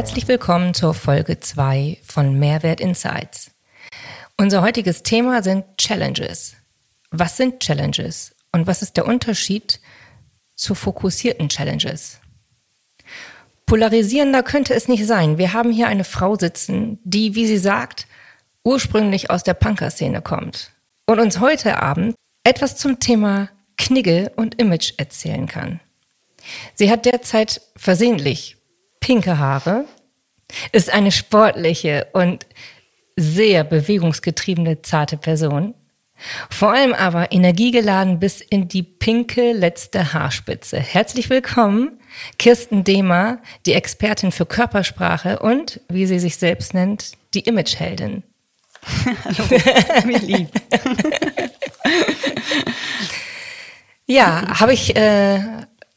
Herzlich 0.00 0.28
willkommen 0.28 0.72
zur 0.72 0.94
Folge 0.94 1.40
2 1.40 1.98
von 2.02 2.38
Mehrwert 2.38 2.80
Insights. 2.80 3.50
Unser 4.38 4.62
heutiges 4.62 5.02
Thema 5.02 5.42
sind 5.42 5.76
Challenges. 5.76 6.56
Was 7.10 7.36
sind 7.36 7.60
Challenges 7.60 8.34
und 8.50 8.66
was 8.66 8.80
ist 8.80 8.96
der 8.96 9.04
Unterschied 9.04 9.78
zu 10.56 10.74
fokussierten 10.74 11.50
Challenges? 11.50 12.18
Polarisierender 13.66 14.42
könnte 14.42 14.72
es 14.72 14.88
nicht 14.88 15.06
sein. 15.06 15.36
Wir 15.36 15.52
haben 15.52 15.70
hier 15.70 15.88
eine 15.88 16.04
Frau 16.04 16.34
sitzen, 16.34 16.98
die, 17.04 17.34
wie 17.34 17.46
sie 17.46 17.58
sagt, 17.58 18.06
ursprünglich 18.64 19.28
aus 19.28 19.42
der 19.42 19.52
Punker-Szene 19.52 20.22
kommt 20.22 20.70
und 21.04 21.20
uns 21.20 21.40
heute 21.40 21.82
Abend 21.82 22.14
etwas 22.42 22.78
zum 22.78 23.00
Thema 23.00 23.50
Knigge 23.76 24.32
und 24.36 24.54
Image 24.54 24.94
erzählen 24.96 25.46
kann. 25.46 25.78
Sie 26.74 26.90
hat 26.90 27.04
derzeit 27.04 27.60
versehentlich 27.76 28.56
pinke 29.00 29.38
Haare, 29.38 29.86
ist 30.72 30.90
eine 30.92 31.12
sportliche 31.12 32.08
und 32.12 32.46
sehr 33.16 33.64
bewegungsgetriebene, 33.64 34.82
zarte 34.82 35.16
Person. 35.16 35.74
Vor 36.50 36.72
allem 36.72 36.92
aber 36.92 37.32
energiegeladen 37.32 38.18
bis 38.18 38.40
in 38.42 38.68
die 38.68 38.82
pinke 38.82 39.52
letzte 39.52 40.12
Haarspitze. 40.12 40.78
Herzlich 40.78 41.30
willkommen, 41.30 41.98
Kirsten 42.38 42.84
Dehmer, 42.84 43.38
die 43.64 43.72
Expertin 43.72 44.32
für 44.32 44.44
Körpersprache 44.44 45.38
und, 45.38 45.80
wie 45.88 46.06
sie 46.06 46.18
sich 46.18 46.36
selbst 46.36 46.74
nennt, 46.74 47.12
die 47.32 47.40
Imageheldin. 47.40 48.22
Hallo, 49.24 49.50
wie 50.06 50.26
lieb. 50.26 50.50
ja, 54.06 54.60
habe 54.60 54.74
ich 54.74 54.94
äh, 54.96 55.40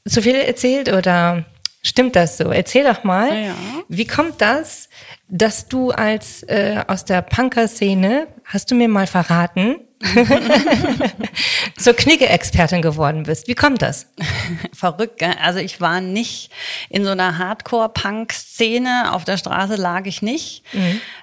zu 0.07 0.21
viel 0.21 0.35
erzählt 0.35 0.91
oder 0.91 1.45
stimmt 1.85 2.15
das 2.15 2.37
so? 2.37 2.45
Erzähl 2.51 2.83
doch 2.85 3.03
mal, 3.03 3.45
Ja. 3.45 3.55
wie 3.89 4.05
kommt 4.07 4.41
das, 4.41 4.89
dass 5.27 5.67
du 5.67 5.91
als 5.91 6.43
äh, 6.43 6.83
aus 6.87 7.05
der 7.05 7.21
Punker-Szene, 7.21 8.27
hast 8.45 8.71
du 8.71 8.75
mir 8.75 8.87
mal 8.87 9.07
verraten, 9.07 9.75
zur 11.77 11.93
Knigge-Expertin 11.93 12.81
geworden 12.81 13.23
bist? 13.23 13.47
Wie 13.47 13.55
kommt 13.55 13.81
das? 13.81 14.07
Verrückt, 14.73 15.19
gell? 15.19 15.33
Also 15.41 15.59
ich 15.59 15.79
war 15.81 16.01
nicht 16.01 16.51
in 16.89 17.05
so 17.05 17.11
einer 17.11 17.37
Hardcore-Punk-Szene. 17.37 19.13
Auf 19.13 19.23
der 19.25 19.37
Straße 19.37 19.75
lag 19.75 20.05
ich 20.05 20.21
nicht, 20.21 20.63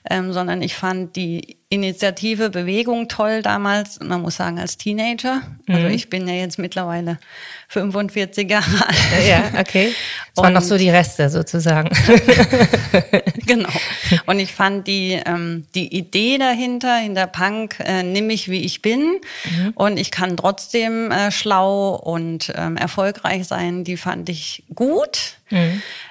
ähm, 0.09 0.32
sondern 0.32 0.62
ich 0.62 0.75
fand 0.75 1.16
die 1.16 1.59
Initiative 1.69 2.50
Bewegung 2.50 3.09
toll 3.09 3.42
damals. 3.42 4.00
Man 4.00 4.22
muss 4.22 4.37
sagen, 4.37 4.59
als 4.59 4.77
Teenager. 4.77 5.42
Also 5.69 5.87
ich 5.87 6.10
bin 6.10 6.27
ja 6.27 6.34
jetzt 6.34 6.59
mittlerweile 6.59 7.19
45 7.71 8.51
Jahre 8.51 8.89
alt. 8.89 9.29
Ja, 9.29 9.61
okay. 9.61 9.93
Das 10.35 10.43
waren 10.45 10.55
noch 10.55 10.63
so 10.63 10.77
die 10.77 10.91
Reste 10.91 11.31
sozusagen. 11.31 11.89
genau. 13.47 13.69
Und 14.27 14.41
ich 14.41 14.53
fand 14.53 14.89
die, 14.89 15.21
ähm, 15.25 15.67
die 15.77 15.97
Idee 15.97 16.39
dahinter, 16.39 16.97
hinter 16.97 17.29
Punk, 17.29 17.77
äh, 17.79 18.03
nimm 18.03 18.27
mich 18.27 18.49
wie 18.49 18.65
ich 18.65 18.83
bin 18.83 19.21
und 19.77 19.99
ich 19.99 20.11
kann 20.11 20.37
trotzdem 20.37 21.13
äh, 21.13 21.31
schlau 21.31 21.95
und 21.95 22.53
ähm, 22.57 22.77
erfolgreich 22.77 23.47
sein, 23.47 23.85
die 23.85 23.97
fand 23.97 24.29
ich 24.29 24.65
gut. 24.75 25.37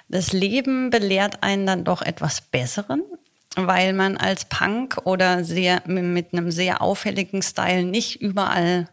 Das 0.09 0.33
Leben 0.33 0.89
belehrt 0.89 1.43
einen 1.43 1.65
dann 1.65 1.83
doch 1.85 2.01
etwas 2.01 2.41
Besseren, 2.41 3.01
weil 3.55 3.93
man 3.93 4.17
als 4.17 4.43
Punk 4.45 4.97
oder 5.05 5.45
sehr, 5.45 5.81
mit 5.85 6.33
einem 6.33 6.51
sehr 6.51 6.81
auffälligen 6.81 7.41
Style 7.41 7.85
nicht 7.85 8.21
überall 8.21 8.89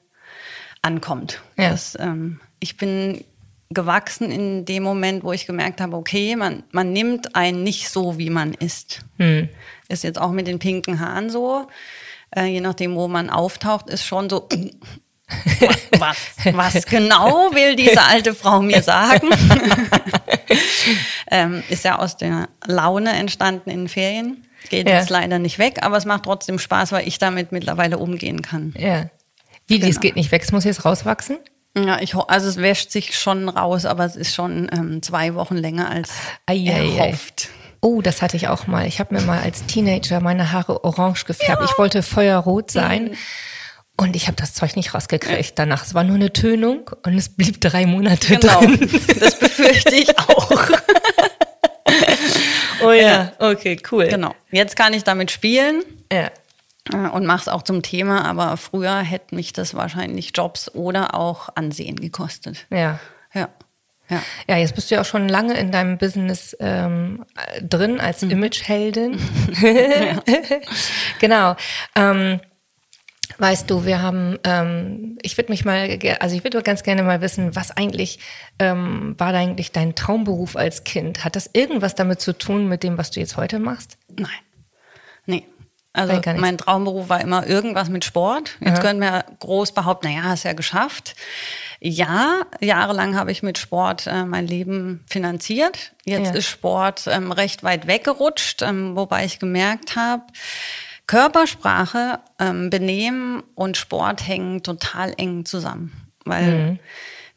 ankommt. 0.82 1.42
Ja. 1.56 1.70
Das, 1.70 1.96
ähm, 1.98 2.38
ich 2.60 2.76
bin 2.76 3.24
gewachsen 3.70 4.30
in 4.30 4.64
dem 4.64 4.82
Moment, 4.84 5.24
wo 5.24 5.32
ich 5.32 5.46
gemerkt 5.46 5.80
habe, 5.80 5.96
okay, 5.96 6.36
man, 6.36 6.62
man 6.70 6.92
nimmt 6.92 7.34
einen 7.34 7.62
nicht 7.64 7.88
so, 7.88 8.18
wie 8.18 8.30
man 8.30 8.54
ist. 8.54 9.00
Ist 9.88 10.04
jetzt 10.04 10.20
auch 10.20 10.30
mit 10.30 10.46
den 10.46 10.58
pinken 10.58 11.00
Haaren 11.00 11.30
so. 11.30 11.66
Äh, 12.34 12.46
je 12.46 12.60
nachdem, 12.60 12.94
wo 12.94 13.08
man 13.08 13.30
auftaucht, 13.30 13.88
ist 13.90 14.04
schon 14.04 14.30
so, 14.30 14.48
was, 15.98 16.16
was 16.52 16.86
genau 16.86 17.50
will 17.52 17.74
diese 17.76 18.02
alte 18.02 18.34
Frau 18.34 18.60
mir 18.62 18.82
sagen? 18.82 19.28
ähm, 21.30 21.62
ist 21.68 21.84
ja 21.84 21.98
aus 21.98 22.16
der 22.16 22.48
Laune 22.66 23.10
entstanden 23.12 23.70
in 23.70 23.80
den 23.82 23.88
Ferien. 23.88 24.46
Geht 24.70 24.88
Ja. 24.88 24.98
jetzt 24.98 25.10
leider 25.10 25.38
nicht 25.38 25.58
weg, 25.58 25.78
aber 25.82 25.96
es 25.96 26.04
macht 26.04 26.24
trotzdem 26.24 26.58
Spaß, 26.58 26.92
weil 26.92 27.06
ich 27.06 27.18
damit 27.18 27.52
mittlerweile 27.52 27.98
umgehen 27.98 28.42
kann. 28.42 28.74
ja. 28.78 29.06
Wie, 29.68 29.80
Genau. 29.80 29.88
das 29.88 29.98
geht 30.00 30.14
nicht 30.14 30.30
weg, 30.30 30.42
es 30.44 30.52
muss 30.52 30.62
jetzt 30.62 30.84
rauswachsen? 30.84 31.38
Ja, 31.76 32.00
ich, 32.00 32.14
also 32.14 32.48
es 32.48 32.56
wäscht 32.56 32.90
sich 32.90 33.18
schon 33.18 33.48
raus, 33.50 33.84
aber 33.84 34.04
es 34.06 34.16
ist 34.16 34.34
schon 34.34 34.68
ähm, 34.72 35.02
zwei 35.02 35.34
Wochen 35.34 35.56
länger 35.56 35.90
als 35.90 36.10
Eieiei. 36.46 36.96
erhofft. 36.96 37.48
Oh, 37.82 38.00
das 38.00 38.22
hatte 38.22 38.36
ich 38.36 38.48
auch 38.48 38.66
mal. 38.66 38.86
Ich 38.86 38.98
habe 38.98 39.14
mir 39.14 39.20
mal 39.20 39.40
als 39.42 39.66
Teenager 39.66 40.20
meine 40.20 40.52
Haare 40.52 40.84
orange 40.84 41.24
gefärbt. 41.26 41.62
Ich 41.70 41.76
wollte 41.78 42.02
feuerrot 42.02 42.70
sein. 42.70 43.14
Und 43.98 44.16
ich 44.16 44.26
habe 44.26 44.36
das 44.36 44.54
Zeug 44.54 44.76
nicht 44.76 44.94
rausgekriegt 44.94 45.58
danach. 45.58 45.84
Es 45.84 45.94
war 45.94 46.04
nur 46.04 46.16
eine 46.16 46.32
Tönung 46.32 46.90
und 47.04 47.16
es 47.16 47.28
blieb 47.30 47.60
drei 47.60 47.86
Monate 47.86 48.36
Genau, 48.38 48.60
drin. 48.60 48.90
das 49.20 49.38
befürchte 49.38 49.94
ich 49.94 50.18
auch. 50.18 50.50
Oh 52.82 52.90
ja, 52.92 53.32
okay, 53.38 53.80
cool. 53.90 54.06
genau. 54.08 54.34
Jetzt 54.50 54.76
kann 54.76 54.92
ich 54.92 55.02
damit 55.02 55.30
spielen 55.30 55.82
Ja. 56.12 56.30
Äh, 56.92 57.08
und 57.08 57.26
mache 57.26 57.42
es 57.42 57.48
auch 57.48 57.62
zum 57.62 57.82
Thema, 57.82 58.24
aber 58.24 58.56
früher 58.56 58.98
hätte 58.98 59.34
mich 59.34 59.52
das 59.52 59.74
wahrscheinlich 59.74 60.32
Jobs 60.34 60.74
oder 60.74 61.14
auch 61.14 61.48
Ansehen 61.54 61.96
gekostet. 61.96 62.66
Ja. 62.70 62.98
Ja. 63.32 63.48
Ja. 64.08 64.22
Ja, 64.48 64.56
jetzt 64.56 64.74
bist 64.76 64.90
du 64.90 64.94
ja 64.94 65.00
auch 65.00 65.04
schon 65.06 65.28
lange 65.28 65.54
in 65.54 65.72
deinem 65.72 65.98
Business 65.98 66.56
ähm, 66.60 67.24
äh, 67.34 67.62
drin 67.62 67.98
als 68.00 68.22
Mhm. 68.22 68.30
Imageheldin. 68.30 69.18
genau. 71.18 71.56
Ähm, 71.96 72.40
weißt 73.38 73.68
du, 73.68 73.84
wir 73.84 74.00
haben, 74.00 74.38
ähm, 74.44 75.18
ich 75.22 75.36
würde 75.36 75.50
mich 75.50 75.64
mal, 75.64 75.98
also 76.20 76.36
ich 76.36 76.44
würde 76.44 76.62
ganz 76.62 76.84
gerne 76.84 77.02
mal 77.02 77.20
wissen, 77.20 77.56
was 77.56 77.72
eigentlich 77.72 78.20
ähm, 78.60 79.14
war 79.18 79.32
da 79.32 79.38
eigentlich 79.38 79.72
dein 79.72 79.94
Traumberuf 79.96 80.56
als 80.56 80.84
Kind? 80.84 81.24
Hat 81.24 81.34
das 81.36 81.50
irgendwas 81.52 81.94
damit 81.96 82.20
zu 82.20 82.32
tun 82.32 82.68
mit 82.68 82.82
dem, 82.84 82.98
was 82.98 83.10
du 83.10 83.18
jetzt 83.20 83.36
heute 83.36 83.58
machst? 83.58 83.98
Nein. 84.16 84.30
Also 85.96 86.20
mein 86.36 86.58
Traumberuf 86.58 87.08
war 87.08 87.20
immer 87.22 87.46
irgendwas 87.46 87.88
mit 87.88 88.04
Sport. 88.04 88.56
Jetzt 88.60 88.74
Aha. 88.74 88.80
können 88.82 89.00
wir 89.00 89.24
groß 89.40 89.72
behaupten, 89.72 90.08
naja, 90.08 90.24
hast 90.24 90.44
ja 90.44 90.52
geschafft. 90.52 91.16
Ja, 91.80 92.42
jahrelang 92.60 93.16
habe 93.16 93.32
ich 93.32 93.42
mit 93.42 93.56
Sport 93.58 94.06
äh, 94.06 94.24
mein 94.24 94.46
Leben 94.46 95.04
finanziert. 95.08 95.92
Jetzt 96.04 96.32
Ja. 96.32 96.34
ist 96.34 96.46
Sport 96.48 97.06
ähm, 97.06 97.32
recht 97.32 97.62
weit 97.62 97.86
weggerutscht, 97.86 98.62
ähm, 98.62 98.94
wobei 98.94 99.24
ich 99.24 99.38
gemerkt 99.38 99.96
habe, 99.96 100.22
Körpersprache, 101.06 102.18
ähm, 102.38 102.68
Benehmen 102.70 103.42
und 103.54 103.76
Sport 103.76 104.26
hängen 104.26 104.62
total 104.62 105.14
eng 105.16 105.44
zusammen. 105.44 105.92
Weil 106.24 106.78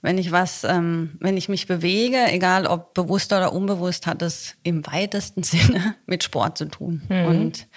wenn 0.01 0.17
ich 0.17 0.31
was, 0.31 0.63
ähm, 0.63 1.17
wenn 1.19 1.37
ich 1.37 1.49
mich 1.49 1.67
bewege, 1.67 2.17
egal 2.31 2.65
ob 2.65 2.93
bewusst 2.93 3.31
oder 3.33 3.53
unbewusst, 3.53 4.07
hat 4.07 4.21
es 4.21 4.55
im 4.63 4.85
weitesten 4.87 5.43
Sinne 5.43 5.95
mit 6.05 6.23
Sport 6.23 6.57
zu 6.57 6.65
tun. 6.65 7.01
Und 7.09 7.67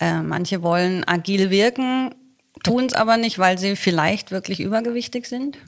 äh, 0.00 0.20
manche 0.22 0.62
wollen 0.62 1.06
agil 1.06 1.50
wirken, 1.50 2.14
tun 2.62 2.86
es 2.86 2.92
aber 2.92 3.16
nicht, 3.16 3.38
weil 3.38 3.58
sie 3.58 3.76
vielleicht 3.76 4.30
wirklich 4.30 4.60
übergewichtig 4.60 5.26
sind. 5.26 5.58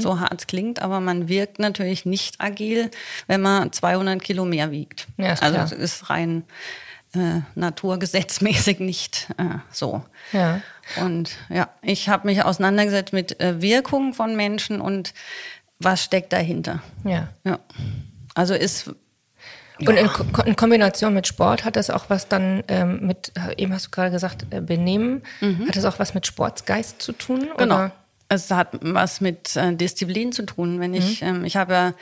So 0.00 0.20
hart 0.20 0.38
es 0.38 0.46
klingt, 0.46 0.82
aber 0.82 1.00
man 1.00 1.28
wirkt 1.28 1.58
natürlich 1.58 2.04
nicht 2.04 2.40
agil, 2.40 2.90
wenn 3.26 3.40
man 3.40 3.72
200 3.72 4.22
Kilo 4.22 4.44
mehr 4.44 4.70
wiegt. 4.70 5.06
Ja, 5.16 5.34
also 5.40 5.56
es 5.58 5.72
ist 5.72 6.10
rein 6.10 6.44
äh, 7.14 7.40
naturgesetzmäßig 7.54 8.80
nicht 8.80 9.28
äh, 9.38 9.58
so. 9.70 10.04
Ja. 10.32 10.60
Und 11.02 11.38
ja, 11.48 11.68
ich 11.80 12.08
habe 12.08 12.26
mich 12.26 12.42
auseinandergesetzt 12.42 13.12
mit 13.12 13.40
äh, 13.40 13.62
Wirkung 13.62 14.12
von 14.12 14.36
Menschen 14.36 14.80
und 14.80 15.14
was 15.78 16.04
steckt 16.04 16.32
dahinter. 16.32 16.82
Ja. 17.04 17.28
Ja. 17.44 17.58
Also 18.34 18.54
ist 18.54 18.90
Und 19.88 19.96
in, 19.96 20.08
Ko 20.08 20.42
in 20.42 20.56
Kombination 20.56 21.14
mit 21.14 21.26
Sport 21.26 21.64
hat 21.64 21.76
das 21.76 21.90
auch 21.90 22.04
was 22.08 22.28
dann 22.28 22.62
ähm, 22.68 23.06
mit, 23.06 23.32
äh, 23.36 23.60
eben 23.60 23.72
hast 23.72 23.86
du 23.86 23.90
gerade 23.90 24.10
gesagt, 24.10 24.46
äh, 24.50 24.60
Benehmen, 24.60 25.22
hat 25.66 25.76
das 25.76 25.84
auch 25.84 25.98
was 25.98 26.14
mit 26.14 26.26
Sportsgeist 26.26 27.00
zu 27.02 27.12
tun? 27.12 27.48
Genau. 27.56 27.74
Oder? 27.76 27.92
Es 28.28 28.50
hat 28.50 28.68
was 28.80 29.20
mit 29.20 29.56
äh, 29.56 29.74
Disziplin 29.74 30.32
zu 30.32 30.44
tun. 30.46 30.80
Wenn 30.80 30.94
ich, 30.94 31.20
Mhm. 31.20 31.28
ähm, 31.28 31.44
ich 31.44 31.56
habe 31.56 31.72
ja 31.74 31.92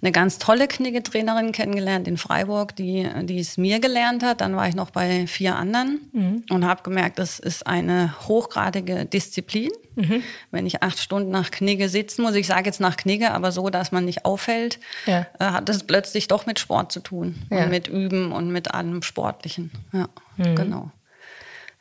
eine 0.00 0.12
ganz 0.12 0.38
tolle 0.38 0.68
Kniggetrainerin 0.68 1.50
kennengelernt 1.50 2.06
in 2.06 2.18
Freiburg, 2.18 2.76
die, 2.76 3.08
die 3.22 3.40
es 3.40 3.56
mir 3.56 3.80
gelernt 3.80 4.22
hat. 4.22 4.40
Dann 4.40 4.54
war 4.54 4.68
ich 4.68 4.76
noch 4.76 4.90
bei 4.90 5.26
vier 5.26 5.56
anderen 5.56 6.00
mhm. 6.12 6.44
und 6.50 6.64
habe 6.64 6.84
gemerkt, 6.84 7.18
das 7.18 7.40
ist 7.40 7.66
eine 7.66 8.14
hochgradige 8.28 9.06
Disziplin. 9.06 9.70
Mhm. 9.96 10.22
Wenn 10.52 10.66
ich 10.66 10.84
acht 10.84 11.00
Stunden 11.00 11.30
nach 11.30 11.50
Knigge 11.50 11.88
sitzen 11.88 12.22
muss, 12.22 12.36
ich 12.36 12.46
sage 12.46 12.66
jetzt 12.66 12.80
nach 12.80 12.96
Knigge, 12.96 13.32
aber 13.32 13.50
so, 13.50 13.70
dass 13.70 13.90
man 13.90 14.04
nicht 14.04 14.24
auffällt, 14.24 14.78
ja. 15.06 15.26
äh, 15.40 15.44
hat 15.46 15.68
das 15.68 15.82
plötzlich 15.82 16.28
doch 16.28 16.46
mit 16.46 16.60
Sport 16.60 16.92
zu 16.92 17.00
tun 17.00 17.34
ja. 17.50 17.64
und 17.64 17.70
mit 17.70 17.88
Üben 17.88 18.30
und 18.30 18.52
mit 18.52 18.72
allem 18.72 19.02
Sportlichen. 19.02 19.72
Ja, 19.92 20.08
mhm. 20.36 20.54
genau. 20.54 20.92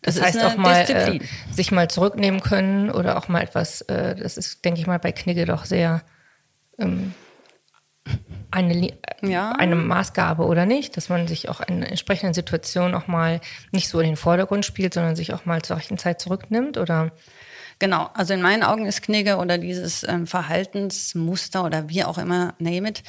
Das, 0.01 0.15
das 0.15 0.23
heißt 0.23 0.43
auch 0.43 0.57
mal 0.57 0.89
äh, 0.89 1.19
sich 1.51 1.71
mal 1.71 1.87
zurücknehmen 1.87 2.39
können 2.39 2.89
oder 2.89 3.17
auch 3.17 3.27
mal 3.27 3.41
etwas, 3.41 3.81
äh, 3.81 4.15
das 4.15 4.37
ist, 4.37 4.65
denke 4.65 4.79
ich 4.79 4.87
mal, 4.87 4.97
bei 4.99 5.11
Knigge 5.11 5.45
doch 5.45 5.65
sehr 5.65 6.01
ähm, 6.79 7.13
eine, 8.51 8.93
ja. 9.21 9.51
eine 9.51 9.75
Maßgabe 9.75 10.45
oder 10.45 10.65
nicht, 10.65 10.97
dass 10.97 11.09
man 11.09 11.27
sich 11.27 11.49
auch 11.49 11.61
in 11.61 11.83
entsprechenden 11.83 12.33
Situationen 12.33 12.95
auch 12.95 13.07
mal 13.07 13.41
nicht 13.71 13.89
so 13.89 13.99
in 13.99 14.07
den 14.07 14.15
Vordergrund 14.15 14.65
spielt, 14.65 14.93
sondern 14.93 15.15
sich 15.15 15.33
auch 15.33 15.45
mal 15.45 15.61
zur 15.61 15.77
rechten 15.77 15.97
Zeit 15.97 16.21
zurücknimmt 16.21 16.77
oder 16.77 17.11
Genau, 17.79 18.09
also 18.15 18.33
in 18.33 18.41
meinen 18.41 18.63
Augen 18.63 18.87
ist 18.87 19.03
Knigge 19.03 19.37
oder 19.37 19.59
dieses 19.59 20.03
ähm, 20.03 20.25
Verhaltensmuster 20.25 21.63
oder 21.63 21.89
wie 21.89 22.03
auch 22.03 22.17
immer, 22.17 22.55
name 22.57 22.89
it, 22.89 23.03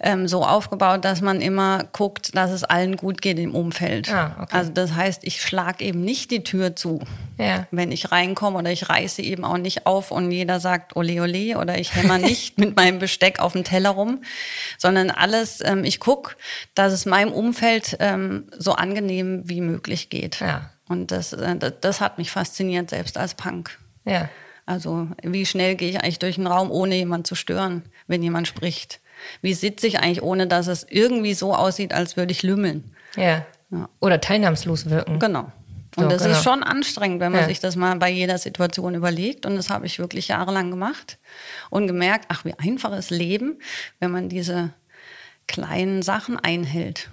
ähm, 0.00 0.26
so 0.26 0.44
aufgebaut, 0.44 1.04
dass 1.04 1.20
man 1.20 1.40
immer 1.40 1.84
guckt, 1.92 2.34
dass 2.34 2.50
es 2.50 2.64
allen 2.64 2.96
gut 2.96 3.22
geht 3.22 3.38
im 3.38 3.54
Umfeld. 3.54 4.12
Ah, 4.12 4.36
okay. 4.42 4.56
Also 4.56 4.72
das 4.72 4.94
heißt, 4.94 5.22
ich 5.22 5.40
schlage 5.40 5.84
eben 5.84 6.00
nicht 6.00 6.32
die 6.32 6.42
Tür 6.42 6.74
zu, 6.74 7.00
ja. 7.38 7.68
wenn 7.70 7.92
ich 7.92 8.10
reinkomme 8.10 8.58
oder 8.58 8.72
ich 8.72 8.88
reiße 8.88 9.22
eben 9.22 9.44
auch 9.44 9.58
nicht 9.58 9.86
auf 9.86 10.10
und 10.10 10.32
jeder 10.32 10.58
sagt 10.58 10.96
ole 10.96 11.22
ole 11.22 11.56
oder 11.56 11.78
ich 11.78 11.94
hämmer 11.94 12.18
nicht 12.18 12.58
mit 12.58 12.74
meinem 12.74 12.98
Besteck 12.98 13.38
auf 13.38 13.52
dem 13.52 13.62
Teller 13.62 13.90
rum, 13.90 14.22
sondern 14.76 15.10
alles, 15.10 15.60
ähm, 15.64 15.84
ich 15.84 16.00
gucke, 16.00 16.34
dass 16.74 16.92
es 16.92 17.06
meinem 17.06 17.32
Umfeld 17.32 17.96
ähm, 18.00 18.48
so 18.58 18.72
angenehm 18.72 19.42
wie 19.44 19.60
möglich 19.60 20.10
geht. 20.10 20.40
Ja. 20.40 20.70
Und 20.88 21.12
das, 21.12 21.32
äh, 21.32 21.56
das 21.80 22.00
hat 22.00 22.18
mich 22.18 22.32
fasziniert, 22.32 22.90
selbst 22.90 23.16
als 23.16 23.34
Punk. 23.34 23.78
Ja. 24.10 24.28
Also 24.66 25.08
wie 25.22 25.46
schnell 25.46 25.74
gehe 25.74 25.90
ich 25.90 26.00
eigentlich 26.00 26.18
durch 26.18 26.36
den 26.36 26.46
Raum, 26.46 26.70
ohne 26.70 26.94
jemanden 26.94 27.24
zu 27.24 27.34
stören, 27.34 27.82
wenn 28.06 28.22
jemand 28.22 28.46
spricht? 28.46 29.00
Wie 29.42 29.54
sitze 29.54 29.86
ich 29.86 29.98
eigentlich, 29.98 30.22
ohne 30.22 30.46
dass 30.46 30.66
es 30.66 30.86
irgendwie 30.88 31.34
so 31.34 31.54
aussieht, 31.54 31.92
als 31.92 32.16
würde 32.16 32.32
ich 32.32 32.42
lümmeln? 32.42 32.94
Ja. 33.16 33.44
ja. 33.70 33.88
Oder 34.00 34.20
teilnahmslos 34.20 34.88
wirken. 34.88 35.18
Genau. 35.18 35.50
Und 35.96 36.04
so, 36.04 36.08
das 36.08 36.22
genau. 36.22 36.36
ist 36.36 36.44
schon 36.44 36.62
anstrengend, 36.62 37.20
wenn 37.20 37.32
man 37.32 37.42
ja. 37.42 37.48
sich 37.48 37.58
das 37.58 37.74
mal 37.74 37.96
bei 37.96 38.10
jeder 38.10 38.38
Situation 38.38 38.94
überlegt. 38.94 39.44
Und 39.44 39.56
das 39.56 39.70
habe 39.70 39.86
ich 39.86 39.98
wirklich 39.98 40.28
jahrelang 40.28 40.70
gemacht 40.70 41.18
und 41.70 41.88
gemerkt, 41.88 42.26
ach, 42.28 42.44
wie 42.44 42.54
einfach 42.56 42.96
ist 42.96 43.10
Leben, 43.10 43.58
wenn 43.98 44.12
man 44.12 44.28
diese 44.28 44.70
kleinen 45.48 46.02
Sachen 46.02 46.38
einhält. 46.38 47.10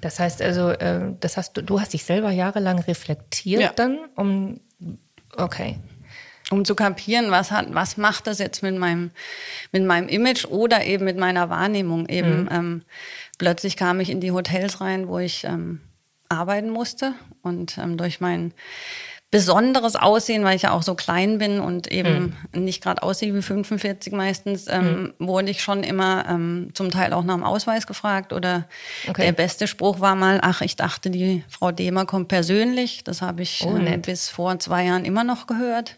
Das 0.00 0.18
heißt 0.18 0.40
also, 0.40 0.70
äh, 0.70 1.12
das 1.20 1.36
hast 1.36 1.58
du, 1.58 1.62
du 1.62 1.78
hast 1.78 1.92
dich 1.92 2.04
selber 2.04 2.30
jahrelang 2.30 2.78
reflektiert 2.78 3.60
ja. 3.60 3.72
dann, 3.76 3.98
um 4.14 4.60
okay 5.36 5.78
um 6.50 6.64
zu 6.64 6.74
kapieren, 6.74 7.30
was 7.30 7.50
hat, 7.50 7.74
was 7.74 7.96
macht 7.96 8.26
das 8.26 8.38
jetzt 8.38 8.62
mit 8.62 8.76
meinem, 8.76 9.10
mit 9.72 9.84
meinem 9.84 10.08
Image 10.08 10.44
oder 10.46 10.84
eben 10.84 11.04
mit 11.04 11.16
meiner 11.16 11.50
Wahrnehmung. 11.50 12.08
Eben 12.08 12.42
mhm. 12.42 12.48
ähm, 12.50 12.82
plötzlich 13.38 13.76
kam 13.76 14.00
ich 14.00 14.10
in 14.10 14.20
die 14.20 14.32
Hotels 14.32 14.80
rein, 14.80 15.08
wo 15.08 15.18
ich 15.18 15.44
ähm, 15.44 15.80
arbeiten 16.28 16.70
musste 16.70 17.14
und 17.42 17.78
ähm, 17.78 17.96
durch 17.96 18.20
mein 18.20 18.52
besonderes 19.32 19.96
Aussehen, 19.96 20.44
weil 20.44 20.54
ich 20.54 20.62
ja 20.62 20.70
auch 20.70 20.82
so 20.82 20.94
klein 20.94 21.38
bin 21.38 21.58
und 21.58 21.90
eben 21.90 22.36
mhm. 22.52 22.62
nicht 22.62 22.80
gerade 22.82 23.02
aussehe 23.02 23.34
wie 23.34 23.42
45 23.42 24.12
meistens, 24.12 24.68
ähm, 24.68 25.12
mhm. 25.18 25.26
wurde 25.26 25.50
ich 25.50 25.62
schon 25.62 25.82
immer 25.82 26.24
ähm, 26.28 26.70
zum 26.74 26.92
Teil 26.92 27.12
auch 27.12 27.24
nach 27.24 27.34
dem 27.34 27.42
Ausweis 27.42 27.88
gefragt. 27.88 28.32
Oder 28.32 28.68
okay. 29.08 29.22
der 29.22 29.32
beste 29.32 29.66
Spruch 29.66 29.98
war 29.98 30.14
mal, 30.14 30.38
ach, 30.42 30.60
ich 30.60 30.76
dachte, 30.76 31.10
die 31.10 31.42
Frau 31.48 31.72
Demer 31.72 32.06
kommt 32.06 32.28
persönlich. 32.28 33.02
Das 33.02 33.20
habe 33.20 33.42
ich 33.42 33.64
oh, 33.66 33.76
äh, 33.76 33.98
bis 33.98 34.28
vor 34.28 34.60
zwei 34.60 34.84
Jahren 34.84 35.04
immer 35.04 35.24
noch 35.24 35.48
gehört 35.48 35.96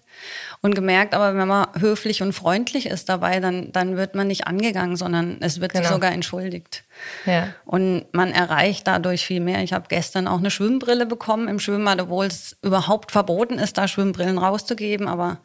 und 0.60 0.74
gemerkt, 0.74 1.14
aber 1.14 1.36
wenn 1.36 1.48
man 1.48 1.68
höflich 1.78 2.22
und 2.22 2.32
freundlich 2.32 2.86
ist 2.86 3.08
dabei, 3.08 3.40
dann, 3.40 3.72
dann 3.72 3.96
wird 3.96 4.14
man 4.14 4.26
nicht 4.26 4.46
angegangen, 4.46 4.96
sondern 4.96 5.38
es 5.40 5.60
wird 5.60 5.72
genau. 5.72 5.84
sich 5.84 5.92
sogar 5.92 6.12
entschuldigt. 6.12 6.84
Ja. 7.26 7.54
Und 7.64 8.06
man 8.12 8.32
erreicht 8.32 8.86
dadurch 8.86 9.24
viel 9.26 9.40
mehr. 9.40 9.62
Ich 9.62 9.72
habe 9.72 9.86
gestern 9.88 10.26
auch 10.26 10.38
eine 10.38 10.50
Schwimmbrille 10.50 11.06
bekommen 11.06 11.48
im 11.48 11.58
Schwimmbad, 11.58 12.00
obwohl 12.00 12.26
es 12.26 12.56
überhaupt 12.62 13.12
verboten 13.12 13.58
ist, 13.58 13.78
da 13.78 13.88
Schwimmbrillen 13.88 14.38
rauszugeben, 14.38 15.08
aber 15.08 15.38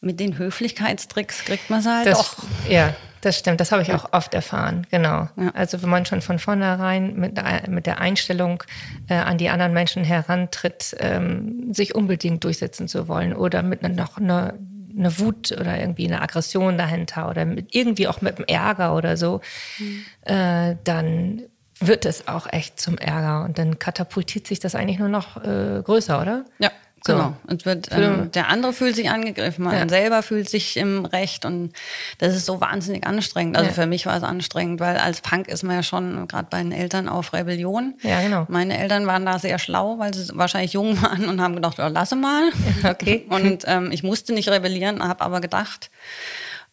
mit 0.00 0.20
den 0.20 0.38
Höflichkeitstricks 0.38 1.44
kriegt 1.44 1.70
man 1.70 1.80
es 1.80 1.86
halt 1.86 2.06
das, 2.06 2.18
doch. 2.18 2.44
Ja, 2.68 2.94
das 3.26 3.38
stimmt. 3.38 3.60
Das 3.60 3.72
habe 3.72 3.82
ich 3.82 3.92
auch 3.92 4.12
oft 4.12 4.32
erfahren. 4.34 4.86
Genau. 4.90 5.28
Ja. 5.36 5.50
Also 5.54 5.82
wenn 5.82 5.90
man 5.90 6.06
schon 6.06 6.22
von 6.22 6.38
vornherein 6.38 7.16
mit, 7.16 7.38
mit 7.68 7.86
der 7.86 8.00
Einstellung 8.00 8.62
äh, 9.08 9.14
an 9.14 9.36
die 9.36 9.48
anderen 9.48 9.72
Menschen 9.72 10.04
herantritt, 10.04 10.96
ähm, 11.00 11.74
sich 11.74 11.94
unbedingt 11.94 12.44
durchsetzen 12.44 12.86
zu 12.86 13.08
wollen 13.08 13.34
oder 13.34 13.62
mit 13.62 13.82
ne, 13.82 13.88
noch 13.88 14.18
einer 14.18 14.54
eine 14.98 15.18
Wut 15.18 15.52
oder 15.52 15.78
irgendwie 15.78 16.06
eine 16.06 16.22
Aggression 16.22 16.78
dahinter 16.78 17.28
oder 17.28 17.44
mit, 17.44 17.74
irgendwie 17.74 18.08
auch 18.08 18.22
mit 18.22 18.38
dem 18.38 18.46
Ärger 18.46 18.94
oder 18.94 19.18
so, 19.18 19.42
mhm. 19.78 20.04
äh, 20.22 20.76
dann 20.84 21.42
wird 21.78 22.06
es 22.06 22.28
auch 22.28 22.50
echt 22.50 22.80
zum 22.80 22.96
Ärger 22.96 23.44
und 23.44 23.58
dann 23.58 23.78
katapultiert 23.78 24.46
sich 24.46 24.58
das 24.58 24.74
eigentlich 24.74 24.98
nur 24.98 25.10
noch 25.10 25.36
äh, 25.44 25.82
größer, 25.84 26.22
oder? 26.22 26.46
Ja, 26.58 26.70
so. 27.06 27.12
Genau. 27.14 27.36
Und 27.46 27.64
wird, 27.64 27.88
ähm, 27.92 28.30
der 28.32 28.48
andere 28.48 28.72
fühlt 28.72 28.96
sich 28.96 29.10
angegriffen, 29.10 29.64
man 29.64 29.74
ja. 29.74 29.88
selber 29.88 30.22
fühlt 30.22 30.48
sich 30.48 30.76
im 30.76 31.04
Recht 31.04 31.44
und 31.44 31.72
das 32.18 32.34
ist 32.34 32.46
so 32.46 32.60
wahnsinnig 32.60 33.06
anstrengend. 33.06 33.56
Also 33.56 33.68
ja. 33.68 33.74
für 33.74 33.86
mich 33.86 34.06
war 34.06 34.16
es 34.16 34.22
anstrengend, 34.22 34.80
weil 34.80 34.96
als 34.96 35.20
Punk 35.20 35.48
ist 35.48 35.62
man 35.62 35.76
ja 35.76 35.82
schon 35.82 36.28
gerade 36.28 36.48
bei 36.50 36.62
den 36.62 36.72
Eltern 36.72 37.08
auf 37.08 37.32
Rebellion. 37.32 37.94
Ja, 38.02 38.20
genau. 38.20 38.46
Meine 38.48 38.78
Eltern 38.78 39.06
waren 39.06 39.24
da 39.24 39.38
sehr 39.38 39.58
schlau, 39.58 39.98
weil 39.98 40.12
sie 40.12 40.36
wahrscheinlich 40.36 40.72
jung 40.72 41.00
waren 41.02 41.28
und 41.28 41.40
haben 41.40 41.54
gedacht, 41.54 41.78
oh, 41.78 41.88
lasse 41.88 42.16
mal. 42.16 42.50
Okay. 42.84 43.26
Und 43.30 43.64
ähm, 43.66 43.90
ich 43.92 44.02
musste 44.02 44.32
nicht 44.32 44.48
rebellieren, 44.48 45.02
habe 45.02 45.22
aber 45.22 45.40
gedacht. 45.40 45.90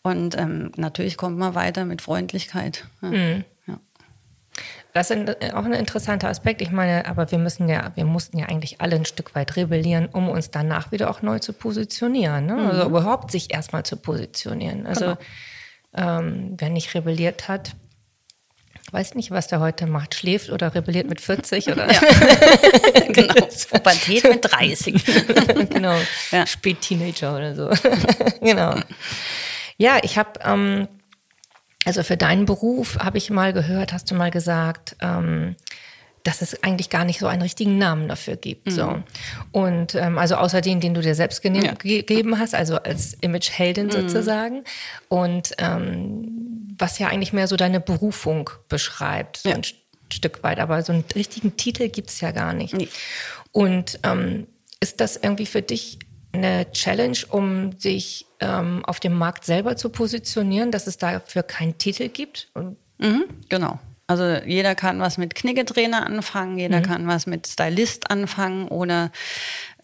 Und 0.01 0.37
ähm, 0.37 0.71
natürlich 0.75 1.17
kommt 1.17 1.37
man 1.37 1.55
weiter 1.55 1.85
mit 1.85 2.01
Freundlichkeit. 2.01 2.85
Ja. 3.01 3.09
Mhm. 3.09 3.45
Das 4.93 5.09
ist 5.09 5.53
auch 5.53 5.65
ein 5.65 5.73
interessanter 5.73 6.29
Aspekt. 6.29 6.61
Ich 6.61 6.69
meine, 6.69 7.07
aber 7.07 7.31
wir 7.31 7.39
müssen 7.39 7.67
ja, 7.67 7.91
wir 7.95 8.05
mussten 8.05 8.37
ja 8.37 8.45
eigentlich 8.45 8.79
alle 8.79 8.95
ein 8.95 9.05
Stück 9.05 9.33
weit 9.33 9.55
rebellieren, 9.55 10.07
um 10.07 10.29
uns 10.29 10.51
danach 10.51 10.91
wieder 10.91 11.09
auch 11.09 11.23
neu 11.23 11.39
zu 11.39 11.51
positionieren. 11.53 12.45
Ne? 12.45 12.53
Also 12.53 12.63
mhm. 12.63 12.69
Also 12.69 12.89
überhaupt 12.89 13.31
sich 13.31 13.51
erstmal 13.51 13.83
zu 13.83 13.97
positionieren. 13.97 14.85
Also 14.85 15.17
genau. 15.95 16.19
ähm, 16.19 16.53
wer 16.57 16.69
nicht 16.69 16.93
rebelliert 16.93 17.47
hat, 17.47 17.71
weiß 18.91 19.15
nicht, 19.15 19.31
was 19.31 19.47
der 19.47 19.59
heute 19.59 19.87
macht. 19.87 20.13
Schläft 20.13 20.51
oder 20.51 20.75
rebelliert 20.75 21.09
mit 21.09 21.19
40 21.19 21.69
oder? 21.69 21.91
Ja. 21.91 21.99
genau. 23.07 23.33
Pubertät 23.71 24.23
mit 24.25 24.45
30. 24.51 25.03
genau. 25.71 25.95
Ja. 26.29 26.45
Spät 26.45 26.81
Teenager 26.81 27.35
oder 27.35 27.55
so. 27.55 27.71
genau. 28.41 28.75
Ja, 29.77 29.97
ich 30.03 30.19
habe 30.19 30.39
ähm, 30.43 30.87
also 31.85 32.03
für 32.03 32.17
deinen 32.17 32.45
Beruf 32.45 32.97
habe 32.99 33.17
ich 33.17 33.29
mal 33.29 33.53
gehört, 33.53 33.93
hast 33.93 34.09
du 34.09 34.15
mal 34.15 34.31
gesagt, 34.31 34.95
ähm, 35.01 35.55
dass 36.23 36.41
es 36.41 36.63
eigentlich 36.63 36.89
gar 36.89 37.03
nicht 37.03 37.19
so 37.19 37.27
einen 37.27 37.41
richtigen 37.41 37.77
Namen 37.77 38.07
dafür 38.07 38.37
gibt. 38.37 38.67
Mhm. 38.67 38.71
So. 38.71 39.03
Und 39.51 39.95
ähm, 39.95 40.17
also 40.17 40.35
außer 40.35 40.61
den, 40.61 40.79
den 40.79 40.93
du 40.93 41.01
dir 41.01 41.15
selbst 41.15 41.43
ja. 41.43 41.73
gegeben 41.73 42.39
hast, 42.39 42.55
also 42.55 42.77
als 42.77 43.13
Imageheldin 43.15 43.87
mhm. 43.87 43.91
sozusagen. 43.91 44.63
Und 45.09 45.51
ähm, 45.57 46.75
was 46.77 46.97
ja 46.99 47.07
eigentlich 47.07 47.33
mehr 47.33 47.47
so 47.47 47.57
deine 47.57 47.81
Berufung 47.81 48.49
beschreibt, 48.69 49.37
so 49.37 49.49
ja. 49.49 49.55
ein 49.55 49.63
Stück 50.11 50.43
weit. 50.43 50.59
Aber 50.59 50.81
so 50.81 50.93
einen 50.93 51.03
richtigen 51.13 51.57
Titel 51.57 51.89
gibt 51.89 52.09
es 52.09 52.21
ja 52.21 52.31
gar 52.31 52.53
nicht. 52.53 52.73
Nee. 52.73 52.87
Und 53.51 53.99
ähm, 54.03 54.47
ist 54.79 55.01
das 55.01 55.17
irgendwie 55.17 55.45
für 55.45 55.61
dich 55.61 55.99
eine 56.33 56.71
Challenge, 56.71 57.17
um 57.29 57.79
sich 57.79 58.25
ähm, 58.39 58.83
auf 58.85 58.99
dem 58.99 59.13
Markt 59.17 59.45
selber 59.45 59.75
zu 59.75 59.89
positionieren, 59.89 60.71
dass 60.71 60.87
es 60.87 60.97
dafür 60.97 61.43
keinen 61.43 61.77
Titel 61.77 62.09
gibt? 62.09 62.49
Mhm, 62.97 63.25
genau. 63.49 63.79
Also 64.05 64.45
jeder 64.45 64.75
kann 64.75 64.99
was 64.99 65.17
mit 65.17 65.33
Kniggetrainer 65.33 66.05
anfangen, 66.05 66.57
jeder 66.57 66.79
mhm. 66.79 66.83
kann 66.83 67.07
was 67.07 67.25
mit 67.25 67.47
Stylist 67.47 68.11
anfangen 68.11 68.67
oder 68.67 69.11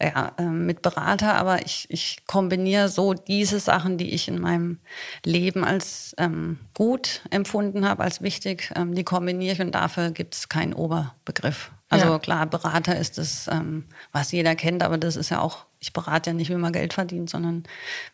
ja, 0.00 0.32
äh, 0.36 0.42
mit 0.42 0.82
Berater, 0.82 1.36
aber 1.36 1.64
ich, 1.64 1.86
ich 1.88 2.18
kombiniere 2.26 2.90
so 2.90 3.14
diese 3.14 3.58
Sachen, 3.60 3.96
die 3.96 4.10
ich 4.10 4.28
in 4.28 4.38
meinem 4.38 4.78
Leben 5.24 5.64
als 5.64 6.14
ähm, 6.18 6.58
gut 6.74 7.22
empfunden 7.30 7.88
habe, 7.88 8.02
als 8.02 8.20
wichtig, 8.20 8.70
ähm, 8.76 8.94
die 8.94 9.04
kombiniere 9.04 9.54
ich 9.54 9.60
und 9.60 9.74
dafür 9.74 10.10
gibt 10.10 10.34
es 10.34 10.48
keinen 10.50 10.74
Oberbegriff. 10.74 11.70
Also 11.88 12.06
ja. 12.06 12.18
klar, 12.18 12.46
Berater 12.46 12.96
ist 12.96 13.16
das, 13.16 13.48
ähm, 13.50 13.84
was 14.12 14.32
jeder 14.32 14.54
kennt, 14.54 14.82
aber 14.82 14.98
das 14.98 15.16
ist 15.16 15.30
ja 15.30 15.40
auch, 15.40 15.64
ich 15.80 15.92
berate 15.92 16.30
ja 16.30 16.34
nicht, 16.34 16.50
wie 16.50 16.56
man 16.56 16.72
Geld 16.72 16.92
verdient, 16.92 17.30
sondern 17.30 17.64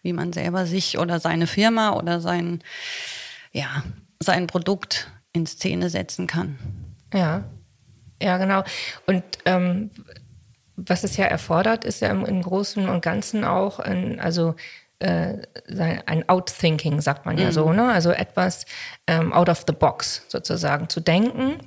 wie 0.02 0.12
man 0.12 0.32
selber 0.32 0.66
sich 0.66 0.98
oder 0.98 1.20
seine 1.20 1.46
Firma 1.46 1.94
oder 1.94 2.20
sein, 2.20 2.62
ja, 3.52 3.82
sein 4.20 4.46
Produkt 4.46 5.10
in 5.32 5.46
Szene 5.46 5.90
setzen 5.90 6.26
kann. 6.26 6.58
Ja, 7.12 7.44
ja, 8.22 8.38
genau. 8.38 8.64
Und 9.06 9.24
ähm, 9.44 9.90
was 10.76 11.04
es 11.04 11.16
ja 11.16 11.26
erfordert, 11.26 11.84
ist 11.84 12.00
ja 12.00 12.10
im, 12.10 12.24
im 12.24 12.42
Großen 12.42 12.88
und 12.88 13.02
Ganzen 13.02 13.44
auch, 13.44 13.78
ein, 13.78 14.20
also 14.20 14.54
äh, 14.98 15.38
ein 16.06 16.28
Outthinking, 16.28 17.00
sagt 17.00 17.26
man 17.26 17.36
ja 17.36 17.52
so, 17.52 17.72
ne? 17.72 17.90
Also 17.92 18.10
etwas 18.10 18.64
ähm, 19.06 19.32
out 19.32 19.48
of 19.48 19.64
the 19.66 19.74
box 19.74 20.24
sozusagen 20.28 20.88
zu 20.88 21.00
denken. 21.00 21.58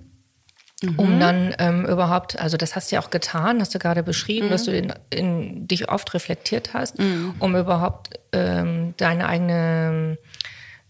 Um 0.97 1.19
dann 1.19 1.53
ähm, 1.59 1.85
überhaupt, 1.85 2.39
also 2.39 2.55
das 2.55 2.75
hast 2.75 2.91
du 2.91 2.95
ja 2.95 3.01
auch 3.01 3.09
getan, 3.09 3.59
hast 3.59 3.75
du 3.75 3.79
gerade 3.79 4.01
beschrieben, 4.01 4.49
dass 4.49 4.63
du 4.63 4.71
in, 4.71 4.93
in, 5.09 5.67
dich 5.67 5.89
oft 5.89 6.13
reflektiert 6.13 6.73
hast, 6.73 6.97
um 7.39 7.55
überhaupt 7.55 8.17
ähm, 8.31 8.93
deine 8.95 9.27
eigene, 9.27 10.17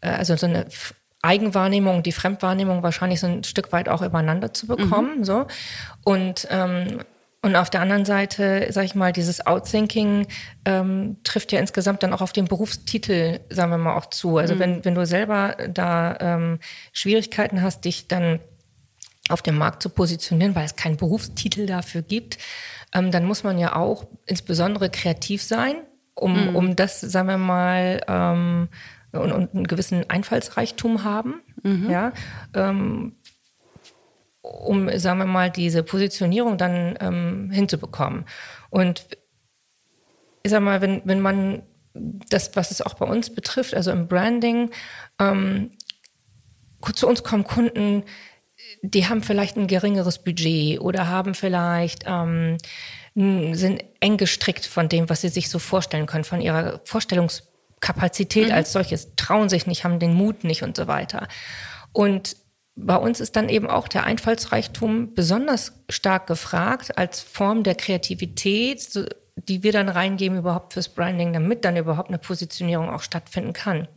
äh, 0.01 0.09
also 0.09 0.35
so 0.35 0.45
eine 0.45 0.67
Eigenwahrnehmung, 1.23 2.03
die 2.03 2.11
Fremdwahrnehmung 2.11 2.83
wahrscheinlich 2.83 3.19
so 3.19 3.27
ein 3.27 3.43
Stück 3.43 3.71
weit 3.71 3.89
auch 3.89 4.03
übereinander 4.03 4.53
zu 4.53 4.67
bekommen. 4.67 5.23
So. 5.23 5.47
Und 6.03 6.47
ähm, 6.51 6.99
und 7.41 7.55
auf 7.55 7.69
der 7.69 7.79
anderen 7.79 8.03
Seite, 8.03 8.67
sag 8.71 8.83
ich 8.83 8.95
mal, 8.95 9.13
dieses 9.13 9.47
Outthinking 9.47 10.27
ähm, 10.65 11.17
trifft 11.23 11.53
ja 11.53 11.59
insgesamt 11.59 12.03
dann 12.03 12.11
auch 12.13 12.19
auf 12.19 12.33
den 12.33 12.45
Berufstitel, 12.45 13.39
sagen 13.49 13.71
wir 13.71 13.77
mal, 13.77 13.95
auch 13.95 14.07
zu. 14.07 14.37
Also 14.37 14.59
wenn, 14.59 14.83
wenn 14.83 14.93
du 14.93 15.05
selber 15.05 15.55
da 15.69 16.17
ähm, 16.19 16.59
Schwierigkeiten 16.91 17.61
hast, 17.61 17.85
dich 17.85 18.09
dann 18.09 18.41
auf 19.29 19.41
dem 19.41 19.57
Markt 19.57 19.83
zu 19.83 19.89
positionieren, 19.89 20.55
weil 20.55 20.65
es 20.65 20.75
keinen 20.75 20.97
Berufstitel 20.97 21.65
dafür 21.65 22.01
gibt, 22.01 22.37
ähm, 22.93 23.11
dann 23.11 23.25
muss 23.25 23.43
man 23.43 23.57
ja 23.57 23.75
auch 23.75 24.07
insbesondere 24.25 24.89
kreativ 24.89 25.43
sein, 25.43 25.75
um, 26.15 26.55
um 26.55 26.75
das, 26.75 26.99
sagen 27.01 27.27
wir 27.27 27.37
mal, 27.37 28.01
ähm, 28.07 28.69
und, 29.11 29.31
und 29.31 29.55
einen 29.55 29.67
gewissen 29.67 30.09
Einfallsreichtum 30.09 31.03
haben. 31.03 31.41
Ja, 31.89 32.13
ähm, 32.53 33.15
um, 34.41 34.89
sagen 34.97 35.19
wir 35.19 35.25
mal, 35.25 35.49
diese 35.49 35.83
Positionierung 35.83 36.57
dann 36.57 36.97
ähm, 36.99 37.51
hinzubekommen. 37.51 38.25
Und 38.69 39.05
ich 40.43 40.51
sag 40.51 40.61
mal, 40.61 40.81
wenn, 40.81 41.01
wenn 41.05 41.19
man 41.19 41.63
das, 41.93 42.55
was 42.55 42.71
es 42.71 42.81
auch 42.81 42.93
bei 42.93 43.05
uns 43.05 43.33
betrifft, 43.33 43.73
also 43.73 43.91
im 43.91 44.07
Branding, 44.07 44.71
ähm, 45.19 45.71
zu 46.93 47.07
uns 47.07 47.23
kommen 47.23 47.43
Kunden, 47.43 48.03
die 48.81 49.07
haben 49.07 49.23
vielleicht 49.23 49.57
ein 49.57 49.67
geringeres 49.67 50.19
Budget 50.19 50.79
oder 50.79 51.07
haben 51.07 51.33
vielleicht 51.33 52.03
ähm, 52.07 52.57
sind 53.15 53.83
eng 53.99 54.17
gestrickt 54.17 54.65
von 54.65 54.87
dem, 54.87 55.09
was 55.09 55.21
sie 55.21 55.29
sich 55.29 55.49
so 55.49 55.59
vorstellen 55.59 56.05
können, 56.05 56.23
von 56.23 56.41
ihrer 56.41 56.79
Vorstellungskapazität 56.85 58.51
als 58.51 58.71
solches, 58.71 59.15
trauen 59.15 59.49
sich 59.49 59.67
nicht, 59.67 59.83
haben 59.83 59.99
den 59.99 60.13
Mut 60.13 60.43
nicht 60.43 60.63
und 60.63 60.77
so 60.77 60.87
weiter. 60.87 61.27
Und 61.91 62.37
bei 62.75 62.95
uns 62.95 63.19
ist 63.19 63.35
dann 63.35 63.49
eben 63.49 63.69
auch 63.69 63.89
der 63.89 64.05
Einfallsreichtum 64.05 65.13
besonders 65.13 65.73
stark 65.89 66.27
gefragt 66.27 66.97
als 66.97 67.19
Form 67.19 67.63
der 67.63 67.75
Kreativität, 67.75 68.87
die 69.35 69.63
wir 69.63 69.73
dann 69.73 69.89
reingeben 69.89 70.37
überhaupt 70.37 70.73
fürs 70.73 70.89
Branding, 70.89 71.33
damit 71.33 71.65
dann 71.65 71.75
überhaupt 71.75 72.09
eine 72.09 72.19
Positionierung 72.19 72.89
auch 72.89 73.01
stattfinden 73.01 73.53
kann. 73.53 73.87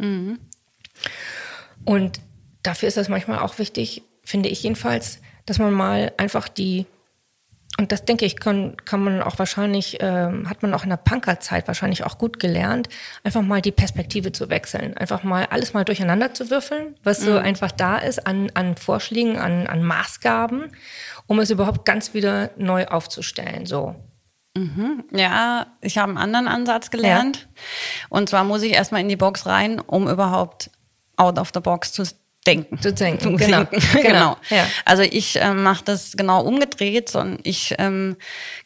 Und 1.85 2.21
dafür 2.62 2.89
ist 2.89 2.97
es 2.97 3.09
manchmal 3.09 3.39
auch 3.39 3.59
wichtig, 3.59 4.03
finde 4.23 4.49
ich 4.49 4.62
jedenfalls, 4.62 5.21
dass 5.47 5.59
man 5.59 5.73
mal 5.73 6.12
einfach 6.17 6.49
die, 6.49 6.87
und 7.79 7.91
das 7.91 8.05
denke 8.05 8.25
ich, 8.25 8.38
kann, 8.38 8.76
kann 8.85 9.02
man 9.02 9.23
auch 9.23 9.38
wahrscheinlich, 9.38 9.99
ähm, 10.00 10.49
hat 10.49 10.62
man 10.62 10.75
auch 10.75 10.85
in 10.85 10.91
der 10.91 10.99
Punkerzeit 10.99 11.67
wahrscheinlich 11.67 12.05
auch 12.05 12.19
gut 12.19 12.38
gelernt, 12.38 12.88
einfach 13.25 13.43
mal 13.43 13.62
die 13.62 13.73
Perspektive 13.73 14.31
zu 14.33 14.50
wechseln. 14.50 14.97
Einfach 14.97 15.23
mal 15.25 15.47
alles 15.47 15.73
mal 15.73 15.85
durcheinander 15.85 16.35
zu 16.35 16.50
würfeln, 16.50 16.95
was 17.02 17.21
so 17.21 17.37
einfach 17.38 17.73
da 17.73 17.99
ist 17.99 18.26
an, 18.26 18.50
an 18.55 18.76
Vorschlägen, 18.76 19.38
an, 19.38 19.67
an 19.67 19.83
Maßgaben, 19.83 20.71
um 21.26 21.41
es 21.41 21.50
überhaupt 21.50 21.85
ganz 21.85 22.14
wieder 22.14 22.50
neu 22.57 22.87
aufzustellen. 22.87 23.67
So. 23.67 23.97
Ja, 25.12 25.67
ich 25.81 25.97
habe 25.99 26.11
einen 26.11 26.19
anderen 26.19 26.49
Ansatz 26.49 26.91
gelernt. 26.91 27.49
Und 28.11 28.29
zwar 28.29 28.45
muss 28.45 28.62
ich 28.62 28.73
erstmal 28.73 29.00
in 29.00 29.09
die 29.09 29.17
Box 29.17 29.47
rein, 29.47 29.81
um 29.81 30.09
überhaupt 30.09 30.71
out 31.17 31.38
of 31.38 31.50
the 31.55 31.61
box 31.61 31.93
zu 31.93 32.05
denken. 32.47 32.81
Zu 32.81 32.93
denken, 32.93 33.21
Zu 33.21 33.37
genau. 33.37 33.65
denken. 33.65 33.83
Genau, 33.93 34.03
genau. 34.03 34.37
ja. 34.51 34.67
Also 34.85 35.03
ich 35.03 35.39
ähm, 35.41 35.63
mache 35.63 35.85
das 35.85 36.17
genau 36.17 36.43
umgedreht, 36.43 37.09
sondern 37.09 37.39
ich 37.45 37.75
ähm, 37.79 38.17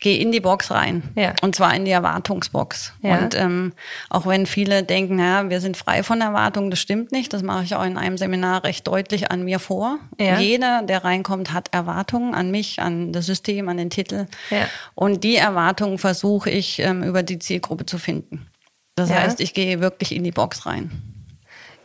gehe 0.00 0.18
in 0.18 0.32
die 0.32 0.40
Box 0.40 0.70
rein. 0.70 1.02
Ja. 1.14 1.34
Und 1.42 1.54
zwar 1.54 1.74
in 1.74 1.84
die 1.84 1.90
Erwartungsbox. 1.90 2.94
Ja. 3.02 3.18
Und 3.18 3.34
ähm, 3.34 3.72
auch 4.08 4.26
wenn 4.26 4.46
viele 4.46 4.82
denken, 4.82 5.18
ja, 5.18 5.48
wir 5.50 5.60
sind 5.60 5.76
frei 5.76 6.02
von 6.02 6.20
Erwartungen, 6.20 6.70
das 6.70 6.80
stimmt 6.80 7.12
nicht. 7.12 7.32
Das 7.32 7.42
mache 7.42 7.64
ich 7.64 7.74
auch 7.74 7.84
in 7.84 7.98
einem 7.98 8.16
Seminar 8.16 8.64
recht 8.64 8.86
deutlich 8.86 9.30
an 9.30 9.44
mir 9.44 9.58
vor. 9.58 9.98
Ja. 10.18 10.38
Jeder, 10.38 10.82
der 10.82 11.04
reinkommt, 11.04 11.52
hat 11.52 11.68
Erwartungen 11.72 12.34
an 12.34 12.50
mich, 12.50 12.80
an 12.80 13.12
das 13.12 13.26
System, 13.26 13.68
an 13.68 13.76
den 13.76 13.90
Titel. 13.90 14.26
Ja. 14.50 14.68
Und 14.94 15.22
die 15.22 15.36
Erwartungen 15.36 15.98
versuche 15.98 16.50
ich 16.50 16.78
ähm, 16.78 17.02
über 17.02 17.22
die 17.22 17.38
Zielgruppe 17.38 17.84
zu 17.84 17.98
finden. 17.98 18.46
Das 18.94 19.10
heißt, 19.10 19.40
ich 19.40 19.52
gehe 19.52 19.80
wirklich 19.80 20.14
in 20.14 20.24
die 20.24 20.32
Box 20.32 20.64
rein. 20.64 21.15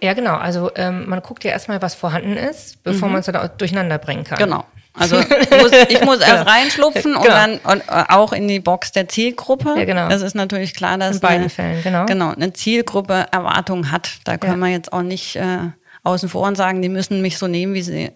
Ja, 0.02 0.14
genau. 0.14 0.36
Also 0.36 0.72
ähm, 0.76 1.08
man 1.08 1.22
guckt 1.22 1.44
ja 1.44 1.52
erstmal, 1.52 1.82
was 1.82 1.94
vorhanden 1.96 2.36
ist, 2.38 2.84
bevor 2.84 3.08
man 3.10 3.20
es 3.20 3.28
dann 3.28 3.36
auch 3.36 3.48
durcheinander 3.50 3.98
bringen 3.98 4.24
kann. 4.24 4.38
Genau. 4.38 4.66
Also 4.94 5.20
ich 5.42 5.50
muss, 5.52 5.72
ich 5.90 6.02
muss 6.04 6.20
erst 6.20 6.48
reinschlupfen 6.48 7.16
und 7.16 7.22
Genau. 7.24 7.34
dann 7.36 7.58
und 7.60 7.82
äh, 7.88 8.04
auch 8.10 8.34
in 8.34 8.48
die 8.48 8.60
Box 8.60 8.92
der 8.92 9.08
Zielgruppe. 9.08 9.76
Ja, 9.78 9.86
genau. 9.86 10.10
Das 10.10 10.22
ist 10.22 10.34
natürlich 10.36 10.74
klar, 10.74 10.98
dass 10.98 11.16
In 11.18 11.22
beiden 11.22 11.40
eine, 11.42 11.50
Fällen, 11.50 11.84
genau. 11.84 12.06
genau 12.06 12.34
eine 12.34 12.52
Zielgruppe 12.52 13.28
Erwartungen 13.32 13.92
hat. 13.92 14.10
Da 14.26 14.38
können 14.38 14.62
Ja. 14.62 14.68
wir 14.68 14.74
jetzt 14.74 14.92
auch 14.92 15.04
nicht 15.04 15.36
äh, 15.38 15.60
außen 16.04 16.28
vor 16.30 16.48
und 16.48 16.56
sagen, 16.56 16.82
die 16.82 16.90
müssen 16.90 17.22
mich 17.22 17.38
so 17.38 17.48
nehmen, 17.48 17.74
wie 17.74 17.82
sie 17.84 18.12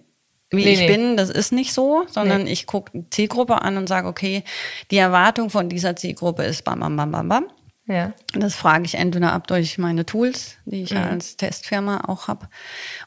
wie 0.52 0.64
Nee, 0.64 0.74
ich 0.74 0.80
nee. 0.82 0.88
bin. 0.88 1.18
Das 1.18 1.30
ist 1.30 1.52
nicht 1.52 1.74
so, 1.74 2.04
sondern 2.08 2.46
ich 2.46 2.68
gucke 2.68 2.92
die 2.94 3.10
Zielgruppe 3.10 3.62
an 3.62 3.78
und 3.78 3.88
sage, 3.88 4.08
okay, 4.08 4.44
die 4.92 4.98
Erwartung 4.98 5.50
von 5.50 5.70
dieser 5.70 5.96
Zielgruppe 5.96 6.44
ist 6.44 6.64
bam, 6.64 6.80
bam, 6.82 6.96
bam, 6.96 7.12
bam, 7.12 7.30
bam. 7.30 7.46
Ja. 7.88 8.14
Das 8.34 8.56
frage 8.56 8.86
ich 8.86 8.96
entweder 8.96 9.34
ab 9.34 9.48
durch 9.48 9.78
meine 9.78 10.06
Tools, 10.06 10.58
die 10.66 10.84
ich 10.84 10.92
Mhm. 10.92 10.98
ja 10.98 11.08
als 11.10 11.38
Testfirma 11.38 12.06
auch 12.08 12.28
habe, 12.28 12.48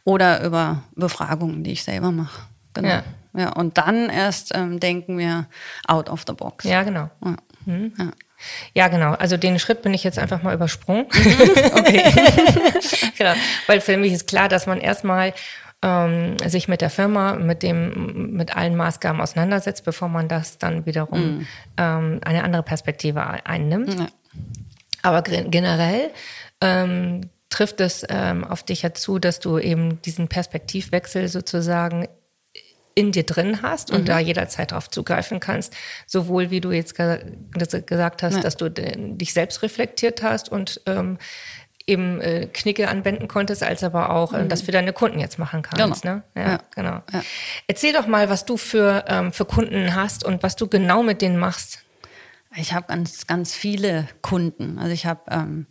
oder 0.05 0.45
über 0.45 0.83
Befragungen, 0.95 1.65
die 1.65 1.73
ich 1.73 1.83
selber 1.83 2.13
mache. 2.13 2.43
Genau. 2.75 2.89
Ja. 2.89 3.03
Ja. 3.37 3.53
und 3.53 3.77
dann 3.79 4.09
erst 4.09 4.53
ähm, 4.55 4.81
denken 4.81 5.19
wir 5.19 5.47
out 5.87 6.09
of 6.09 6.25
the 6.27 6.33
box. 6.33 6.65
Ja, 6.65 6.83
genau. 6.83 7.11
Ja. 7.25 7.37
Ja. 7.67 8.11
Ja, 8.73 8.89
genau. 8.89 9.13
Also 9.15 9.37
den 9.37 9.59
Schritt 9.59 9.83
bin 9.83 9.93
ich 9.95 10.05
jetzt 10.05 10.19
einfach 10.19 10.43
mal 10.43 10.55
übersprungen. 10.55 11.07
genau. 13.19 13.33
Weil 13.67 13.81
für 13.81 13.97
mich 13.97 14.13
ist 14.13 14.27
klar, 14.27 14.49
dass 14.49 14.67
man 14.67 14.81
erstmal 14.81 15.35
ähm, 15.83 16.37
sich 16.47 16.69
mit 16.69 16.81
der 16.81 16.91
Firma, 16.91 17.35
mit 17.35 17.63
dem, 17.63 18.33
mit 18.37 18.57
allen 18.57 18.77
Maßgaben 18.77 19.21
auseinandersetzt, 19.21 19.85
bevor 19.85 20.09
man 20.09 20.29
das 20.29 20.59
dann 20.59 20.87
wiederum 20.87 21.47
ähm, 21.77 22.21
eine 22.25 22.45
andere 22.45 22.63
Perspektive 22.63 23.27
ein- 23.27 23.45
einnimmt. 23.45 23.95
Ja. 23.99 24.07
Aber 25.09 25.23
gen- 25.23 25.51
generell 25.51 26.11
ähm, 26.61 27.31
trifft 27.51 27.81
es 27.81 28.05
ähm, 28.09 28.45
auf 28.45 28.63
dich 28.63 28.83
ja 28.83 28.93
zu, 28.95 29.19
dass 29.19 29.41
du 29.41 29.59
eben 29.59 30.01
diesen 30.03 30.29
Perspektivwechsel 30.29 31.29
sozusagen 31.29 32.09
in 32.95 33.13
dir 33.13 33.23
drin 33.25 33.63
hast 33.63 33.93
und 33.93 34.09
da 34.09 34.19
jederzeit 34.19 34.73
darauf 34.73 34.91
zugreifen 34.91 35.39
kannst. 35.39 35.73
Sowohl 36.07 36.51
wie 36.51 36.61
du 36.61 36.73
jetzt 36.73 36.97
ge 36.97 37.21
gesagt 37.87 38.23
hast, 38.25 38.43
dass 38.43 38.57
du 38.57 38.71
dich 38.71 39.33
selbst 39.33 39.63
reflektiert 39.63 40.23
hast 40.23 40.49
und 40.51 40.81
ähm, 40.87 41.19
eben 41.87 42.21
äh, 42.21 42.49
Knicke 42.53 42.89
anwenden 42.89 43.29
konntest, 43.29 43.63
als 43.63 43.83
aber 43.85 44.11
auch 44.11 44.35
äh, 44.35 44.47
das 44.47 44.63
für 44.63 44.73
deine 44.73 44.93
Kunden 44.93 45.21
jetzt 45.21 45.39
machen 45.39 45.63
kannst. 45.63 46.03
Genau. 46.03 46.17
Ne? 46.17 46.23
Ja, 46.37 46.49
Ja. 46.51 46.59
genau. 46.75 47.01
Ja. 47.13 47.23
Erzähl 47.69 47.93
doch 47.95 48.07
mal, 48.09 48.29
was 48.29 48.45
du 48.45 48.57
für, 48.57 49.05
ähm, 49.09 49.33
für 49.33 49.45
Kunden 49.47 49.95
hast 49.95 50.25
und 50.25 50.43
was 50.43 50.57
du 50.57 50.67
genau 50.67 51.03
mit 51.05 51.23
denen 51.23 51.39
machst. 51.39 51.85
Ich 52.57 52.73
habe 52.73 52.87
ganz, 52.87 53.27
ganz 53.27 53.55
viele 53.55 54.09
Kunden. 54.23 54.79
Also 54.79 54.93
ich 54.93 55.07
habe 55.07 55.23
ähm, 55.31 55.67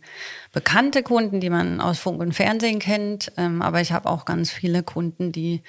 bekannte 0.52 1.02
Kunden, 1.02 1.40
die 1.40 1.50
man 1.50 1.80
aus 1.80 1.98
Funk 1.98 2.20
und 2.20 2.34
Fernsehen 2.34 2.78
kennt, 2.78 3.32
ähm, 3.36 3.62
aber 3.62 3.80
ich 3.80 3.92
habe 3.92 4.08
auch 4.08 4.24
ganz 4.24 4.50
viele 4.50 4.82
Kunden, 4.82 5.32
die 5.32 5.62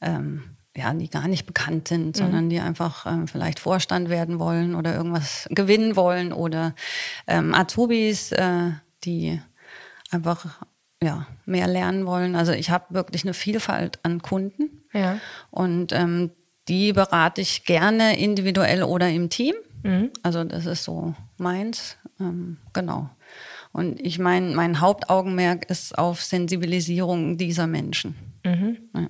ähm, 0.00 0.56
ja, 0.76 0.92
die 0.92 1.08
gar 1.08 1.28
nicht 1.28 1.46
bekannt 1.46 1.86
sind, 1.86 2.16
sondern 2.16 2.50
die 2.50 2.58
einfach 2.58 3.06
ähm, 3.06 3.28
vielleicht 3.28 3.60
Vorstand 3.60 4.08
werden 4.08 4.40
wollen 4.40 4.74
oder 4.74 4.94
irgendwas 4.94 5.46
gewinnen 5.50 5.94
wollen 5.94 6.32
oder 6.32 6.74
ähm, 7.28 7.54
Azubis, 7.54 8.32
äh, 8.32 8.70
die 9.04 9.40
einfach 10.10 10.64
ja, 11.02 11.26
mehr 11.44 11.68
lernen 11.68 12.06
wollen. 12.06 12.34
Also 12.34 12.52
ich 12.52 12.70
habe 12.70 12.92
wirklich 12.92 13.24
eine 13.24 13.34
Vielfalt 13.34 14.00
an 14.02 14.22
Kunden. 14.22 14.84
Ja. 14.92 15.18
Und 15.50 15.92
ähm, 15.92 16.30
die 16.66 16.92
berate 16.92 17.40
ich 17.40 17.64
gerne 17.64 18.18
individuell 18.18 18.82
oder 18.82 19.08
im 19.10 19.28
Team. 19.28 19.54
Also 20.22 20.44
das 20.44 20.66
ist 20.66 20.84
so 20.84 21.14
meins. 21.36 21.96
Ähm, 22.20 22.56
genau. 22.72 23.10
Und 23.72 24.00
ich 24.00 24.18
meine, 24.18 24.54
mein 24.54 24.80
Hauptaugenmerk 24.80 25.68
ist 25.68 25.98
auf 25.98 26.22
Sensibilisierung 26.22 27.36
dieser 27.36 27.66
Menschen. 27.66 28.14
Ja. 28.44 29.08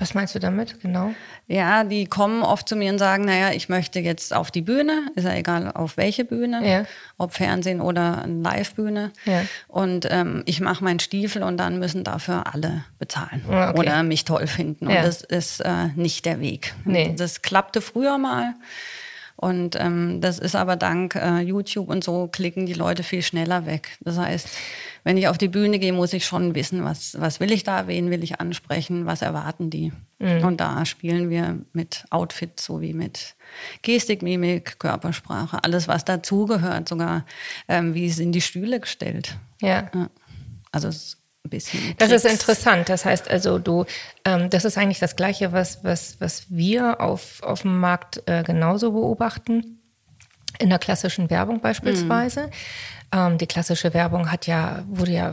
Was 0.00 0.14
meinst 0.14 0.32
du 0.36 0.38
damit 0.38 0.80
genau? 0.80 1.10
Ja, 1.48 1.82
die 1.82 2.06
kommen 2.06 2.42
oft 2.44 2.68
zu 2.68 2.76
mir 2.76 2.92
und 2.92 2.98
sagen, 3.00 3.24
naja, 3.24 3.50
ich 3.50 3.68
möchte 3.68 3.98
jetzt 3.98 4.32
auf 4.32 4.52
die 4.52 4.62
Bühne, 4.62 5.10
ist 5.16 5.24
ja 5.24 5.34
egal 5.34 5.72
auf 5.72 5.96
welche 5.96 6.24
Bühne, 6.24 6.60
Ja. 6.64 6.84
ob 7.16 7.32
Fernsehen 7.32 7.80
oder 7.80 8.22
eine 8.22 8.40
Live-Bühne. 8.40 9.10
Ja. 9.24 9.42
Und 9.66 10.06
ähm, 10.08 10.44
ich 10.46 10.60
mache 10.60 10.84
meinen 10.84 11.00
Stiefel 11.00 11.42
und 11.42 11.56
dann 11.56 11.80
müssen 11.80 12.04
dafür 12.04 12.44
alle 12.54 12.84
bezahlen 13.00 13.42
Ah, 13.50 13.70
okay. 13.70 13.80
oder 13.80 14.02
mich 14.04 14.24
toll 14.24 14.46
finden. 14.46 14.88
Ja. 14.88 14.98
Und 14.98 15.04
das 15.08 15.22
ist 15.22 15.58
äh, 15.60 15.88
nicht 15.96 16.24
der 16.26 16.38
Weg. 16.38 16.74
Nee. 16.84 17.14
Das 17.18 17.42
klappte 17.42 17.80
früher 17.80 18.18
mal, 18.18 18.54
Und 19.40 19.76
ähm, 19.78 20.20
das 20.20 20.40
ist 20.40 20.56
aber 20.56 20.74
dank 20.74 21.14
äh, 21.14 21.38
YouTube 21.38 21.88
und 21.88 22.02
so 22.02 22.26
klicken 22.26 22.66
die 22.66 22.74
Leute 22.74 23.04
viel 23.04 23.22
schneller 23.22 23.66
weg. 23.66 23.96
Das 24.00 24.18
heißt, 24.18 24.48
wenn 25.04 25.16
ich 25.16 25.28
auf 25.28 25.38
die 25.38 25.46
Bühne 25.46 25.78
gehe, 25.78 25.92
muss 25.92 26.12
ich 26.12 26.26
schon 26.26 26.56
wissen, 26.56 26.82
was, 26.82 27.20
was 27.20 27.38
will 27.38 27.52
ich 27.52 27.62
da, 27.62 27.86
wen 27.86 28.10
will 28.10 28.24
ich 28.24 28.40
ansprechen, 28.40 29.06
was 29.06 29.22
erwarten 29.22 29.70
die. 29.70 29.92
Mhm. 30.18 30.44
Und 30.44 30.60
da 30.60 30.84
spielen 30.84 31.30
wir 31.30 31.60
mit 31.72 32.04
Outfit 32.10 32.58
sowie 32.58 32.94
mit 32.94 33.36
Gestik, 33.82 34.22
Mimik, 34.22 34.80
Körpersprache, 34.80 35.62
alles, 35.62 35.86
was 35.86 36.04
dazugehört, 36.04 36.88
sogar 36.88 37.24
ähm, 37.68 37.94
wie 37.94 38.10
sind 38.10 38.32
die 38.32 38.40
Stühle 38.40 38.80
gestellt. 38.80 39.36
Ja. 39.62 39.88
ja. 39.94 40.10
Also 40.72 40.88
es 40.88 41.16
ein 41.44 41.50
bisschen. 41.50 41.94
Das 41.98 42.10
ist 42.10 42.24
interessant. 42.24 42.88
Das 42.88 43.04
heißt 43.04 43.30
also, 43.30 43.58
du, 43.58 43.84
ähm, 44.24 44.50
das 44.50 44.64
ist 44.64 44.78
eigentlich 44.78 44.98
das 44.98 45.16
Gleiche, 45.16 45.52
was, 45.52 45.84
was, 45.84 46.20
was 46.20 46.46
wir 46.50 47.00
auf, 47.00 47.42
auf 47.42 47.62
dem 47.62 47.78
Markt 47.78 48.22
äh, 48.26 48.42
genauso 48.42 48.92
beobachten. 48.92 49.80
In 50.58 50.70
der 50.70 50.78
klassischen 50.78 51.30
Werbung 51.30 51.60
beispielsweise. 51.60 52.46
Mhm. 52.46 52.50
Ähm, 53.12 53.38
die 53.38 53.46
klassische 53.46 53.94
Werbung 53.94 54.32
hat 54.32 54.46
ja, 54.46 54.82
wurde 54.88 55.12
ja 55.12 55.32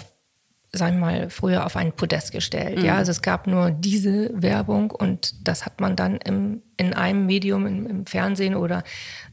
sagen 0.77 0.99
wir 0.99 1.05
mal, 1.05 1.29
früher 1.29 1.65
auf 1.65 1.75
ein 1.77 1.93
Podest 1.93 2.31
gestellt. 2.31 2.79
Mhm. 2.79 2.85
Ja, 2.85 2.95
also 2.97 3.11
es 3.11 3.21
gab 3.21 3.47
nur 3.47 3.71
diese 3.71 4.29
Werbung 4.33 4.91
und 4.91 5.47
das 5.47 5.65
hat 5.65 5.79
man 5.79 5.95
dann 5.95 6.17
im, 6.17 6.61
in 6.77 6.93
einem 6.93 7.25
Medium, 7.25 7.65
im, 7.65 7.87
im 7.87 8.05
Fernsehen 8.05 8.55
oder 8.55 8.83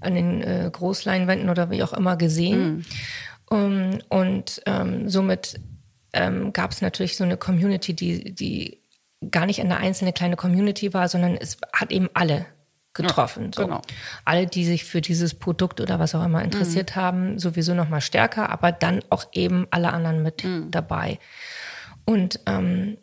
an 0.00 0.14
den 0.14 0.42
äh, 0.42 0.70
Großleinwänden 0.72 1.50
oder 1.50 1.70
wie 1.70 1.82
auch 1.82 1.92
immer 1.92 2.16
gesehen. 2.16 2.76
Mhm. 2.76 2.84
Um, 3.50 3.98
und 4.08 4.62
ähm, 4.64 5.10
somit 5.10 5.60
ähm, 6.12 6.52
gab 6.52 6.72
es 6.72 6.82
natürlich 6.82 7.16
so 7.16 7.24
eine 7.24 7.36
Community, 7.36 7.94
die, 7.94 8.34
die 8.34 8.82
gar 9.30 9.46
nicht 9.46 9.60
eine 9.60 9.76
einzelne 9.76 10.12
kleine 10.12 10.36
Community 10.36 10.92
war, 10.94 11.08
sondern 11.08 11.36
es 11.36 11.58
hat 11.72 11.92
eben 11.92 12.08
alle 12.14 12.46
getroffen. 12.94 13.50
Ja, 13.54 13.64
genau. 13.64 13.76
So. 13.76 13.94
Alle, 14.24 14.46
die 14.46 14.64
sich 14.64 14.84
für 14.84 15.00
dieses 15.00 15.34
Produkt 15.34 15.80
oder 15.80 15.98
was 15.98 16.14
auch 16.14 16.24
immer 16.24 16.42
interessiert 16.42 16.94
mhm. 16.94 17.00
haben, 17.00 17.38
sowieso 17.38 17.74
noch 17.74 17.88
mal 17.88 18.00
stärker, 18.00 18.50
aber 18.50 18.72
dann 18.72 19.02
auch 19.08 19.24
eben 19.32 19.66
alle 19.70 19.92
anderen 19.92 20.22
mit 20.22 20.44
mhm. 20.44 20.70
dabei. 20.70 21.18
Und 22.04 22.40
ähm, 22.46 22.98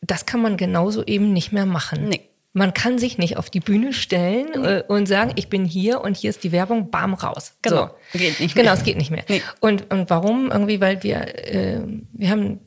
das 0.00 0.26
kann 0.26 0.42
man 0.42 0.56
genauso 0.56 1.04
eben 1.04 1.32
nicht 1.32 1.52
mehr 1.52 1.66
machen. 1.66 2.08
Nee. 2.08 2.28
Man 2.54 2.74
kann 2.74 2.98
sich 2.98 3.16
nicht 3.16 3.38
auf 3.38 3.48
die 3.48 3.60
Bühne 3.60 3.92
stellen 3.92 4.48
nee. 4.54 4.68
äh, 4.68 4.82
und 4.86 5.06
sagen, 5.06 5.32
ich 5.36 5.48
bin 5.48 5.64
hier 5.64 6.02
und 6.02 6.16
hier 6.16 6.30
ist 6.30 6.44
die 6.44 6.52
Werbung, 6.52 6.90
bam, 6.90 7.14
raus. 7.14 7.54
Genau, 7.62 7.90
so. 8.12 8.18
geht 8.18 8.40
nicht 8.40 8.54
mehr. 8.54 8.64
Genau, 8.64 8.74
es 8.74 8.84
geht 8.84 8.98
nicht 8.98 9.10
mehr. 9.10 9.24
Nee. 9.28 9.42
Und, 9.60 9.90
und 9.90 10.10
warum? 10.10 10.50
Irgendwie, 10.50 10.80
weil 10.80 11.02
wir, 11.02 11.20
äh, 11.46 11.80
wir 12.12 12.30
haben, 12.30 12.60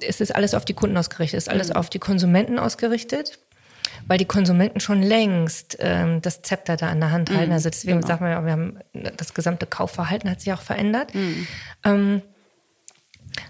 es 0.00 0.20
ist 0.20 0.34
alles 0.34 0.54
auf 0.54 0.64
die 0.64 0.74
Kunden 0.74 0.96
ausgerichtet, 0.96 1.38
es 1.38 1.44
ist 1.44 1.52
alles 1.52 1.68
mhm. 1.68 1.76
auf 1.76 1.88
die 1.90 2.00
Konsumenten 2.00 2.58
ausgerichtet 2.58 3.38
weil 4.06 4.18
die 4.18 4.24
Konsumenten 4.24 4.80
schon 4.80 5.02
längst 5.02 5.76
ähm, 5.80 6.20
das 6.20 6.42
Zepter 6.42 6.76
da 6.76 6.92
in 6.92 7.00
der 7.00 7.10
Hand 7.10 7.30
halten. 7.30 7.48
Mhm, 7.48 7.54
also 7.54 7.70
deswegen 7.70 8.00
genau. 8.00 8.06
sagen 8.06 8.24
wir, 8.24 8.44
wir 8.44 8.52
haben 8.52 8.78
das 9.16 9.34
gesamte 9.34 9.66
Kaufverhalten 9.66 10.30
hat 10.30 10.40
sich 10.40 10.52
auch 10.52 10.60
verändert. 10.60 11.14
Mhm. 11.14 11.46
Ähm, 11.84 12.22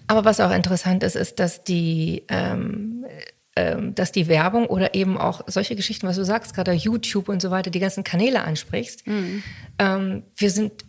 aber 0.07 0.25
was 0.25 0.41
auch 0.41 0.51
interessant 0.51 1.03
ist, 1.03 1.17
ist, 1.17 1.41
dass 1.41 1.65
die 1.65 2.25
ähm, 2.29 2.94
dass 3.95 4.11
die 4.11 4.27
Werbung 4.27 4.67
oder 4.67 4.95
eben 4.95 5.17
auch 5.17 5.43
solche 5.47 5.77
Geschichten, 5.77 6.07
was 6.07 6.17
du 6.17 6.25
sagst, 6.25 6.55
gerade 6.55 6.73
YouTube 6.73 7.29
und 7.29 7.41
so 7.41 7.51
weiter, 7.51 7.71
die 7.71 7.79
ganzen 7.79 8.03
Kanäle 8.03 8.43
ansprichst. 8.43 9.07
Mhm. 9.07 9.43
Ähm, 9.79 10.23
wir 10.37 10.51
sind, 10.51 10.85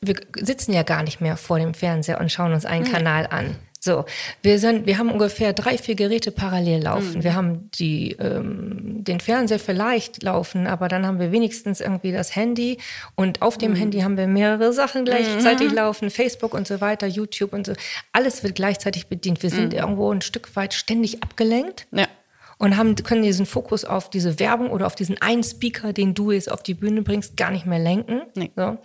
wir 0.00 0.14
sitzen 0.36 0.72
ja 0.72 0.84
gar 0.84 1.02
nicht 1.02 1.20
mehr 1.20 1.36
vor 1.36 1.58
dem 1.58 1.74
Fernseher 1.74 2.20
und 2.20 2.30
schauen 2.30 2.52
uns 2.52 2.64
einen 2.64 2.86
mhm. 2.86 2.92
Kanal 2.92 3.26
an. 3.26 3.56
So, 3.84 4.06
wir 4.40 4.58
sind, 4.58 4.86
wir 4.86 4.96
haben 4.96 5.10
ungefähr 5.10 5.52
drei, 5.52 5.76
vier 5.76 5.94
Geräte 5.94 6.30
parallel 6.30 6.84
laufen. 6.84 7.18
Mhm. 7.18 7.22
Wir 7.22 7.34
haben 7.34 7.70
die, 7.72 8.12
ähm, 8.12 9.04
den 9.04 9.20
Fernseher 9.20 9.58
vielleicht 9.58 10.22
laufen, 10.22 10.66
aber 10.66 10.88
dann 10.88 11.04
haben 11.04 11.20
wir 11.20 11.32
wenigstens 11.32 11.82
irgendwie 11.82 12.10
das 12.10 12.34
Handy 12.34 12.78
und 13.14 13.42
auf 13.42 13.58
dem 13.58 13.72
mhm. 13.72 13.76
Handy 13.76 14.00
haben 14.00 14.16
wir 14.16 14.26
mehrere 14.26 14.72
Sachen 14.72 15.04
gleichzeitig 15.04 15.68
mhm. 15.68 15.74
laufen, 15.74 16.08
Facebook 16.08 16.54
und 16.54 16.66
so 16.66 16.80
weiter, 16.80 17.06
YouTube 17.06 17.52
und 17.52 17.66
so. 17.66 17.74
Alles 18.12 18.42
wird 18.42 18.54
gleichzeitig 18.54 19.08
bedient. 19.08 19.42
Wir 19.42 19.50
sind 19.50 19.74
mhm. 19.74 19.78
irgendwo 19.78 20.10
ein 20.10 20.22
Stück 20.22 20.56
weit 20.56 20.72
ständig 20.72 21.22
abgelenkt. 21.22 21.86
Ja 21.92 22.08
und 22.56 22.76
haben, 22.76 22.94
können 22.94 23.24
diesen 23.24 23.46
Fokus 23.46 23.84
auf 23.84 24.08
diese 24.08 24.38
Werbung 24.38 24.70
oder 24.70 24.86
auf 24.86 24.94
diesen 24.94 25.20
einen 25.20 25.42
Speaker, 25.42 25.92
den 25.92 26.14
du 26.14 26.30
jetzt 26.30 26.50
auf 26.50 26.62
die 26.62 26.74
Bühne 26.74 27.02
bringst, 27.02 27.36
gar 27.36 27.50
nicht 27.50 27.66
mehr 27.66 27.80
lenken. 27.80 28.22
Nee. 28.36 28.52
So. 28.54 28.78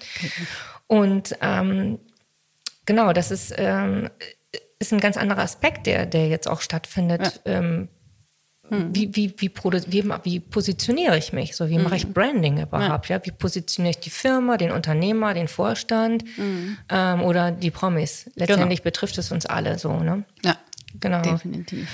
Und 0.88 1.38
ähm, 1.40 2.00
genau, 2.88 3.14
das 3.14 3.30
ist, 3.30 3.54
ähm, 3.56 4.10
ist 4.80 4.94
ein 4.94 5.00
ganz 5.00 5.18
anderer 5.18 5.42
Aspekt, 5.42 5.86
der, 5.86 6.06
der 6.06 6.28
jetzt 6.28 6.48
auch 6.48 6.62
stattfindet. 6.62 7.42
Ja. 7.46 7.54
Ähm, 7.54 7.90
hm. 8.70 8.96
wie, 8.96 9.16
wie, 9.16 9.34
wie, 9.38 9.52
wie, 9.54 10.10
wie, 10.24 10.40
positioniere 10.40 11.18
ich 11.18 11.34
mich? 11.34 11.56
So, 11.56 11.70
wie 11.70 11.76
hm. 11.76 11.84
mache 11.84 11.96
ich 11.96 12.08
Branding 12.08 12.62
überhaupt? 12.62 13.10
Ja. 13.10 13.18
ja. 13.18 13.26
wie 13.26 13.32
positioniere 13.32 13.92
ich 13.92 14.00
die 14.00 14.10
Firma, 14.10 14.58
den 14.58 14.72
Unternehmer, 14.72 15.34
den 15.34 15.48
Vorstand 15.48 16.24
hm. 16.36 16.78
ähm, 16.90 17.22
oder 17.24 17.52
die 17.52 17.72
Promis? 17.72 18.30
Letztendlich 18.36 18.80
genau. 18.80 18.84
betrifft 18.84 19.18
es 19.18 19.32
uns 19.32 19.46
alle 19.46 19.80
so, 19.80 20.00
ne? 20.00 20.24
Ja, 20.44 20.56
genau. 21.00 21.22
Definitiv. 21.22 21.90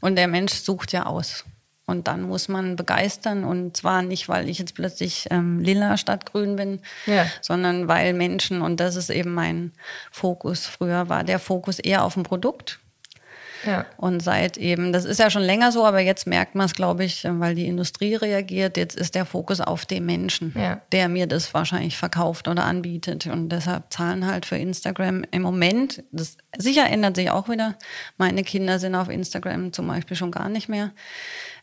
Und 0.00 0.16
der 0.16 0.28
Mensch 0.28 0.54
sucht 0.54 0.92
ja 0.92 1.04
aus. 1.04 1.44
Und 1.90 2.06
dann 2.06 2.22
muss 2.22 2.48
man 2.48 2.76
begeistern 2.76 3.44
und 3.44 3.76
zwar 3.76 4.02
nicht, 4.02 4.28
weil 4.28 4.48
ich 4.48 4.58
jetzt 4.58 4.74
plötzlich 4.74 5.26
ähm, 5.30 5.58
lila 5.58 5.96
statt 5.96 6.24
grün 6.24 6.56
bin, 6.56 6.80
ja. 7.06 7.26
sondern 7.40 7.88
weil 7.88 8.14
Menschen, 8.14 8.62
und 8.62 8.78
das 8.78 8.96
ist 8.96 9.10
eben 9.10 9.34
mein 9.34 9.72
Fokus, 10.10 10.66
früher 10.66 11.08
war 11.08 11.24
der 11.24 11.38
Fokus 11.38 11.78
eher 11.78 12.04
auf 12.04 12.14
dem 12.14 12.22
Produkt. 12.22 12.78
Ja. 13.66 13.86
Und 13.96 14.20
seit 14.20 14.56
eben, 14.56 14.92
das 14.92 15.04
ist 15.04 15.18
ja 15.18 15.30
schon 15.30 15.42
länger 15.42 15.72
so, 15.72 15.84
aber 15.84 16.00
jetzt 16.00 16.26
merkt 16.26 16.54
man 16.54 16.66
es, 16.66 16.74
glaube 16.74 17.04
ich, 17.04 17.24
weil 17.24 17.54
die 17.54 17.66
Industrie 17.66 18.14
reagiert, 18.14 18.76
jetzt 18.76 18.96
ist 18.96 19.14
der 19.14 19.26
Fokus 19.26 19.60
auf 19.60 19.86
dem 19.86 20.06
Menschen, 20.06 20.54
ja. 20.56 20.80
der 20.92 21.08
mir 21.08 21.26
das 21.26 21.52
wahrscheinlich 21.52 21.96
verkauft 21.96 22.48
oder 22.48 22.64
anbietet. 22.64 23.26
Und 23.26 23.50
deshalb 23.50 23.92
zahlen 23.92 24.26
halt 24.26 24.46
für 24.46 24.56
Instagram 24.56 25.24
im 25.30 25.42
Moment, 25.42 26.02
das 26.12 26.36
sicher 26.56 26.88
ändert 26.88 27.16
sich 27.16 27.30
auch 27.30 27.48
wieder. 27.48 27.76
Meine 28.16 28.44
Kinder 28.44 28.78
sind 28.78 28.94
auf 28.94 29.08
Instagram 29.08 29.72
zum 29.72 29.86
Beispiel 29.86 30.16
schon 30.16 30.30
gar 30.30 30.48
nicht 30.48 30.68
mehr. 30.68 30.92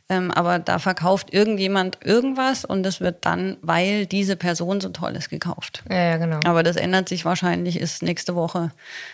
Ähm, 0.10 0.32
aber 0.32 0.60
da 0.60 0.80
verkauft 0.80 1.34
irgendjemand 1.34 1.98
irgendwas 2.06 2.64
und 2.64 2.86
es 2.86 3.02
wird 3.02 3.26
dann, 3.26 3.58
weil 3.62 4.06
diese 4.06 4.38
Person 4.38 4.80
so 4.80 4.90
toll 4.90 5.14
ist, 5.18 5.30
gekauft. 5.30 5.84
Ja, 5.90 6.12
ja, 6.12 6.18
genau. 6.18 6.40
Aber 6.46 6.64
das 6.64 6.78
ändert 6.78 7.10
sich 7.10 7.26
wahrscheinlich, 7.26 7.78
ist 7.78 8.04
nächste 8.04 8.34
Woche, 8.34 8.72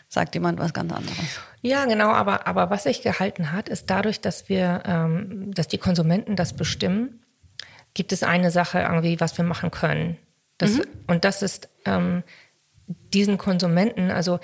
sagt 0.07 0.35
jemand 0.35 0.59
was 0.59 0.71
ganz 0.71 0.93
anderes. 0.93 1.39
Ja, 1.63 1.85
genau, 1.85 2.09
aber, 2.09 2.45
aber 2.45 2.69
was 2.69 2.83
sich 2.83 3.01
gehalten 3.01 3.51
hat, 3.51 3.69
ist 3.69 3.89
dadurch, 3.89 4.21
dass 4.21 4.49
wir, 4.49 4.83
ähm, 4.85 5.51
dass 5.55 5.67
die 5.67 5.79
Konsumenten 5.79 6.35
das 6.35 6.53
bestimmen, 6.53 7.23
gibt 7.95 8.11
es 8.11 8.21
eine 8.21 8.51
Sache 8.51 8.81
irgendwie, 8.81 9.19
was 9.19 9.35
wir 9.37 9.45
machen 9.45 9.71
können. 9.71 10.17
Das, 10.59 10.73
mhm. 10.73 10.83
Und 11.07 11.25
das 11.25 11.41
ist 11.41 11.69
ähm, 11.85 12.21
diesen 13.13 13.39
Konsumenten, 13.39 14.11
also 14.11 14.39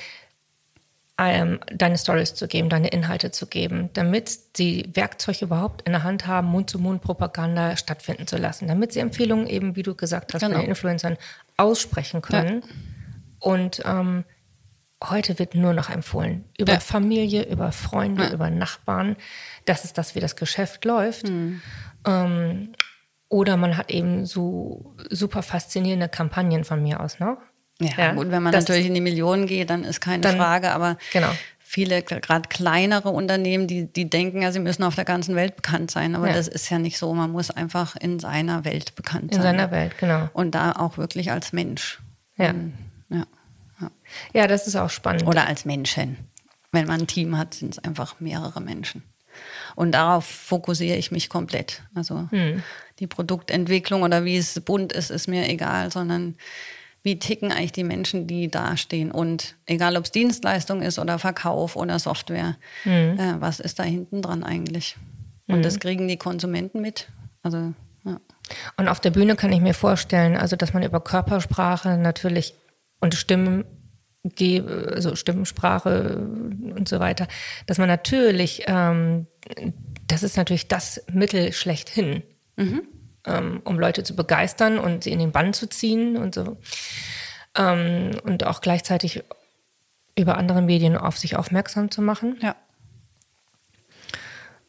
ähm, 1.28 1.60
deine 1.74 1.98
Stories 1.98 2.34
zu 2.34 2.48
geben, 2.48 2.70
deine 2.70 2.88
Inhalte 2.88 3.32
zu 3.32 3.48
geben, 3.48 3.90
damit 3.94 4.40
sie 4.56 4.90
Werkzeug 4.94 5.42
überhaupt 5.42 5.82
in 5.82 5.92
der 5.92 6.04
Hand 6.04 6.28
haben, 6.28 6.48
Mund-zu-Mund-Propaganda 6.48 7.76
stattfinden 7.76 8.26
zu 8.28 8.38
lassen, 8.38 8.68
damit 8.68 8.94
sie 8.94 9.00
Empfehlungen 9.00 9.48
eben, 9.48 9.76
wie 9.76 9.84
du 9.84 9.96
gesagt 9.96 10.34
hast, 10.34 10.42
genau. 10.42 10.56
bei 10.56 10.62
den 10.62 10.70
Influencern 10.70 11.18
aussprechen 11.58 12.22
können. 12.22 12.62
Ja. 12.62 12.70
Und 13.40 13.82
ähm, 13.86 14.24
heute 15.04 15.40
wird 15.40 15.56
nur 15.56 15.74
noch 15.74 15.90
empfohlen 15.90 16.46
über 16.58 16.74
ja. 16.74 16.80
Familie, 16.80 17.44
über 17.50 17.72
Freunde, 17.72 18.24
ja. 18.24 18.32
über 18.32 18.50
Nachbarn. 18.50 19.18
Das 19.66 19.84
ist 19.86 19.98
das, 19.98 20.16
wie 20.16 20.20
das 20.20 20.36
Geschäft 20.36 20.86
läuft. 20.86 21.28
Mhm. 21.28 21.62
Ähm, 22.06 22.74
oder 23.28 23.58
man 23.58 23.78
hat 23.78 23.92
eben 23.92 24.26
so 24.26 24.96
super 25.10 25.44
faszinierende 25.44 26.10
Kampagnen 26.10 26.64
von 26.64 26.82
mir 26.82 27.00
aus 27.00 27.20
noch. 27.20 27.38
Ja, 27.82 27.90
ja 27.98 28.14
gut, 28.14 28.30
wenn 28.30 28.44
man 28.44 28.54
natürlich 28.54 28.88
in 28.88 28.94
die 28.94 29.02
Millionen 29.02 29.48
geht, 29.48 29.70
dann 29.70 29.84
ist 29.84 30.02
keine 30.02 30.22
dann, 30.22 30.38
Frage, 30.38 30.72
aber 30.72 30.98
genau. 31.14 31.30
viele, 31.60 32.02
gerade 32.04 32.50
kleinere 32.50 33.10
Unternehmen, 33.10 33.68
die, 33.68 33.86
die 33.86 34.10
denken 34.10 34.42
ja, 34.42 34.52
sie 34.52 34.60
müssen 34.60 34.84
auf 34.84 34.96
der 34.96 35.06
ganzen 35.06 35.36
Welt 35.36 35.56
bekannt 35.56 35.90
sein, 35.90 36.16
aber 36.16 36.28
ja. 36.28 36.34
das 36.34 36.48
ist 36.48 36.70
ja 36.70 36.78
nicht 36.78 36.98
so. 36.98 37.14
Man 37.14 37.32
muss 37.32 37.52
einfach 37.52 37.96
in 37.96 38.20
seiner 38.20 38.66
Welt 38.66 38.96
bekannt 38.96 39.34
sein. 39.34 39.40
In 39.40 39.44
seiner 39.44 39.72
Welt, 39.72 39.98
genau. 39.98 40.30
Und 40.34 40.56
da 40.56 40.74
auch 40.74 40.98
wirklich 40.98 41.32
als 41.32 41.54
Mensch. 41.54 42.00
Ja. 42.36 42.50
Und, 42.50 42.74
ja. 43.10 43.26
ja. 43.82 43.92
Ja, 44.34 44.48
das 44.48 44.68
ist 44.68 44.76
auch 44.76 44.90
spannend. 44.90 45.26
Oder 45.26 45.48
als 45.48 45.64
Menschen. 45.64 46.18
Wenn 46.72 46.86
man 46.86 47.02
ein 47.02 47.08
Team 47.08 47.38
hat, 47.38 47.54
sind 47.56 47.74
es 47.74 47.84
einfach 47.84 48.20
mehrere 48.20 48.62
Menschen. 48.62 49.04
Und 49.76 49.94
darauf 49.94 50.26
fokussiere 50.26 50.98
ich 50.98 51.12
mich 51.12 51.30
komplett. 51.30 51.82
Also 51.96 52.28
hm. 52.30 52.62
die 53.00 53.08
Produktentwicklung 53.08 54.04
oder 54.04 54.26
wie 54.26 54.38
es 54.38 54.60
bunt 54.60 54.92
ist, 54.92 55.10
ist 55.12 55.28
mir 55.28 55.48
egal, 55.48 55.92
sondern 55.92 56.36
wie 57.04 57.20
ticken 57.20 57.52
eigentlich 57.52 57.72
die 57.72 57.84
Menschen, 57.84 58.28
die 58.28 58.50
dastehen. 58.50 59.12
Und 59.12 59.56
egal, 59.66 59.96
ob 59.98 60.06
es 60.06 60.12
Dienstleistung 60.12 60.82
ist 60.82 61.00
oder 61.00 61.20
Verkauf 61.20 61.76
oder 61.76 62.00
Software, 62.00 62.58
mhm. 62.84 63.18
äh, 63.18 63.36
was 63.40 63.60
ist 63.60 63.80
da 63.80 63.84
hinten 63.84 64.22
dran 64.22 64.44
eigentlich? 64.44 64.98
Und 65.48 65.60
mhm. 65.60 65.64
das 65.64 65.80
kriegen 65.80 66.08
die 66.08 66.18
Konsumenten 66.18 66.82
mit. 66.82 67.10
Also, 67.42 67.74
ja. 68.06 68.20
Und 68.78 68.88
auf 68.88 69.00
der 69.00 69.12
Bühne 69.12 69.36
kann 69.36 69.52
ich 69.52 69.62
mir 69.62 69.74
vorstellen, 69.74 70.36
also 70.36 70.56
dass 70.56 70.74
man 70.74 70.84
über 70.84 71.00
Körpersprache 71.00 71.98
natürlich 71.98 72.54
und 73.00 73.16
Stimmen 73.16 73.66
also 74.24 75.16
Stimmensprache 75.16 76.18
und 76.18 76.90
so 76.90 77.00
weiter, 77.00 77.28
dass 77.68 77.78
man 77.78 77.88
natürlich, 77.88 78.64
ähm, 78.68 79.28
das 80.08 80.24
ist 80.24 80.36
natürlich 80.36 80.68
das 80.68 81.04
Mittel 81.12 81.54
schlechthin. 81.54 82.24
Mhm. 82.58 82.82
Ähm, 83.26 83.62
um 83.64 83.80
Leute 83.80 84.04
zu 84.04 84.16
begeistern 84.16 84.80
und 84.80 85.04
sie 85.04 85.12
in 85.12 85.20
den 85.20 85.32
Bann 85.32 85.54
zu 85.54 85.68
ziehen 85.68 86.18
und 86.18 86.36
so. 86.36 86.58
Ähm, 87.56 88.12
und 88.24 88.46
auch 88.46 88.62
gleichzeitig 88.62 89.24
über 90.18 90.38
andere 90.38 90.62
Medien 90.62 90.98
auf 90.98 91.18
sich 91.18 91.36
aufmerksam 91.36 91.92
zu 91.92 92.02
machen. 92.02 92.38
Ja. 92.42 92.56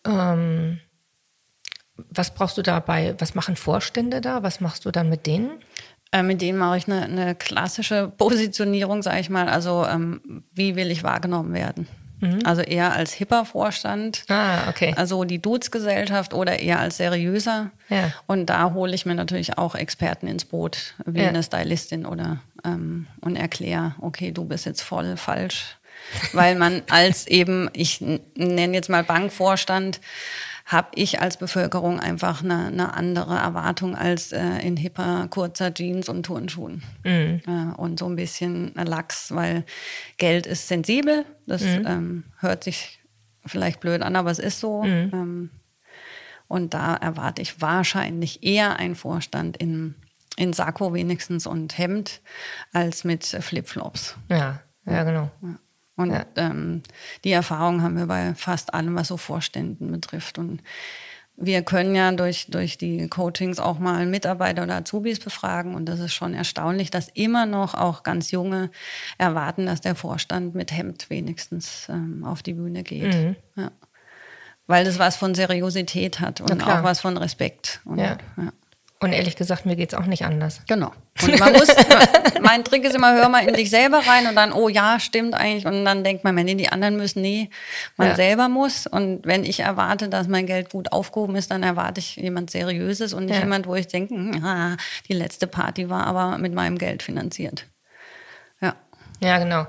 Ähm, 0.04 0.80
was 1.96 2.32
brauchst 2.34 2.56
du 2.56 2.62
dabei? 2.62 3.14
Was 3.18 3.34
machen 3.34 3.56
Vorstände 3.56 4.20
da? 4.20 4.42
Was 4.42 4.60
machst 4.60 4.84
du 4.84 4.90
dann 4.90 5.08
mit 5.08 5.26
denen? 5.26 5.62
Äh, 6.12 6.22
mit 6.22 6.40
denen 6.40 6.58
mache 6.58 6.78
ich 6.78 6.88
eine, 6.88 7.02
eine 7.02 7.34
klassische 7.34 8.08
Positionierung, 8.08 9.02
sage 9.02 9.20
ich 9.20 9.30
mal. 9.30 9.48
Also 9.48 9.86
ähm, 9.86 10.44
wie 10.52 10.76
will 10.76 10.90
ich 10.90 11.02
wahrgenommen 11.02 11.52
werden? 11.52 11.86
Also 12.44 12.62
eher 12.62 12.92
als 12.92 13.12
hipper 13.12 13.44
Vorstand. 13.44 14.24
Ah, 14.28 14.68
okay. 14.68 14.92
Also 14.96 15.24
die 15.24 15.40
Dudes-Gesellschaft 15.40 16.34
oder 16.34 16.58
eher 16.60 16.78
als 16.78 16.98
seriöser. 16.98 17.70
Ja. 17.88 18.12
Und 18.26 18.46
da 18.46 18.72
hole 18.74 18.94
ich 18.94 19.06
mir 19.06 19.14
natürlich 19.14 19.56
auch 19.58 19.74
Experten 19.74 20.26
ins 20.26 20.44
Boot, 20.44 20.94
wie 21.06 21.22
Ja. 21.22 21.28
eine 21.28 21.42
Stylistin 21.42 22.04
oder 22.06 22.38
ähm, 22.64 23.06
und 23.20 23.36
erkläre, 23.36 23.94
okay, 24.00 24.32
du 24.32 24.44
bist 24.44 24.66
jetzt 24.66 24.82
voll 24.82 25.16
falsch. 25.16 25.76
Weil 26.32 26.56
man 26.56 26.82
als 26.90 27.26
eben, 27.26 27.68
ich 27.72 28.00
nenne 28.00 28.74
jetzt 28.74 28.88
mal 28.88 29.04
Bankvorstand, 29.04 30.00
habe 30.70 30.88
ich 30.94 31.20
als 31.20 31.36
Bevölkerung 31.36 31.98
einfach 31.98 32.44
eine, 32.44 32.66
eine 32.66 32.94
andere 32.94 33.36
Erwartung 33.36 33.96
als 33.96 34.30
äh, 34.30 34.58
in 34.60 34.76
hipper, 34.76 35.26
kurzer 35.28 35.74
Jeans 35.74 36.08
und 36.08 36.22
Turnschuhen. 36.24 36.84
Mhm. 37.02 37.40
Äh, 37.44 37.74
und 37.76 37.98
so 37.98 38.06
ein 38.06 38.14
bisschen 38.14 38.72
Lachs, 38.76 39.34
weil 39.34 39.64
Geld 40.16 40.46
ist 40.46 40.68
sensibel. 40.68 41.24
Das 41.46 41.62
Mhm. 41.62 41.84
ähm, 41.86 42.24
hört 42.38 42.62
sich 42.62 43.00
vielleicht 43.44 43.80
blöd 43.80 44.00
an, 44.02 44.14
aber 44.14 44.30
es 44.30 44.38
ist 44.38 44.60
so. 44.60 44.84
Mhm. 44.84 45.10
Ähm, 45.12 45.50
und 46.46 46.72
da 46.72 46.94
erwarte 46.94 47.42
ich 47.42 47.60
wahrscheinlich 47.60 48.44
eher 48.44 48.76
einen 48.76 48.94
Vorstand 48.94 49.56
in, 49.56 49.96
in 50.36 50.52
Sakko 50.52 50.94
wenigstens 50.94 51.48
und 51.48 51.78
Hemd 51.78 52.20
als 52.72 53.02
mit 53.02 53.24
Flipflops. 53.24 54.16
Ja, 54.28 54.60
ja, 54.86 55.02
genau. 55.02 55.30
Und 56.00 56.10
Ja. 56.12 56.24
ähm, 56.36 56.82
die 57.24 57.32
Erfahrung 57.32 57.82
haben 57.82 57.96
wir 57.96 58.06
bei 58.06 58.34
fast 58.34 58.74
allem, 58.74 58.94
was 58.96 59.08
so 59.08 59.16
Vorständen 59.16 59.90
betrifft. 59.92 60.38
Und 60.38 60.62
wir 61.36 61.62
können 61.62 61.94
ja 61.94 62.12
durch, 62.12 62.48
durch 62.50 62.76
die 62.76 63.08
Coachings 63.08 63.58
auch 63.60 63.78
mal 63.78 64.04
Mitarbeiter 64.06 64.62
oder 64.64 64.76
Azubis 64.76 65.20
befragen. 65.20 65.74
Und 65.74 65.86
das 65.86 65.98
ist 66.00 66.12
schon 66.12 66.34
erstaunlich, 66.34 66.90
dass 66.90 67.08
immer 67.08 67.46
noch 67.46 67.74
auch 67.74 68.02
ganz 68.02 68.30
junge 68.30 68.70
erwarten, 69.16 69.64
dass 69.66 69.80
der 69.80 69.94
Vorstand 69.94 70.54
mit 70.54 70.70
Hemd 70.72 71.08
wenigstens 71.08 71.86
ähm, 71.88 72.24
auf 72.24 72.42
die 72.42 72.52
Bühne 72.54 72.82
geht. 72.82 73.14
Mhm. 73.14 73.36
Ja. 73.56 73.70
Weil 74.66 74.84
das 74.84 74.98
was 74.98 75.16
von 75.16 75.34
Seriosität 75.34 76.20
hat 76.20 76.40
und 76.42 76.62
auch 76.62 76.82
was 76.84 77.00
von 77.00 77.16
Respekt. 77.16 77.80
Und, 77.84 77.98
Ja. 77.98 78.18
ja. 78.36 78.52
Und 79.02 79.14
ehrlich 79.14 79.34
gesagt, 79.34 79.64
mir 79.64 79.76
geht 79.76 79.94
es 79.94 79.98
auch 79.98 80.04
nicht 80.04 80.26
anders. 80.26 80.60
Genau. 80.68 80.92
Und 81.22 81.38
man 81.40 81.54
muss, 81.54 81.68
mein 82.42 82.64
Trick 82.64 82.84
ist 82.84 82.94
immer, 82.94 83.14
hör 83.14 83.30
mal 83.30 83.46
in 83.48 83.54
dich 83.54 83.70
selber 83.70 83.98
rein 84.06 84.26
und 84.26 84.36
dann, 84.36 84.52
oh 84.52 84.68
ja, 84.68 85.00
stimmt 85.00 85.34
eigentlich. 85.34 85.64
Und 85.66 85.84
dann 85.86 86.04
denkt 86.04 86.22
man, 86.22 86.34
nee, 86.34 86.54
die 86.54 86.68
anderen 86.68 86.96
müssen, 86.96 87.22
nee, 87.22 87.48
man 87.96 88.08
Ja. 88.08 88.14
selber 88.14 88.48
muss. 88.50 88.86
Und 88.86 89.24
wenn 89.24 89.44
ich 89.44 89.60
erwarte, 89.60 90.08
dass 90.10 90.28
mein 90.28 90.44
Geld 90.46 90.70
gut 90.70 90.92
aufgehoben 90.92 91.34
ist, 91.36 91.50
dann 91.50 91.62
erwarte 91.62 92.00
ich 92.00 92.16
jemand 92.16 92.50
Seriöses 92.50 93.14
und 93.14 93.24
nicht 93.26 93.34
Ja. 93.36 93.40
jemand, 93.40 93.66
wo 93.66 93.74
ich 93.74 93.86
denke, 93.88 94.14
hm, 94.14 94.44
ah, 94.44 94.76
die 95.08 95.14
letzte 95.14 95.46
Party 95.46 95.88
war 95.88 96.06
aber 96.06 96.36
mit 96.38 96.52
meinem 96.52 96.76
Geld 96.76 97.02
finanziert. 97.02 97.64
Ja. 98.60 98.74
Ja, 99.22 99.38
genau. 99.38 99.66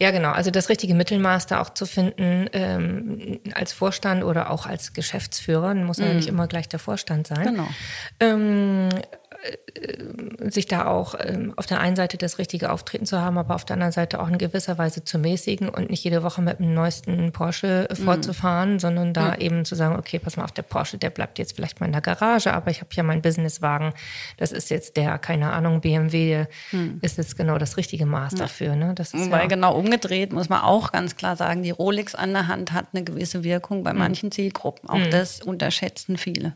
Ja, 0.00 0.12
genau. 0.12 0.30
Also 0.30 0.50
das 0.50 0.70
richtige 0.70 0.94
Mittelmaß 0.94 1.46
da 1.46 1.60
auch 1.60 1.70
zu 1.70 1.84
finden 1.84 2.48
ähm, 2.54 3.38
als 3.52 3.74
Vorstand 3.74 4.24
oder 4.24 4.50
auch 4.50 4.66
als 4.66 4.94
Geschäftsführer, 4.94 5.74
muss 5.74 5.98
ja 5.98 6.14
nicht 6.14 6.28
immer 6.28 6.46
gleich 6.46 6.68
der 6.70 6.78
Vorstand 6.78 7.26
sein. 7.26 7.42
Genau. 7.42 7.68
Ähm, 8.18 8.88
äh, 8.90 9.29
sich 10.50 10.66
da 10.66 10.86
auch 10.86 11.14
ähm, 11.18 11.52
auf 11.56 11.66
der 11.66 11.80
einen 11.80 11.96
Seite 11.96 12.16
das 12.16 12.38
richtige 12.38 12.70
Auftreten 12.70 13.06
zu 13.06 13.20
haben, 13.20 13.38
aber 13.38 13.54
auf 13.54 13.64
der 13.64 13.74
anderen 13.74 13.92
Seite 13.92 14.20
auch 14.20 14.28
in 14.28 14.38
gewisser 14.38 14.78
Weise 14.78 15.04
zu 15.04 15.18
mäßigen 15.18 15.68
und 15.68 15.90
nicht 15.90 16.04
jede 16.04 16.22
Woche 16.22 16.42
mit 16.42 16.58
dem 16.58 16.74
neuesten 16.74 17.32
Porsche 17.32 17.88
äh, 17.88 17.94
vorzufahren, 17.94 18.78
sondern 18.78 19.12
da 19.12 19.34
eben 19.36 19.64
zu 19.64 19.74
sagen, 19.74 19.96
okay, 19.96 20.18
pass 20.18 20.36
mal 20.36 20.44
auf, 20.44 20.52
der 20.52 20.62
Porsche, 20.62 20.98
der 20.98 21.10
bleibt 21.10 21.38
jetzt 21.38 21.56
vielleicht 21.56 21.80
mal 21.80 21.86
in 21.86 21.92
der 21.92 22.00
Garage, 22.00 22.52
aber 22.52 22.70
ich 22.70 22.80
habe 22.80 22.90
hier 22.92 23.02
meinen 23.02 23.22
Businesswagen, 23.22 23.92
das 24.36 24.52
ist 24.52 24.70
jetzt 24.70 24.96
der, 24.96 25.18
keine 25.18 25.52
Ahnung, 25.52 25.80
BMW, 25.80 26.46
ist 27.00 27.18
jetzt 27.18 27.36
genau 27.36 27.58
das 27.58 27.76
richtige 27.76 28.06
Maß 28.06 28.34
dafür. 28.34 28.76
Ne? 28.76 28.92
Das 28.94 29.14
ist 29.14 29.30
Weil 29.30 29.42
ja, 29.42 29.46
genau 29.46 29.76
umgedreht 29.76 30.32
muss 30.32 30.48
man 30.48 30.60
auch 30.60 30.92
ganz 30.92 31.16
klar 31.16 31.36
sagen, 31.36 31.62
die 31.62 31.70
Rolex 31.70 32.14
an 32.14 32.32
der 32.32 32.48
Hand 32.48 32.72
hat 32.72 32.88
eine 32.92 33.04
gewisse 33.04 33.44
Wirkung 33.44 33.80
Mhm. 33.80 33.84
bei 33.84 33.92
manchen 33.92 34.30
Zielgruppen. 34.32 34.88
Auch 34.88 35.06
das 35.10 35.40
unterschätzen 35.40 36.16
viele. 36.18 36.54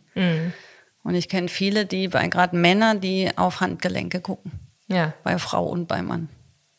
Und 1.05 1.15
ich 1.15 1.29
kenne 1.29 1.49
viele, 1.49 1.87
die 1.87 2.09
bei 2.09 2.27
gerade 2.27 2.57
Männer, 2.57 2.95
die 2.97 3.31
auf 3.37 3.61
Handgelenke 3.61 4.21
gucken. 4.21 4.51
ja, 4.89 5.13
Bei 5.23 5.39
Frau 5.39 5.65
und 5.67 5.87
bei 5.87 6.03
Mann. 6.03 6.29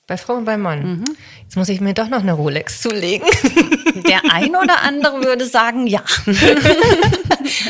bei 0.07 0.17
Frau 0.17 0.33
und 0.35 0.45
bei 0.45 0.57
Mann. 0.57 0.97
Mhm. 0.97 1.05
Jetzt 1.43 1.55
muss 1.55 1.69
ich 1.69 1.79
mir 1.79 1.93
doch 1.93 2.09
noch 2.09 2.21
eine 2.21 2.33
Rolex 2.33 2.81
zulegen. 2.81 3.27
Der 4.07 4.21
ein 4.31 4.49
oder 4.55 4.81
andere 4.83 5.23
würde 5.23 5.45
sagen, 5.45 5.87
ja. 5.87 6.03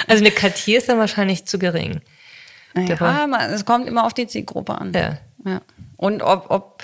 also 0.07 0.23
eine 0.23 0.31
Cartier 0.31 0.77
ist 0.79 0.89
dann 0.89 0.97
wahrscheinlich 0.97 1.45
zu 1.45 1.59
gering. 1.59 2.01
Ja, 2.75 3.27
man- 3.27 3.49
es 3.51 3.63
kommt 3.65 3.87
immer 3.87 4.05
auf 4.05 4.13
die 4.13 4.27
Zielgruppe 4.27 4.75
an. 4.79 4.91
Ja. 4.93 5.17
Ja. 5.45 5.61
Und 5.97 6.21
ob, 6.21 6.47
ob, 6.49 6.83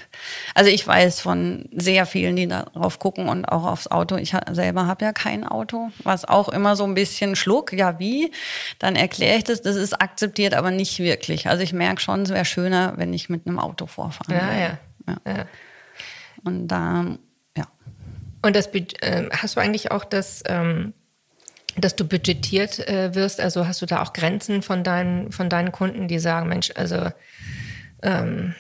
also 0.56 0.70
ich 0.70 0.86
weiß 0.88 1.20
von 1.20 1.68
sehr 1.76 2.06
vielen, 2.06 2.36
die 2.36 2.48
darauf 2.48 3.00
gucken 3.00 3.28
und 3.28 3.46
auch 3.46 3.66
aufs 3.66 3.88
Auto. 3.88 4.16
Ich 4.16 4.34
selber 4.52 4.88
habe 4.88 5.04
ja 5.06 5.12
kein 5.14 5.46
Auto, 5.46 5.90
was 6.04 6.26
auch 6.26 6.50
immer 6.50 6.76
so 6.76 6.86
ein 6.86 6.94
bisschen 6.94 7.36
schluck. 7.36 7.74
Ja, 7.74 8.00
wie? 8.00 8.32
Dann 8.80 8.96
erkläre 8.96 9.38
ich 9.38 9.44
das, 9.44 9.62
das 9.62 9.76
ist 9.76 9.94
akzeptiert, 10.02 10.54
aber 10.54 10.72
nicht 10.72 11.00
wirklich. 11.00 11.48
Also 11.48 11.64
ich 11.64 11.74
merke 11.74 12.02
schon, 12.02 12.22
es 12.22 12.30
wäre 12.30 12.46
schöner, 12.46 12.94
wenn 12.98 13.14
ich 13.14 13.30
mit 13.30 13.48
einem 13.48 13.60
Auto 13.60 13.86
vorfahren 13.86 14.34
Ja, 14.34 14.46
würde. 14.46 14.60
ja. 14.60 14.78
ja. 15.26 15.38
Ja. 15.38 15.46
Und 16.44 16.68
da, 16.68 17.18
ja. 17.58 17.68
Und 18.42 18.56
das 18.56 18.70
ähm, 19.02 19.30
hast 19.32 19.56
du 19.56 19.60
eigentlich 19.60 19.92
auch 19.92 20.06
das, 20.06 20.44
ähm, 20.48 20.94
dass 21.78 21.96
du 21.96 22.06
budgetiert 22.06 22.80
äh, 22.88 23.14
wirst? 23.14 23.40
Also 23.40 23.68
hast 23.68 23.82
du 23.82 23.86
da 23.86 24.02
auch 24.02 24.14
Grenzen 24.14 24.62
von 24.62 24.84
deinen, 24.84 25.32
von 25.32 25.50
deinen 25.50 25.72
Kunden, 25.72 26.08
die 26.08 26.20
sagen, 26.20 26.50
Mensch, 26.50 26.72
also 26.76 27.10
ähm, 28.04 28.56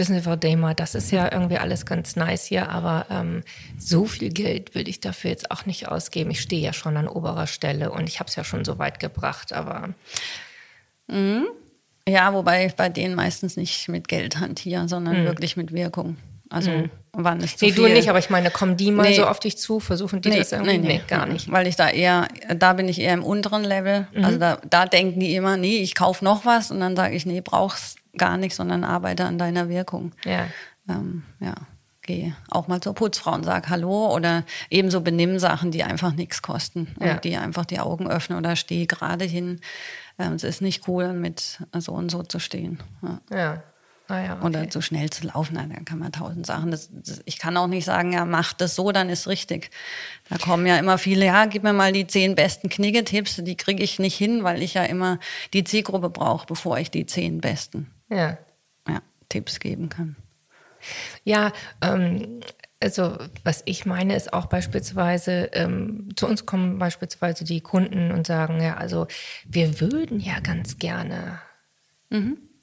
wissen 0.00 0.16
Sie, 0.16 0.22
Frau 0.22 0.34
Dahmer, 0.34 0.74
das 0.74 0.96
ist 0.96 1.12
ja 1.12 1.30
irgendwie 1.30 1.58
alles 1.58 1.86
ganz 1.86 2.16
nice 2.16 2.44
hier, 2.46 2.68
aber 2.70 3.06
ähm, 3.10 3.44
so 3.78 4.06
viel 4.06 4.30
Geld 4.30 4.74
will 4.74 4.88
ich 4.88 4.98
dafür 5.00 5.30
jetzt 5.30 5.50
auch 5.52 5.66
nicht 5.66 5.86
ausgeben. 5.86 6.30
Ich 6.32 6.40
stehe 6.40 6.62
ja 6.62 6.72
schon 6.72 6.96
an 6.96 7.06
oberer 7.06 7.46
Stelle 7.46 7.92
und 7.92 8.08
ich 8.08 8.18
habe 8.18 8.28
es 8.28 8.34
ja 8.34 8.42
schon 8.42 8.64
so 8.64 8.78
weit 8.78 8.98
gebracht, 8.98 9.52
aber 9.52 9.90
Ja, 12.08 12.32
wobei 12.34 12.66
ich 12.66 12.74
bei 12.74 12.88
denen 12.88 13.14
meistens 13.14 13.56
nicht 13.56 13.88
mit 13.88 14.08
Geld 14.08 14.38
hantiere, 14.40 14.88
sondern 14.88 15.24
wirklich 15.24 15.56
mit 15.56 15.72
Wirkung. 15.72 16.16
Also 16.48 16.88
wann 17.12 17.40
ist 17.40 17.58
zu 17.60 17.64
Mhm. 17.64 17.68
nee, 17.70 17.74
viel? 17.76 17.88
du 17.88 17.92
nicht, 17.94 18.08
aber 18.10 18.18
ich 18.18 18.28
meine, 18.30 18.50
kommen 18.50 18.76
die 18.76 18.90
mal 18.90 19.08
Nee. 19.08 19.14
so 19.14 19.26
auf 19.26 19.38
dich 19.38 19.56
zu, 19.56 19.78
versuchen 19.78 20.20
die 20.20 20.30
das 20.30 20.50
irgendwie? 20.50 20.78
Nee, 20.78 21.00
gar 21.06 21.26
mhm. 21.26 21.34
nicht. 21.34 21.50
Weil 21.52 21.68
ich 21.68 21.76
da 21.76 21.88
eher, 21.88 22.26
da 22.56 22.72
bin 22.72 22.88
ich 22.88 23.00
eher 23.00 23.14
im 23.14 23.22
unteren 23.22 23.62
Level. 23.62 24.08
Mhm. 24.12 24.24
Also 24.24 24.38
da, 24.38 24.58
da 24.68 24.86
denken 24.86 25.20
die 25.20 25.34
immer, 25.36 25.56
nee, 25.56 25.76
ich 25.78 25.94
kaufe 25.94 26.24
noch 26.24 26.44
was 26.44 26.72
und 26.72 26.80
dann 26.80 26.96
sage 26.96 27.14
ich, 27.14 27.24
nee, 27.24 27.40
brauchst 27.40 27.99
gar 28.16 28.36
nicht, 28.36 28.54
sondern 28.54 28.84
arbeite 28.84 29.24
an 29.24 29.38
deiner 29.38 29.68
Wirkung. 29.68 30.12
Ja. 30.24 30.46
Ähm, 30.88 31.22
ja, 31.40 31.54
gehe 32.02 32.34
auch 32.50 32.66
mal 32.68 32.80
zur 32.80 32.94
Putzfrau 32.94 33.32
und 33.34 33.44
sag 33.44 33.68
Hallo 33.68 34.12
oder 34.14 34.44
ebenso 34.70 35.00
Benimmsachen, 35.00 35.70
die 35.70 35.84
einfach 35.84 36.12
nichts 36.12 36.42
kosten 36.42 36.88
und 36.98 37.06
Ja. 37.06 37.14
die 37.18 37.36
einfach 37.36 37.64
die 37.66 37.78
Augen 37.80 38.08
öffnen 38.08 38.38
oder 38.38 38.56
stehe 38.56 38.86
gerade 38.86 39.24
hin. 39.24 39.60
Ähm, 40.18 40.32
es 40.34 40.44
ist 40.44 40.62
nicht 40.62 40.88
cool, 40.88 41.12
mit 41.12 41.60
so 41.78 41.92
und 41.92 42.10
so 42.10 42.22
zu 42.22 42.38
stehen. 42.38 42.82
Ja. 43.02 43.20
Ja. 43.30 43.62
Ah, 44.08 44.18
ja, 44.24 44.36
okay. 44.38 44.46
Oder 44.46 44.68
zu 44.70 44.82
schnell 44.82 45.08
zu 45.08 45.24
laufen, 45.28 45.52
na, 45.54 45.64
dann 45.72 45.84
kann 45.84 46.00
man 46.00 46.10
tausend 46.10 46.44
Sachen. 46.44 46.72
Das, 46.72 46.88
das, 46.92 47.22
ich 47.26 47.38
kann 47.38 47.56
auch 47.56 47.68
nicht 47.68 47.84
sagen, 47.84 48.12
ja, 48.12 48.24
mach 48.24 48.52
das 48.54 48.74
so, 48.74 48.90
dann 48.90 49.08
ist 49.08 49.28
richtig. 49.28 49.70
Da 50.28 50.36
kommen 50.36 50.66
ja 50.66 50.78
immer 50.78 50.98
viele, 50.98 51.26
ja, 51.26 51.44
gib 51.44 51.62
mir 51.62 51.72
mal 51.72 51.92
die 51.92 52.08
zehn 52.08 52.34
besten 52.34 52.68
Kniggetipps, 52.68 53.36
die 53.44 53.56
kriege 53.56 53.84
ich 53.84 54.00
nicht 54.00 54.16
hin, 54.16 54.42
weil 54.42 54.62
ich 54.64 54.74
ja 54.74 54.82
immer 54.82 55.20
die 55.52 55.62
Zielgruppe 55.62 56.10
brauche, 56.10 56.44
bevor 56.46 56.76
ich 56.78 56.90
die 56.90 57.06
zehn 57.06 57.40
besten 57.40 57.86
ja. 58.10 58.36
ja, 58.88 59.02
Tipps 59.28 59.58
geben 59.60 59.88
kann. 59.88 60.16
Ja, 61.24 61.52
ähm, 61.82 62.40
also 62.82 63.18
was 63.44 63.62
ich 63.66 63.84
meine 63.84 64.16
ist 64.16 64.32
auch 64.32 64.46
beispielsweise, 64.46 65.50
ähm, 65.52 66.08
zu 66.16 66.26
uns 66.26 66.46
kommen 66.46 66.78
beispielsweise 66.78 67.44
die 67.44 67.60
Kunden 67.60 68.10
und 68.12 68.26
sagen, 68.26 68.60
ja, 68.62 68.76
also 68.78 69.06
wir 69.46 69.80
würden 69.80 70.20
ja 70.20 70.40
ganz 70.40 70.78
gerne 70.78 71.40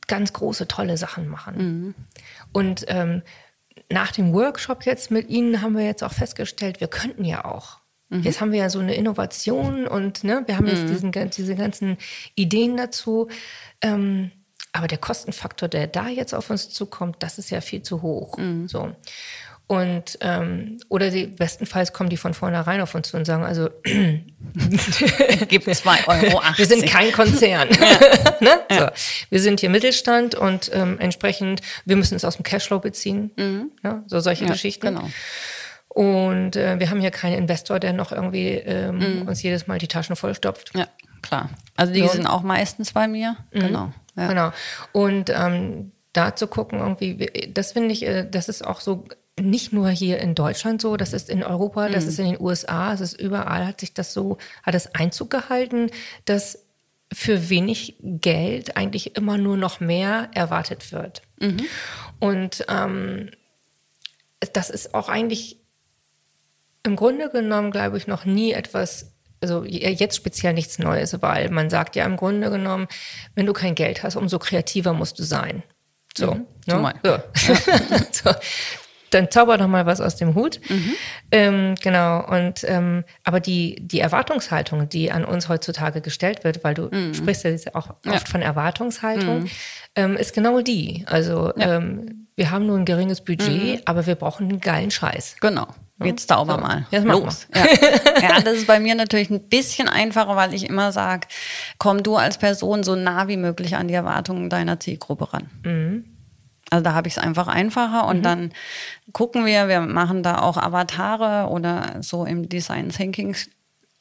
ganz 0.08 0.34
große, 0.34 0.68
tolle 0.68 0.98
Sachen 0.98 1.28
machen. 1.28 1.96
Und 2.52 2.86
ähm, 2.88 3.22
nach 3.90 4.12
dem 4.12 4.34
Workshop 4.34 4.86
jetzt 4.86 5.12
mit 5.12 5.30
Ihnen 5.30 5.62
haben 5.62 5.78
wir 5.78 5.86
jetzt 5.86 6.04
auch 6.04 6.12
festgestellt, 6.12 6.82
wir 6.82 6.88
könnten 6.90 7.24
ja 7.24 7.46
auch. 7.46 7.80
Jetzt 8.24 8.40
haben 8.42 8.52
wir 8.54 8.60
ja 8.60 8.70
so 8.70 8.80
eine 8.80 8.96
Innovation 8.96 9.86
und 9.86 10.24
ne, 10.24 10.44
wir 10.46 10.56
haben 10.58 10.66
jetzt 10.68 10.90
diesen, 10.90 11.12
gan- 11.12 11.30
diese 11.30 11.56
ganzen 11.56 11.98
Ideen 12.36 12.78
dazu. 12.78 13.28
Ähm, 13.82 14.32
aber 14.78 14.88
der 14.88 14.98
Kostenfaktor, 14.98 15.68
der 15.70 15.88
da 15.88 16.08
jetzt 16.08 16.34
auf 16.34 16.50
uns 16.50 16.70
zukommt, 16.70 17.18
das 17.20 17.38
ist 17.38 17.50
ja 17.50 17.62
viel 17.62 17.82
zu 17.82 18.02
hoch. 18.02 18.38
So. 18.68 18.94
Und 19.70 20.18
ähm, 20.22 20.78
oder 20.88 21.10
die 21.12 21.26
bestenfalls 21.28 21.92
kommen 21.92 22.10
die 22.10 22.16
von 22.16 22.34
vornherein 22.34 22.80
auf 22.80 22.96
uns 22.96 23.10
zu 23.10 23.18
und 23.18 23.26
sagen, 23.26 23.44
also 23.44 23.70
Gibt 23.84 25.68
2,80 25.68 26.08
Euro. 26.08 26.42
wir 26.56 26.66
sind 26.66 26.86
kein 26.86 27.12
Konzern. 27.12 27.68
ne? 28.40 28.60
so. 28.72 28.88
Wir 29.30 29.40
sind 29.42 29.60
hier 29.60 29.70
Mittelstand 29.70 30.36
und 30.36 30.72
ähm, 30.74 30.98
entsprechend, 31.00 31.62
wir 31.86 31.96
müssen 31.98 32.16
es 32.16 32.24
aus 32.26 32.38
dem 32.38 32.44
Cashflow 32.44 32.80
beziehen. 32.80 33.32
Ja, 33.84 34.04
so 34.08 34.20
solche 34.20 34.46
Ja, 34.46 34.52
Geschichten. 34.52 34.88
genau. 34.88 35.10
Und 35.90 36.56
äh, 36.56 36.80
wir 36.80 36.90
haben 36.90 37.02
hier 37.02 37.12
keinen 37.12 37.38
Investor, 37.38 37.80
der 37.80 37.92
noch 37.94 38.12
irgendwie 38.12 38.50
ähm, 38.50 39.22
Mhm. 39.22 39.28
uns 39.28 39.42
jedes 39.42 39.68
Mal 39.68 39.80
die 39.80 39.88
Taschen 39.88 40.16
vollstopft. 40.16 40.72
Ja, 40.76 40.88
klar. 41.28 41.50
Also 41.76 41.94
die 41.94 42.02
So. 42.02 42.08
sind 42.10 42.28
auch 42.28 42.42
meistens 42.44 42.94
bei 42.94 43.08
mir. 43.08 43.38
Genau. 43.52 43.92
Ja. 44.16 44.28
Genau. 44.28 44.52
Und 44.94 45.30
ähm, 45.30 45.92
da 46.14 46.36
zu 46.36 46.48
gucken, 46.48 46.80
irgendwie, 46.80 47.20
wie- 47.20 47.52
das 47.54 47.74
finde 47.74 47.92
ich, 47.94 48.04
äh, 48.06 48.28
das 48.30 48.50
ist 48.50 48.66
auch 48.66 48.82
so 48.82 49.06
nicht 49.40 49.72
nur 49.72 49.90
hier 49.90 50.18
in 50.18 50.34
Deutschland 50.34 50.82
so, 50.82 50.98
das 50.98 51.14
ist 51.14 51.30
in 51.30 51.44
Europa, 51.44 51.90
das 51.90 52.06
ist 52.06 52.18
in 52.18 52.26
den 52.26 52.42
USA, 52.42 52.92
es 52.94 53.02
ist 53.02 53.22
überall, 53.22 53.68
hat 53.68 53.80
sich 53.82 53.94
das 53.94 54.12
so, 54.12 54.40
hat 54.64 54.74
es 54.74 54.96
Einzug 54.96 55.30
gehalten, 55.30 55.92
dass 56.26 56.66
für 57.14 57.50
wenig 57.52 57.98
Geld 58.02 58.76
eigentlich 58.76 59.16
immer 59.16 59.38
nur 59.38 59.56
noch 59.56 59.80
mehr 59.80 60.30
erwartet 60.34 60.92
wird. 60.92 61.22
Und 62.20 62.66
ähm, 62.68 63.30
das 64.54 64.72
ist 64.72 64.96
auch 64.96 65.08
eigentlich 65.08 65.60
im 66.84 66.96
Grunde 66.96 67.30
genommen, 67.30 67.70
glaube 67.72 67.98
ich, 67.98 68.08
noch 68.08 68.26
nie 68.26 68.54
etwas, 68.54 69.14
also 69.42 69.64
jetzt 69.66 70.16
speziell 70.16 70.54
nichts 70.54 70.80
Neues, 70.80 71.22
weil 71.22 71.50
man 71.50 71.70
sagt 71.70 71.96
ja 71.96 72.06
im 72.06 72.18
Grunde 72.18 72.50
genommen, 72.50 72.88
wenn 73.36 73.46
du 73.46 73.54
kein 73.54 73.76
Geld 73.76 74.04
hast, 74.04 74.16
umso 74.16 74.40
kreativer 74.40 74.94
musst 74.94 75.20
du 75.20 75.24
sein. 75.24 75.64
So, 76.18 76.34
Mhm. 76.34 76.46
Ne? 76.68 77.24
Beispiel. 77.34 78.04
so. 78.12 78.32
Dann 79.12 79.32
zauber 79.32 79.58
doch 79.58 79.68
mal 79.68 79.86
was 79.86 80.02
aus 80.02 80.18
dem 80.18 80.36
Hut. 80.36 80.60
Ähm, 81.32 81.76
genau. 81.82 82.26
Und 82.28 82.66
ähm, 82.66 83.06
aber 83.24 83.40
die, 83.40 83.78
die 83.80 84.02
Erwartungshaltung, 84.02 84.90
die 84.90 85.12
an 85.12 85.24
uns 85.24 85.48
heutzutage 85.48 86.02
gestellt 86.02 86.44
wird, 86.44 86.66
weil 86.66 86.74
du 86.74 86.90
sprichst 87.14 87.46
ja 87.46 87.52
auch 87.74 87.96
oft 88.06 88.28
von 88.28 88.42
Erwartungshaltung, 88.42 89.46
ähm, 89.96 90.18
ist 90.18 90.34
genau 90.34 90.60
die. 90.60 91.06
Also 91.08 91.54
ähm, 91.56 92.28
wir 92.36 92.52
haben 92.52 92.66
nur 92.66 92.78
ein 92.78 92.84
geringes 92.84 93.22
Budget, 93.22 93.82
aber 93.88 94.06
wir 94.08 94.16
brauchen 94.16 94.50
einen 94.50 94.60
geilen 94.60 94.92
Scheiß. 94.92 95.38
Genau. 95.40 95.68
Jetzt 96.04 96.28
zauber 96.28 96.56
So. 96.56 96.60
mal. 96.62 96.86
Jetzt 96.92 97.06
Los. 97.06 97.48
Ja. 97.56 97.66
ja, 98.22 98.42
das 98.42 98.54
ist 98.56 98.68
bei 98.68 98.80
mir 98.80 98.94
natürlich 98.96 99.30
ein 99.30 99.48
bisschen 99.50 99.90
einfacher, 99.90 100.36
weil 100.36 100.54
ich 100.54 100.70
immer 100.70 100.92
sage, 100.92 101.28
komm 101.80 102.04
du 102.04 102.16
als 102.18 102.38
Person 102.38 102.84
so 102.84 102.96
nah 102.96 103.28
wie 103.28 103.38
möglich 103.38 103.76
an 103.76 103.88
die 103.88 103.94
Erwartungen 103.96 104.50
deiner 104.50 104.80
Zielgruppe 104.80 105.34
ran. 105.34 105.50
Mhm. 105.64 106.06
Also 106.70 106.84
da 106.84 106.94
habe 106.94 107.08
ich 107.08 107.16
es 107.16 107.18
einfach 107.24 107.48
einfacher 107.48 108.08
und 108.08 108.24
dann 108.24 108.52
gucken 109.14 109.46
wir, 109.46 109.68
wir 109.70 109.80
machen 109.82 110.22
da 110.22 110.40
auch 110.42 110.58
Avatare 110.58 111.50
oder 111.50 111.96
so 112.02 112.26
im 112.26 112.50
Design 112.50 112.90
Thinking 112.90 113.36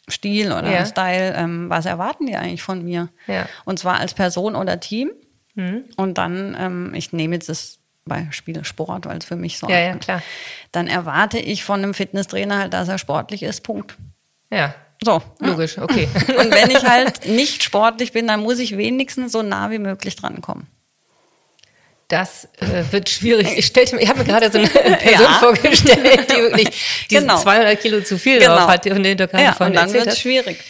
Stil 0.09 0.53
oder 0.53 0.71
Ja. 0.71 0.85
Style, 0.85 1.35
ähm, 1.37 1.71
was 1.71 1.87
erwarten 1.87 2.27
die 2.27 2.37
eigentlich 2.37 2.63
von 2.63 2.85
mir? 2.85 3.09
Ja. 3.27 3.43
Mhm. 3.43 3.47
Und 3.65 3.79
zwar 3.79 3.99
als 4.01 4.15
Person 4.15 4.55
oder 4.57 4.81
Team. 4.81 5.11
Und 5.97 6.19
dann, 6.19 6.55
ähm, 6.61 6.93
ich 6.95 7.15
nehme 7.15 7.37
jetzt 7.37 7.49
das 7.49 7.79
Beispiel 8.07 8.65
Sport, 8.65 9.07
weil 9.07 9.19
es 9.19 9.25
für 9.25 9.37
mich 9.37 9.59
so 9.59 9.69
Ja, 9.69 9.79
ja, 9.79 9.95
klar. 9.97 10.23
dann 10.73 10.87
erwarte 10.89 11.39
ich 11.39 11.65
von 11.65 11.83
einem 11.83 11.93
Fitnesstrainer 11.95 12.59
halt, 12.59 12.73
dass 12.73 12.89
er 12.89 12.99
sportlich 12.99 13.43
ist. 13.43 13.63
Punkt. 13.63 13.97
Ja, 14.51 14.75
So. 15.05 15.21
logisch, 15.41 15.77
okay. 15.79 16.09
Und 16.39 16.51
wenn 16.53 16.71
ich 16.71 16.85
halt 16.85 17.27
nicht 17.27 17.63
sportlich 17.65 18.13
bin, 18.13 18.27
dann 18.29 18.41
muss 18.41 18.59
ich 18.61 18.77
wenigstens 18.79 19.33
so 19.33 19.43
nah 19.43 19.71
wie 19.71 19.79
möglich 19.79 20.17
drankommen. 20.17 20.67
Das 22.09 22.45
äh, 22.61 22.85
wird 22.93 23.09
schwierig. 23.09 23.49
Ich, 23.59 23.67
stellte 23.67 23.99
ich 23.99 24.09
habe 24.09 24.21
mir 24.21 24.25
gerade 24.27 24.51
so 24.53 24.59
eine 24.59 24.69
Person 24.97 25.27
Ja. 25.27 25.39
vorgestellt, 25.41 26.31
die 26.31 26.37
wirklich 26.41 26.69
diese 27.11 27.23
Genau. 27.23 27.37
200 27.39 27.81
Kilo 27.81 28.01
zu 28.03 28.17
viel 28.17 28.39
Genau. 28.39 28.57
drauf 28.59 28.69
hat, 28.69 28.87
von 28.87 29.03
denen 29.03 29.19
du 29.19 29.27
gerade 29.27 29.43
Ja, 29.43 29.53
vorhin 29.53 29.77
und 29.77 29.83
dann 29.83 29.93
wird 29.93 30.07
es 30.07 30.21
schwierig. 30.21 30.63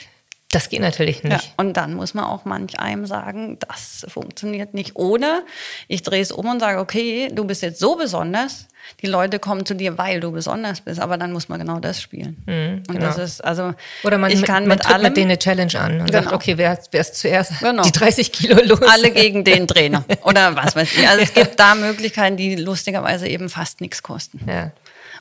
Das 0.57 0.71
geht 0.71 0.81
natürlich 0.81 1.23
Ja. 1.23 1.35
nicht. 1.35 1.53
Und 1.59 1.77
dann 1.77 1.93
muss 1.95 2.15
man 2.15 2.25
auch 2.25 2.47
manch 2.47 2.81
einem 2.81 3.05
sagen, 3.05 3.59
das 3.69 4.07
funktioniert 4.09 4.73
nicht. 4.73 4.97
Oder 4.97 5.43
ich 5.87 6.03
drehe 6.03 6.23
es 6.23 6.33
um 6.33 6.47
und 6.49 6.61
sage, 6.61 6.79
okay, 6.81 7.29
du 7.31 7.45
bist 7.45 7.61
jetzt 7.63 7.79
so 7.79 7.97
besonders, 7.97 8.67
die 9.03 9.07
Leute 9.07 9.39
kommen 9.39 9.67
zu 9.67 9.75
dir, 9.75 9.99
weil 9.99 10.21
du 10.21 10.31
besonders 10.33 10.81
bist. 10.81 10.99
Aber 11.01 11.19
dann 11.19 11.33
muss 11.33 11.49
man 11.51 11.59
genau 11.61 11.79
das 11.79 12.01
spielen. 12.01 12.43
und 12.47 12.87
genau. 12.89 13.01
das 13.07 13.19
ist, 13.19 13.45
also, 13.45 13.75
Oder 14.05 14.17
man, 14.17 14.31
ich 14.31 14.37
mit, 14.39 14.47
kann 14.47 14.63
man 14.67 14.79
mit 14.79 14.83
tritt 14.85 14.95
allem, 14.95 15.03
mit 15.03 15.17
denen 15.19 15.31
eine 15.33 15.39
Challenge 15.39 15.79
an 15.79 16.01
und 16.01 16.11
sagt, 16.13 16.25
Genau. 16.25 16.37
okay, 16.37 16.57
wer, 16.57 16.79
wer 16.91 17.01
ist 17.01 17.17
zuerst 17.17 17.59
Genau. 17.61 17.83
die 17.83 17.93
30 17.93 18.33
Kilo 18.33 18.59
los? 18.65 18.81
alle 18.83 19.11
gegen 19.11 19.45
den 19.45 19.67
Trainer. 19.69 20.05
Oder 20.23 20.57
was 20.57 20.75
weiß 20.75 20.91
ich. 20.97 21.07
Also 21.07 21.21
es 21.23 21.35
gibt 21.35 21.61
da 21.61 21.75
Möglichkeiten, 21.75 22.37
die 22.39 22.55
lustigerweise 22.57 23.29
eben 23.29 23.49
fast 23.51 23.81
nichts 23.83 24.03
kosten. 24.03 24.41
Ja. 24.49 24.71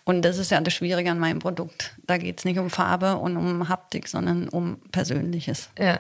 Und 0.05 0.23
das 0.23 0.37
ist 0.37 0.51
ja 0.51 0.61
das 0.61 0.73
Schwierige 0.73 1.11
an 1.11 1.19
meinem 1.19 1.39
Produkt. 1.39 1.95
Da 2.05 2.17
geht 2.17 2.39
es 2.39 2.45
nicht 2.45 2.59
um 2.59 2.69
Farbe 2.69 3.17
und 3.17 3.37
um 3.37 3.67
Haptik, 3.69 4.07
sondern 4.07 4.47
um 4.47 4.79
Persönliches. 4.91 5.69
Ja. 5.77 5.99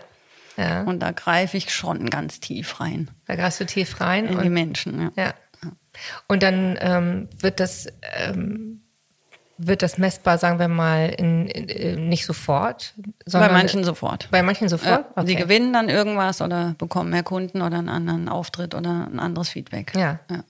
Ja. 0.57 0.83
Und 0.83 0.99
da 0.99 1.11
greife 1.11 1.57
ich 1.57 1.73
schon 1.73 2.09
ganz 2.09 2.39
tief 2.39 2.79
rein 2.79 3.09
Da 3.25 3.35
greifst 3.35 3.59
du 3.59 3.65
tief 3.65 3.99
rein. 3.99 4.25
in 4.27 4.37
und, 4.37 4.43
die 4.43 4.49
Menschen. 4.49 5.11
Ja. 5.17 5.25
Ja. 5.25 5.33
Und 6.27 6.43
dann 6.43 6.77
ähm, 6.79 7.27
wird 7.39 7.59
das 7.59 7.87
ähm, 8.17 8.81
wird 9.57 9.81
das 9.81 9.97
messbar, 9.97 10.37
sagen 10.37 10.59
wir 10.59 10.67
mal, 10.67 11.09
in, 11.17 11.47
in, 11.47 11.69
in, 11.69 12.09
nicht 12.09 12.25
sofort, 12.25 12.93
Bei 12.97 13.11
sondern 13.25 13.53
manchen 13.53 13.83
sofort. 13.83 14.27
bei 14.29 14.43
manchen 14.43 14.67
sofort. 14.67 15.05
Ja, 15.15 15.23
Die 15.23 15.35
gewinnen 15.35 15.71
dann 15.71 15.87
irgendwas 15.89 16.41
oder 16.41 16.75
bekommen 16.77 17.09
mehr 17.09 17.23
Kunden 17.23 17.61
oder 17.61 17.77
einen 17.77 17.89
anderen 17.89 18.27
Auftritt 18.29 18.75
oder 18.75 19.07
ein 19.11 19.19
anderes 19.19 19.49
Feedback. 19.49 19.93
Ja. 19.95 20.19
ja. 20.29 20.43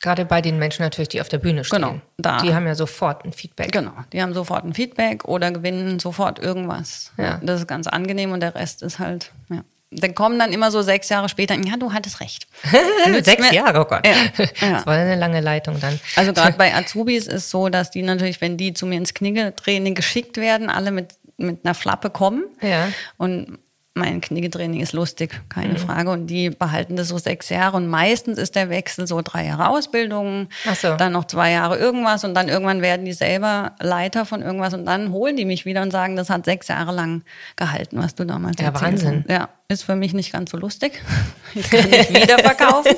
Gerade 0.00 0.24
bei 0.24 0.40
den 0.40 0.58
Menschen 0.58 0.82
natürlich, 0.82 1.10
die 1.10 1.20
auf 1.20 1.28
der 1.28 1.38
Bühne 1.38 1.62
stehen. 1.62 1.82
Genau, 1.82 2.00
da. 2.16 2.38
Die 2.38 2.54
haben 2.54 2.66
ja 2.66 2.74
sofort 2.74 3.24
ein 3.24 3.32
Feedback. 3.32 3.70
Genau, 3.70 3.92
die 4.12 4.22
haben 4.22 4.32
sofort 4.32 4.64
ein 4.64 4.72
Feedback 4.72 5.26
oder 5.26 5.50
gewinnen 5.50 6.00
sofort 6.00 6.38
irgendwas. 6.38 7.12
Ja. 7.18 7.38
Das 7.42 7.60
ist 7.60 7.66
ganz 7.66 7.86
angenehm 7.86 8.32
und 8.32 8.40
der 8.40 8.54
Rest 8.54 8.82
ist 8.82 8.98
halt, 8.98 9.32
ja. 9.50 9.62
Dann 9.92 10.14
kommen 10.14 10.38
dann 10.38 10.52
immer 10.52 10.70
so 10.70 10.82
sechs 10.82 11.08
Jahre 11.08 11.28
später, 11.28 11.56
ja, 11.56 11.76
du 11.76 11.92
hattest 11.92 12.20
recht. 12.20 12.46
Sechs 13.24 13.50
Jahre, 13.50 13.80
oh 13.80 13.84
Gott. 13.84 14.06
Ja, 14.06 14.12
ja. 14.60 14.72
Das 14.74 14.86
war 14.86 14.94
eine 14.94 15.16
lange 15.16 15.40
Leitung 15.40 15.80
dann. 15.80 15.98
Also 16.14 16.32
gerade 16.32 16.52
bei 16.58 16.72
Azubis 16.72 17.26
ist 17.26 17.50
so, 17.50 17.68
dass 17.68 17.90
die 17.90 18.02
natürlich, 18.02 18.40
wenn 18.40 18.56
die 18.56 18.72
zu 18.72 18.86
mir 18.86 18.98
ins 18.98 19.14
Kniggetraining 19.14 19.96
geschickt 19.96 20.36
werden, 20.36 20.70
alle 20.70 20.92
mit, 20.92 21.14
mit 21.38 21.64
einer 21.64 21.74
Flappe 21.74 22.08
kommen. 22.08 22.44
Ja. 22.62 22.88
Und 23.16 23.58
mein 24.00 24.20
Kniggetraining 24.20 24.80
ist 24.80 24.92
lustig, 24.92 25.32
Mhm. 25.32 25.48
keine 25.48 25.78
Frage. 25.78 26.10
Und 26.10 26.26
die 26.26 26.50
behalten 26.50 26.96
das 26.96 27.06
so 27.08 27.18
sechs 27.18 27.48
Jahre. 27.50 27.76
Und 27.76 27.86
meistens 27.86 28.36
ist 28.38 28.56
der 28.56 28.68
Wechsel 28.70 29.06
so 29.06 29.20
drei 29.22 29.46
Jahre 29.46 29.68
Ausbildung, 29.68 30.48
so. 30.80 30.96
dann 30.96 31.12
noch 31.12 31.26
zwei 31.26 31.52
Jahre 31.52 31.78
irgendwas 31.78 32.24
und 32.24 32.34
dann 32.34 32.48
irgendwann 32.48 32.82
werden 32.82 33.04
die 33.06 33.12
selber 33.12 33.72
Leiter 33.78 34.26
von 34.26 34.42
irgendwas 34.42 34.74
und 34.74 34.84
dann 34.86 35.12
holen 35.12 35.36
die 35.36 35.44
mich 35.44 35.64
wieder 35.64 35.82
und 35.82 35.90
sagen, 35.92 36.16
das 36.16 36.28
hat 36.30 36.44
sechs 36.44 36.66
Jahre 36.68 36.92
lang 36.92 37.22
gehalten, 37.56 37.98
was 38.02 38.14
du 38.16 38.24
damals 38.26 38.56
Ja, 38.60 38.66
erzählt 38.66 38.92
Wahnsinn. 38.92 39.24
hast. 39.28 39.30
Ja, 39.38 39.48
ist 39.68 39.84
für 39.84 39.94
mich 39.96 40.12
nicht 40.14 40.32
ganz 40.32 40.50
so 40.50 40.56
lustig. 40.56 41.00
Ich 41.54 41.68
kann 41.70 41.88
nicht 41.90 42.10
wieder 42.22 42.38
verkaufen. 42.38 42.94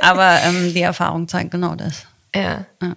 Aber 0.00 0.38
ähm, 0.44 0.72
die 0.74 0.82
Erfahrung 0.82 1.28
zeigt 1.28 1.50
genau 1.50 1.74
das. 1.74 2.06
Ja. 2.34 2.64
Ja. 2.80 2.94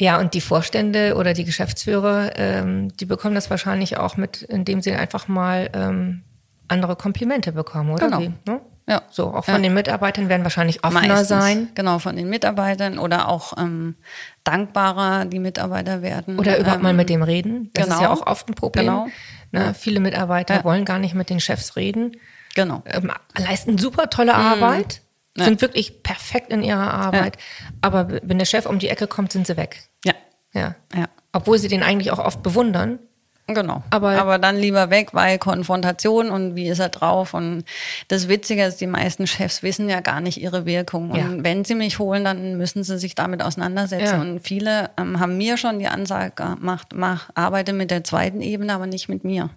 Ja, 0.00 0.18
und 0.18 0.34
die 0.34 0.40
Vorstände 0.40 1.14
oder 1.16 1.34
die 1.34 1.44
Geschäftsführer, 1.44 2.32
ähm, 2.36 2.88
die 2.96 3.04
bekommen 3.06 3.34
das 3.34 3.48
wahrscheinlich 3.50 3.96
auch 3.96 4.16
mit, 4.16 4.42
indem 4.42 4.82
sie 4.82 4.92
einfach 4.92 5.28
mal 5.28 5.70
ähm, 5.72 6.22
andere 6.68 6.96
Komplimente 6.96 7.52
bekommen, 7.52 7.90
oder? 7.90 8.06
Genau. 8.06 8.20
Wie, 8.20 8.32
ne? 8.50 8.60
Ja. 8.86 9.02
So, 9.08 9.28
auch 9.32 9.44
von 9.44 9.54
Ja. 9.54 9.60
den 9.60 9.72
Mitarbeitern 9.74 10.28
werden 10.28 10.42
wahrscheinlich 10.42 10.84
offener 10.84 11.08
Meistens, 11.08 11.28
sein. 11.28 11.68
Genau, 11.74 11.98
von 12.00 12.16
den 12.16 12.28
Mitarbeitern 12.28 12.98
oder 12.98 13.28
auch 13.28 13.56
ähm, 13.56 13.94
dankbarer 14.42 15.24
die 15.24 15.38
Mitarbeiter 15.38 16.02
werden. 16.02 16.38
Oder 16.38 16.58
überhaupt 16.58 16.78
ähm, 16.78 16.82
mal 16.82 16.92
mit 16.92 17.08
dem 17.08 17.22
reden. 17.22 17.70
Das 17.74 17.86
ist 17.86 17.90
genau. 17.92 18.02
ja 18.02 18.10
auch 18.12 18.26
oft 18.26 18.48
ein 18.48 18.54
Problem. 18.54 18.84
Genau. 18.86 19.06
Ne? 19.52 19.72
Viele 19.74 20.00
Mitarbeiter 20.00 20.56
Ja. 20.56 20.64
wollen 20.64 20.84
gar 20.84 20.98
nicht 20.98 21.14
mit 21.14 21.30
den 21.30 21.40
Chefs 21.40 21.76
reden, 21.76 22.16
Genau. 22.54 22.82
ähm, 22.86 23.10
leisten 23.38 23.78
super 23.78 24.10
tolle 24.10 24.34
Arbeit, 24.34 25.00
Mhm. 25.00 25.03
Ja. 25.36 25.44
sind 25.46 25.60
wirklich 25.60 26.02
perfekt 26.02 26.50
in 26.52 26.62
ihrer 26.62 26.92
Arbeit. 26.94 27.36
Aber 27.80 28.08
w- 28.10 28.20
wenn 28.22 28.38
der 28.38 28.46
Chef 28.46 28.66
um 28.66 28.78
die 28.78 28.88
Ecke 28.88 29.06
kommt, 29.08 29.32
sind 29.32 29.46
sie 29.46 29.56
weg. 29.56 29.88
Ja, 30.04 30.14
Ja. 30.52 30.74
ja. 30.94 31.06
Obwohl 31.32 31.58
sie 31.58 31.68
den 31.68 31.82
eigentlich 31.82 32.12
auch 32.12 32.20
oft 32.20 32.42
bewundern. 32.42 33.00
Genau. 33.46 33.82
Aber- 33.90 34.12
Aber, 34.18 34.38
dann 34.38 34.56
lieber 34.56 34.88
weg, 34.88 35.08
weil 35.12 35.38
Konfrontation 35.38 36.30
und 36.30 36.54
wie 36.56 36.68
ist 36.68 36.78
er 36.78 36.88
drauf. 36.88 37.34
Und 37.34 37.64
das 38.08 38.28
Witzige 38.28 38.64
ist, 38.64 38.80
die 38.80 38.86
meisten 38.86 39.26
Chefs 39.26 39.62
wissen 39.62 39.88
ja 39.90 40.00
gar 40.00 40.20
nicht 40.22 40.40
ihre 40.40 40.64
Wirkung. 40.64 41.10
Und 41.10 41.18
Ja. 41.18 41.26
wenn 41.44 41.62
sie 41.64 41.74
mich 41.74 41.98
holen, 41.98 42.24
dann 42.24 42.56
müssen 42.56 42.84
sie 42.84 42.96
sich 42.96 43.14
damit 43.14 43.42
auseinandersetzen. 43.42 44.04
Ja. 44.14 44.20
Und 44.20 44.40
viele 44.40 44.90
ähm, 44.96 45.20
haben 45.20 45.36
mir 45.36 45.58
schon 45.58 45.78
die 45.78 45.88
Ansage 45.88 46.30
gemacht, 46.36 46.92
mach, 46.94 47.28
arbeite 47.34 47.74
mit 47.74 47.90
der 47.90 48.02
zweiten 48.04 48.40
Ebene, 48.40 48.72
aber 48.72 48.86
nicht 48.86 49.08
mit 49.10 49.24
mir. 49.24 49.50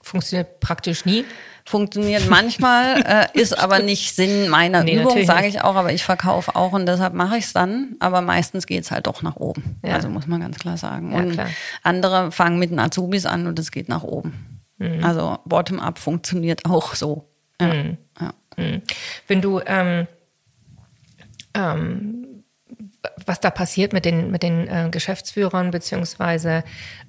Funktioniert 0.00 0.60
praktisch 0.60 1.04
nie. 1.04 1.24
Funktioniert 1.64 2.28
manchmal, 2.28 3.02
äh, 3.02 3.40
ist 3.40 3.58
aber 3.58 3.78
nicht 3.78 4.14
Sinn 4.14 4.48
meiner 4.48 4.82
Nee, 4.82 5.00
Übung, 5.00 5.24
sage 5.24 5.46
ich 5.46 5.62
auch, 5.62 5.76
aber 5.76 5.92
ich 5.92 6.02
verkaufe 6.02 6.56
auch 6.56 6.72
und 6.72 6.86
deshalb 6.86 7.14
mache 7.14 7.36
ich 7.36 7.44
es 7.44 7.52
dann. 7.52 7.96
Aber 8.00 8.20
meistens 8.20 8.66
geht 8.66 8.84
es 8.84 8.90
halt 8.90 9.06
doch 9.06 9.22
nach 9.22 9.36
oben. 9.36 9.78
Ja. 9.84 9.94
Also 9.94 10.08
muss 10.08 10.26
man 10.26 10.40
ganz 10.40 10.58
klar 10.58 10.76
sagen. 10.76 11.12
Ja, 11.12 11.18
und 11.18 11.32
klar. 11.32 11.48
andere 11.82 12.32
fangen 12.32 12.58
mit 12.58 12.70
den 12.70 12.78
Azubis 12.78 13.26
an 13.26 13.46
und 13.46 13.58
es 13.58 13.70
geht 13.70 13.88
nach 13.88 14.02
oben. 14.02 14.60
Mhm. 14.78 15.04
Also 15.04 15.38
Bottom-up 15.44 15.98
funktioniert 15.98 16.64
auch 16.64 16.94
so. 16.94 17.28
Ja. 17.60 17.72
Mhm. 17.72 17.98
Ja. 18.20 18.34
Wenn 19.28 19.40
du, 19.40 19.60
ähm, 19.64 20.06
ähm, 21.54 22.21
was 23.26 23.40
da 23.40 23.50
passiert 23.50 23.92
mit 23.92 24.04
den, 24.04 24.30
mit 24.30 24.42
den 24.42 24.68
äh, 24.68 24.88
Geschäftsführern 24.90 25.70
beziehungsweise 25.70 26.62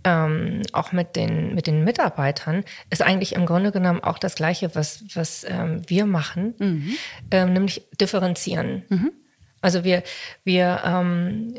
ähm, 0.03 0.61
auch 0.71 0.91
mit 0.91 1.15
den, 1.15 1.53
mit 1.53 1.67
den 1.67 1.83
Mitarbeitern, 1.83 2.63
ist 2.89 3.01
eigentlich 3.01 3.33
im 3.33 3.45
Grunde 3.45 3.71
genommen 3.71 4.03
auch 4.03 4.17
das 4.17 4.35
Gleiche, 4.35 4.73
was, 4.75 5.03
was 5.13 5.45
ähm, 5.47 5.81
wir 5.87 6.05
machen, 6.05 6.55
mhm. 6.57 6.95
ähm, 7.31 7.53
nämlich 7.53 7.87
differenzieren. 7.99 8.83
Mhm. 8.89 9.11
Also 9.61 9.83
wir, 9.83 10.03
wir 10.43 10.81
ähm, 10.83 11.55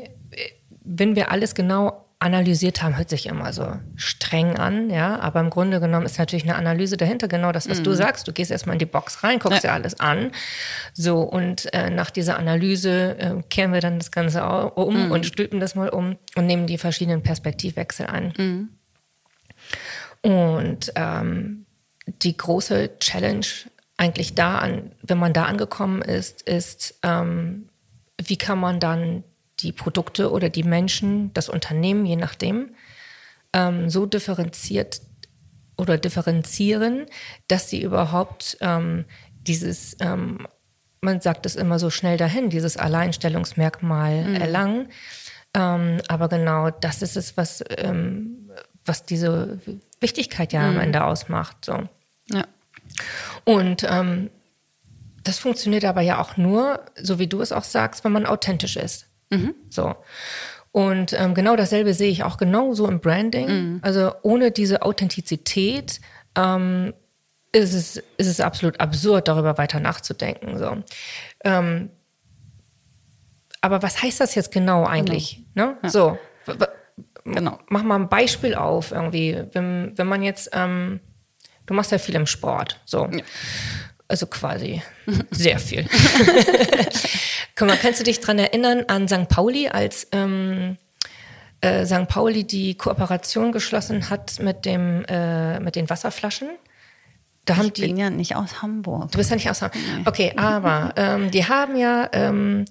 wenn 0.85 1.15
wir 1.15 1.31
alles 1.31 1.55
genau 1.55 2.04
analysiert 2.25 2.81
haben, 2.81 2.97
hört 2.97 3.09
sich 3.09 3.27
immer 3.27 3.53
so 3.53 3.79
streng 3.95 4.57
an, 4.57 4.89
ja, 4.89 5.19
aber 5.19 5.39
im 5.41 5.51
Grunde 5.51 5.79
genommen 5.79 6.07
ist 6.07 6.17
natürlich 6.17 6.43
eine 6.43 6.55
Analyse 6.55 6.97
dahinter, 6.97 7.27
genau 7.27 7.51
das, 7.51 7.69
was 7.69 7.79
mhm. 7.79 7.83
du 7.83 7.93
sagst. 7.93 8.27
Du 8.27 8.33
gehst 8.33 8.49
erstmal 8.49 8.73
in 8.73 8.79
die 8.79 8.87
Box 8.87 9.23
rein, 9.23 9.37
guckst 9.37 9.63
ja. 9.63 9.69
dir 9.69 9.73
alles 9.73 9.99
an. 9.99 10.31
So, 10.93 11.19
und 11.21 11.71
äh, 11.73 11.91
nach 11.91 12.09
dieser 12.09 12.39
Analyse 12.39 13.17
äh, 13.19 13.43
kehren 13.49 13.73
wir 13.73 13.79
dann 13.79 13.99
das 13.99 14.11
Ganze 14.11 14.43
um 14.43 15.05
mhm. 15.05 15.11
und 15.11 15.25
stülpen 15.27 15.59
das 15.59 15.75
mal 15.75 15.89
um 15.89 16.17
und 16.35 16.47
nehmen 16.47 16.65
die 16.65 16.79
verschiedenen 16.79 17.21
Perspektivwechsel 17.21 18.07
an. 18.07 18.33
Mhm. 18.37 18.69
Und 20.21 20.91
ähm, 20.95 21.65
die 22.07 22.35
große 22.35 22.97
Challenge 22.99 23.45
eigentlich 23.97 24.33
da 24.33 24.57
an, 24.57 24.91
wenn 25.03 25.19
man 25.19 25.33
da 25.33 25.45
angekommen 25.45 26.01
ist, 26.01 26.41
ist, 26.41 26.99
ähm, 27.03 27.69
wie 28.19 28.37
kann 28.37 28.59
man 28.59 28.79
dann 28.79 29.23
die 29.59 29.71
Produkte 29.71 30.31
oder 30.31 30.49
die 30.49 30.63
Menschen, 30.63 31.33
das 31.33 31.49
Unternehmen, 31.49 32.05
je 32.05 32.15
nachdem, 32.15 32.75
ähm, 33.53 33.89
so 33.89 34.05
differenziert 34.05 35.01
oder 35.77 35.97
differenzieren, 35.97 37.05
dass 37.47 37.69
sie 37.69 37.81
überhaupt 37.81 38.57
ähm, 38.61 39.05
dieses, 39.33 39.97
ähm, 39.99 40.47
man 41.01 41.21
sagt 41.21 41.45
es 41.45 41.55
immer 41.55 41.79
so 41.79 41.89
schnell 41.89 42.17
dahin, 42.17 42.49
dieses 42.49 42.77
Alleinstellungsmerkmal 42.77 44.25
mhm. 44.25 44.35
erlangen. 44.35 44.87
Ähm, 45.53 46.01
aber 46.07 46.27
genau 46.27 46.69
das 46.69 47.01
ist 47.01 47.15
es, 47.15 47.37
was, 47.37 47.63
ähm, 47.77 48.49
was 48.83 49.05
diese 49.05 49.59
Wichtigkeit 49.99 50.53
ja 50.53 50.61
mhm. 50.61 50.75
am 50.75 50.79
Ende 50.81 51.03
ausmacht. 51.03 51.63
So. 51.65 51.87
Ja. 52.29 52.45
Und 53.43 53.85
ähm, 53.89 54.29
das 55.23 55.39
funktioniert 55.39 55.85
aber 55.85 56.01
ja 56.01 56.21
auch 56.21 56.37
nur, 56.37 56.85
so 57.01 57.19
wie 57.19 57.27
du 57.27 57.41
es 57.41 57.51
auch 57.51 57.63
sagst, 57.63 58.03
wenn 58.03 58.11
man 58.11 58.25
authentisch 58.25 58.77
ist. 58.77 59.07
Mhm. 59.29 59.55
So. 59.69 59.95
Und 60.71 61.13
ähm, 61.13 61.33
genau 61.33 61.55
dasselbe 61.55 61.93
sehe 61.93 62.11
ich 62.11 62.23
auch 62.23 62.37
genauso 62.37 62.87
im 62.87 62.99
Branding. 62.99 63.47
Mhm. 63.47 63.79
Also 63.81 64.11
ohne 64.23 64.51
diese 64.51 64.81
Authentizität 64.81 66.01
ähm, 66.35 66.93
ist, 67.53 67.73
es, 67.73 67.97
ist 68.17 68.27
es 68.27 68.41
absolut 68.41 68.79
absurd, 68.79 69.27
darüber 69.27 69.57
weiter 69.57 69.79
nachzudenken. 69.79 70.57
So. 70.57 70.83
Ähm, 71.45 71.91
aber 73.61 73.81
was 73.81 74.03
heißt 74.03 74.19
das 74.19 74.35
jetzt 74.35 74.51
genau 74.51 74.85
eigentlich? 74.85 75.43
Genau. 75.55 75.67
Ne? 75.67 75.77
Ja. 75.83 75.89
So, 75.89 76.17
genau. 77.23 77.57
mach 77.69 77.83
mal 77.83 77.95
ein 77.95 78.09
Beispiel 78.09 78.53
auf 78.53 78.91
irgendwie. 78.91 79.43
Wenn, 79.53 79.97
wenn 79.97 80.07
man 80.07 80.21
jetzt, 80.21 80.49
ähm, 80.53 80.99
du 81.65 81.73
machst 81.73 81.91
ja 81.91 81.97
viel 81.97 82.15
im 82.15 82.27
Sport, 82.27 82.81
so. 82.85 83.05
Ja. 83.05 83.23
Also 84.07 84.27
quasi 84.27 84.81
sehr 85.31 85.59
viel. 85.59 85.85
Guck 87.55 87.67
mal, 87.67 87.77
kannst 87.77 87.99
du 87.99 88.03
dich 88.03 88.19
daran 88.19 88.39
erinnern 88.39 88.85
an 88.87 89.07
St. 89.07 89.27
Pauli, 89.27 89.69
als 89.69 90.07
ähm, 90.11 90.77
äh, 91.61 91.85
St. 91.85 92.07
Pauli 92.07 92.43
die 92.43 92.75
Kooperation 92.75 93.51
geschlossen 93.51 94.09
hat 94.09 94.39
mit, 94.39 94.65
dem, 94.65 95.05
äh, 95.05 95.59
mit 95.59 95.75
den 95.75 95.89
Wasserflaschen? 95.89 96.49
Da 97.45 97.61
ich 97.63 97.73
bin 97.73 97.97
ja 97.97 98.09
nicht 98.09 98.35
aus 98.35 98.61
Hamburg. 98.61 99.11
Du 99.11 99.19
bist 99.19 99.29
ja 99.29 99.35
nicht 99.35 99.49
aus 99.49 99.61
Hamburg. 99.61 99.81
Okay, 100.05 100.33
aber 100.35 100.93
ähm, 100.97 101.29
die 101.29 101.47
haben 101.47 101.75
ja 101.75 102.09
ähm, 102.11 102.65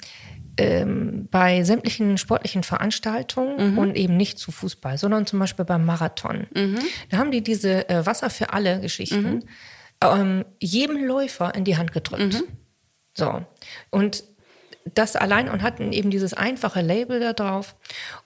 ähm, 0.57 1.29
bei 1.31 1.63
sämtlichen 1.63 2.19
sportlichen 2.19 2.63
Veranstaltungen 2.63 3.73
mhm. 3.73 3.79
und 3.79 3.97
eben 3.97 4.17
nicht 4.17 4.39
zu 4.39 4.53
Fußball, 4.53 4.99
sondern 4.99 5.27
zum 5.27 5.39
Beispiel 5.39 5.65
beim 5.65 5.85
Marathon. 5.85 6.47
Mhm. 6.55 6.79
Da 7.11 7.19
haben 7.19 7.31
die 7.31 7.43
diese 7.43 7.89
äh, 7.89 8.05
Wasser 8.05 8.31
für 8.31 8.53
alle 8.53 8.81
Geschichten 8.81 9.35
mhm. 9.35 9.43
Ähm, 10.13 10.45
jedem 10.61 11.05
Läufer 11.05 11.55
in 11.55 11.65
die 11.65 11.77
Hand 11.77 11.93
gedrückt. 11.93 12.35
Mhm. 12.35 12.45
So. 13.17 13.45
Und 13.91 14.25
das 14.93 15.17
allein 15.17 15.49
und 15.49 15.63
hatten 15.63 15.93
eben 15.93 16.11
dieses 16.11 16.35
einfache 16.35 16.83
Label 16.83 17.19
da 17.19 17.33
drauf. 17.33 17.77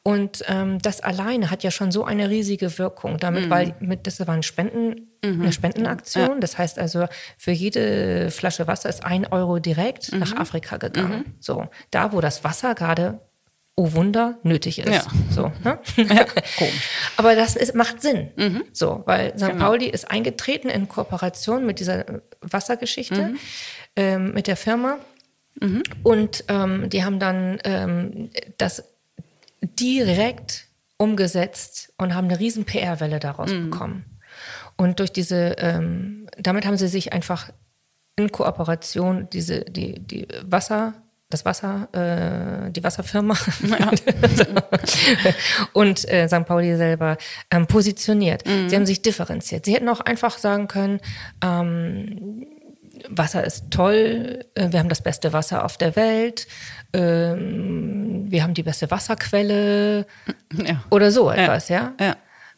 Und 0.03 0.43
ähm, 0.49 0.81
das 0.81 1.01
alleine 1.01 1.51
hat 1.51 1.63
ja 1.63 1.71
schon 1.71 1.93
so 1.93 2.05
eine 2.05 2.31
riesige 2.31 2.79
Wirkung 2.79 3.19
damit, 3.19 3.47
mhm. 3.47 3.51
weil 3.51 3.75
mit, 3.79 4.07
das 4.07 4.19
war 4.27 4.35
ein 4.35 4.43
Spenden, 4.43 5.09
mhm. 5.25 5.43
eine 5.43 5.53
Spendenaktion. 5.53 6.29
Ja. 6.29 6.39
Das 6.41 6.59
heißt 6.59 6.79
also, 6.79 7.07
für 7.37 7.53
jede 7.53 8.31
Flasche 8.31 8.67
Wasser 8.67 8.89
ist 8.89 9.05
ein 9.05 9.27
Euro 9.27 9.61
direkt 9.61 10.13
mhm. 10.13 10.19
nach 10.19 10.35
Afrika 10.37 10.79
gegangen. 10.79 11.25
Mhm. 11.27 11.35
So, 11.39 11.67
da 11.93 12.13
wo 12.13 12.21
das 12.21 12.43
Wasser 12.43 12.75
gerade 12.75 13.21
oh 13.79 13.93
Wunder, 13.93 14.39
nötig 14.43 14.81
ist. 14.81 14.89
Ja. 14.89 15.05
So, 15.31 15.53
ne? 15.63 15.79
ja, 15.97 16.27
Aber 17.17 17.37
das 17.37 17.55
ist, 17.55 17.77
macht 17.77 18.03
Sinn. 18.03 18.33
Mhm. 18.35 18.65
So, 18.73 19.05
weil 19.07 19.39
St. 19.39 19.47
Genau. 19.47 19.67
Pauli 19.67 19.87
ist 19.87 20.11
eingetreten 20.11 20.69
in 20.69 20.89
Kooperation 20.89 21.65
mit 21.65 21.79
dieser 21.79 22.05
Wassergeschichte, 22.41 23.29
mhm. 23.29 23.39
ähm, 23.95 24.35
mit 24.35 24.49
der 24.49 24.57
Firma. 24.57 24.99
Mhm. 25.61 25.85
Und 26.03 26.45
ähm, 26.49 26.91
die 26.91 27.05
haben 27.05 27.21
dann 27.21 27.61
ähm, 27.63 28.31
das 28.57 28.83
direkt 29.63 30.67
umgesetzt 30.97 31.93
und 31.99 32.17
haben 32.17 32.27
eine 32.27 32.41
riesen 32.41 32.65
PR-Welle 32.65 33.21
daraus 33.21 33.53
mhm. 33.53 33.71
bekommen. 33.71 34.05
Und 34.77 34.99
durch 34.99 35.13
diese, 35.13 35.55
ähm, 35.59 36.27
damit 36.37 36.67
haben 36.67 36.77
sie 36.77 36.89
sich 36.89 37.13
einfach 37.13 37.51
in 38.17 38.33
Kooperation 38.33 39.29
diese, 39.33 39.61
die, 39.61 40.01
die 40.01 40.27
Wasser, 40.43 40.95
das 41.31 41.45
Wasser, 41.45 41.89
äh, 41.93 42.71
die 42.71 42.83
Wasserfirma 42.83 43.37
ja. 43.63 43.91
und 45.75 46.09
äh, 46.09 46.27
St. 46.27 46.47
Pauli 46.47 46.77
selber 46.77 47.19
ähm, 47.51 47.67
positioniert. 47.67 48.47
Mhm. 48.47 48.69
Sie 48.69 48.77
haben 48.77 48.87
sich 48.87 49.03
differenziert. 49.03 49.67
Sie 49.67 49.75
hätten 49.75 49.89
auch 49.89 50.01
einfach 50.01 50.39
sagen 50.39 50.69
können, 50.69 51.01
ähm, 51.45 52.47
Wasser 53.09 53.45
ist 53.45 53.71
toll, 53.71 54.45
äh, 54.55 54.73
wir 54.73 54.79
haben 54.79 54.89
das 54.89 55.03
beste 55.03 55.33
Wasser 55.33 55.65
auf 55.65 55.77
der 55.77 55.97
Welt, 55.97 56.47
ähm, 56.93 58.25
wir 58.29 58.43
haben 58.43 58.55
die 58.55 58.63
beste 58.63 58.91
Wasserquelle 58.91 60.07
ja. 60.53 60.83
oder 60.91 61.11
so 61.11 61.31
etwas, 61.31 61.69
ja. 61.69 61.93
ja. 62.01 62.17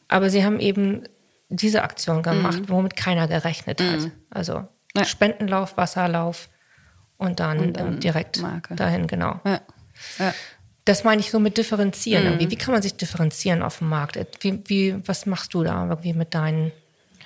Aber 0.08 0.30
sie 0.30 0.44
haben 0.44 0.60
eben 0.60 1.04
diese 1.48 1.82
Aktion 1.82 2.22
gemacht, 2.22 2.60
mhm. 2.60 2.68
womit 2.68 2.96
keiner 2.96 3.26
gerechnet 3.26 3.82
hat. 3.82 4.00
Mhm. 4.00 4.12
Also. 4.30 4.64
Spendenlauf, 5.04 5.76
Wasserlauf 5.76 6.48
und 7.20 7.38
dann, 7.38 7.58
und 7.58 7.76
dann 7.76 7.94
ähm, 7.94 8.00
direkt 8.00 8.40
Marke. 8.40 8.74
dahin, 8.74 9.06
genau. 9.06 9.40
Das 10.84 11.04
meine 11.04 11.20
ich 11.20 11.30
so 11.30 11.38
mit 11.38 11.58
differenzieren. 11.58 12.36
Mhm. 12.36 12.50
Wie 12.50 12.56
kann 12.56 12.72
man 12.72 12.82
sich 12.82 12.96
differenzieren 12.96 13.62
auf 13.62 13.78
dem 13.78 13.88
Markt? 13.88 14.18
Wie, 14.40 14.60
wie, 14.66 14.96
was 15.06 15.26
machst 15.26 15.54
du 15.54 15.62
da 15.62 15.86
irgendwie 15.88 16.14
mit 16.14 16.34
deinen 16.34 16.72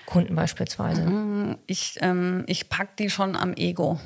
Kunden 0.07 0.35
beispielsweise? 0.35 1.03
Mm, 1.03 1.57
ich, 1.67 1.97
ähm, 2.01 2.45
ich 2.47 2.69
packe 2.69 2.91
die 2.99 3.09
schon 3.09 3.37
am 3.37 3.55
Ego. 3.55 4.01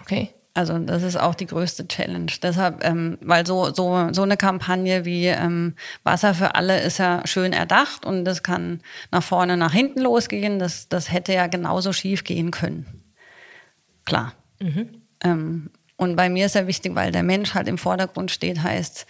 Okay. 0.00 0.30
Also 0.52 0.76
das 0.76 1.04
ist 1.04 1.16
auch 1.16 1.36
die 1.36 1.46
größte 1.46 1.86
Challenge. 1.86 2.32
Deshalb, 2.42 2.84
ähm, 2.84 3.16
weil 3.20 3.46
so, 3.46 3.72
so, 3.72 4.08
so 4.12 4.22
eine 4.22 4.36
Kampagne 4.36 5.04
wie 5.04 5.26
ähm, 5.26 5.76
Wasser 6.02 6.34
für 6.34 6.56
alle 6.56 6.80
ist 6.80 6.98
ja 6.98 7.24
schön 7.26 7.52
erdacht 7.52 8.04
und 8.04 8.24
das 8.24 8.42
kann 8.42 8.80
nach 9.12 9.22
vorne, 9.22 9.56
nach 9.56 9.72
hinten 9.72 10.00
losgehen. 10.00 10.58
Das, 10.58 10.88
das 10.88 11.12
hätte 11.12 11.32
ja 11.32 11.46
genauso 11.46 11.92
schief 11.92 12.24
gehen 12.24 12.50
können. 12.50 13.04
Klar. 14.04 14.32
Mhm. 14.60 14.97
Ähm, 15.22 15.70
und 15.96 16.14
bei 16.14 16.28
mir 16.28 16.46
ist 16.46 16.54
ja 16.54 16.66
wichtig, 16.66 16.94
weil 16.94 17.10
der 17.10 17.24
Mensch 17.24 17.54
halt 17.54 17.66
im 17.66 17.76
Vordergrund 17.76 18.30
steht, 18.30 18.62
heißt, 18.62 19.06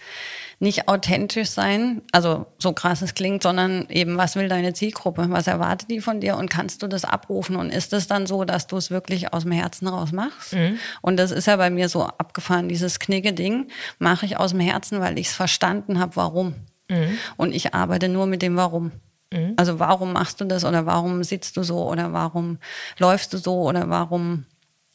nicht 0.61 0.89
authentisch 0.89 1.49
sein, 1.49 2.01
also 2.11 2.47
so 2.57 2.73
krass 2.73 3.01
es 3.01 3.13
klingt, 3.13 3.43
sondern 3.43 3.87
eben, 3.89 4.17
was 4.17 4.35
will 4.35 4.49
deine 4.49 4.73
Zielgruppe? 4.73 5.27
Was 5.29 5.47
erwartet 5.47 5.89
die 5.89 6.01
von 6.01 6.19
dir 6.19 6.35
und 6.35 6.49
kannst 6.49 6.83
du 6.83 6.87
das 6.87 7.05
abrufen? 7.05 7.55
Und 7.55 7.69
ist 7.69 7.93
es 7.93 8.07
dann 8.07 8.27
so, 8.27 8.43
dass 8.43 8.67
du 8.67 8.75
es 8.75 8.91
wirklich 8.91 9.31
aus 9.31 9.43
dem 9.43 9.53
Herzen 9.53 9.87
raus 9.87 10.11
machst? 10.11 10.53
Mhm. 10.53 10.77
Und 11.01 11.17
das 11.17 11.31
ist 11.31 11.47
ja 11.47 11.55
bei 11.55 11.69
mir 11.69 11.87
so 11.87 12.03
abgefahren, 12.03 12.67
dieses 12.67 12.99
Knigge-Ding 12.99 13.67
mache 13.99 14.25
ich 14.25 14.37
aus 14.37 14.51
dem 14.51 14.59
Herzen, 14.59 14.99
weil 14.99 15.17
ich 15.17 15.27
es 15.27 15.33
verstanden 15.33 15.99
habe, 15.99 16.17
warum. 16.17 16.55
Mhm. 16.89 17.17
Und 17.37 17.55
ich 17.55 17.73
arbeite 17.73 18.09
nur 18.09 18.25
mit 18.25 18.41
dem 18.41 18.57
Warum. 18.57 18.91
Mhm. 19.31 19.53
Also 19.55 19.79
warum 19.79 20.11
machst 20.11 20.41
du 20.41 20.45
das 20.45 20.65
oder 20.65 20.85
warum 20.85 21.23
sitzt 21.23 21.55
du 21.55 21.63
so 21.63 21.87
oder 21.87 22.11
warum 22.11 22.57
läufst 22.97 23.31
du 23.31 23.37
so 23.37 23.61
oder 23.61 23.89
warum 23.89 24.45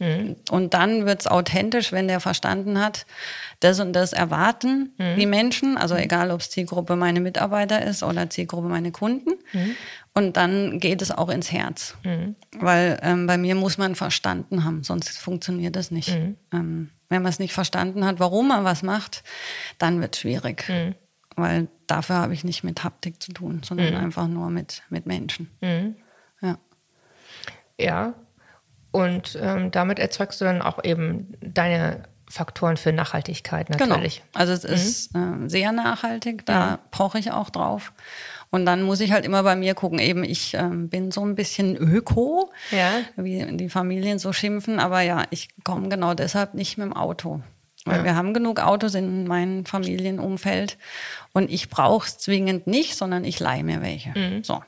Mhm. 0.05 0.37
Und 0.51 0.75
dann 0.75 1.07
wird 1.07 1.23
es 1.23 1.27
authentisch, 1.27 1.93
wenn 1.93 2.09
der 2.09 2.21
verstanden 2.21 2.79
hat, 2.79 3.07
das 3.61 3.81
und 3.81 3.93
das 3.93 4.13
erwarten 4.13 4.93
mhm. 4.99 5.17
die 5.17 5.27
Menschen, 5.27 5.79
also 5.79 5.95
egal 5.95 6.31
ob 6.31 6.41
es 6.41 6.51
Zielgruppe 6.51 6.97
meine 6.97 7.21
Mitarbeiter 7.21 7.83
ist 7.83 8.03
oder 8.03 8.29
Zielgruppe 8.29 8.69
meine 8.69 8.93
Kunden. 8.93 9.31
Mhm. 9.53 9.77
Und 10.13 10.37
dann 10.37 10.79
geht 10.79 11.03
es 11.03 11.11
auch 11.11 11.29
ins 11.29 11.51
Herz. 11.51 11.97
Mhm. 12.05 12.37
Weil 12.59 12.99
ähm, 13.03 13.27
bei 13.27 13.39
mir 13.39 13.55
muss 13.55 13.79
man 13.79 13.95
verstanden 13.95 14.65
haben, 14.65 14.85
sonst 14.85 15.19
funktioniert 15.19 15.75
das 15.75 15.91
nicht. 15.91 16.11
Mhm. 16.11 16.37
Ähm, 16.53 16.91
wenn 17.09 17.23
man 17.23 17.31
es 17.31 17.39
nicht 17.39 17.53
verstanden 17.53 18.05
hat, 18.05 18.21
warum 18.21 18.49
man 18.49 18.65
was 18.65 18.83
macht, 18.83 19.23
dann 19.79 20.01
wird 20.01 20.15
es 20.15 20.21
schwierig. 20.21 20.69
Mhm. 20.69 20.95
Weil 21.37 21.69
dafür 21.87 22.17
habe 22.17 22.35
ich 22.35 22.45
nicht 22.45 22.63
mit 22.63 22.85
Haptik 22.85 23.21
zu 23.21 23.33
tun, 23.33 23.63
sondern 23.65 23.95
einfach 23.97 24.29
nur 24.29 24.51
mit, 24.51 24.83
mit 24.89 25.07
Menschen. 25.07 25.51
Ja. 26.41 26.59
Ja, 27.77 28.15
und 28.95 29.37
ähm, 29.43 29.73
damit 29.73 29.99
erzeugst 29.99 30.41
du 30.41 30.45
dann 30.45 30.63
auch 30.63 30.83
eben 30.85 31.35
deine 31.41 32.05
Faktoren 32.31 32.77
für 32.77 32.93
Nachhaltigkeit 32.93 33.67
Genau. 33.67 33.87
natürlich. 33.97 34.23
Also 34.35 34.53
es 34.53 34.63
ist 34.65 35.15
äh, 35.17 35.49
sehr 35.49 35.73
nachhaltig, 35.73 36.47
da 36.47 36.79
poche 36.93 37.19
ich 37.19 37.33
auch 37.33 37.51
drauf. 37.51 37.93
Und 38.51 38.67
dann 38.67 38.83
muss 38.83 39.01
ich 39.01 39.11
halt 39.11 39.25
immer 39.25 39.43
bei 39.43 39.57
mir 39.57 39.75
gucken, 39.75 39.99
eben 39.99 40.23
ich 40.23 40.55
ähm, 40.55 40.89
bin 40.89 41.11
so 41.11 41.27
ein 41.27 41.35
bisschen 41.35 41.77
Öko, 41.77 42.53
Ja. 42.71 42.93
wie 43.17 43.45
die 43.57 43.69
Familien 43.69 44.21
so 44.21 44.33
schimpfen, 44.33 44.79
aber 44.79 45.01
ja, 45.01 45.25
ich 45.31 45.49
komme 45.65 45.89
genau 45.89 46.15
deshalb 46.15 46.55
nicht 46.55 46.79
mit 46.79 46.87
dem 46.87 46.93
Auto. 46.93 47.41
Weil 47.87 48.05
wir 48.05 48.15
haben 48.17 48.33
genug 48.33 48.61
Autos 48.61 48.95
in 48.95 49.27
meinem 49.27 49.67
Familienumfeld 49.67 50.79
und 51.35 51.51
ich 51.51 51.69
brauche 51.69 52.07
es 52.07 52.17
zwingend 52.17 52.67
nicht, 52.69 52.95
sondern 52.97 53.25
ich 53.25 53.41
leihe 53.41 53.63
mir 53.65 53.83
welche. 53.83 54.15
So. 54.43 54.63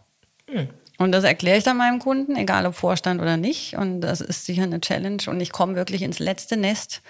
Und 0.99 1.13
das 1.13 1.25
erkläre 1.25 1.59
ich 1.59 1.65
dann 1.65 1.77
meinem 1.77 1.99
Kunden, 1.99 2.37
egal 2.37 2.65
ob 2.67 2.75
Vorstand 2.75 3.21
oder 3.21 3.37
nicht. 3.37 3.77
Und 3.77 4.01
das 4.01 4.21
ist 4.21 4.47
sicher 4.47 4.63
eine 4.63 4.81
Challenge. 4.81 5.23
Und 5.27 5.41
ich 5.41 5.53
komme 5.53 5.75
wirklich 5.75 6.03
ins 6.03 6.19
letzte 6.19 6.57
Nest 6.57 7.03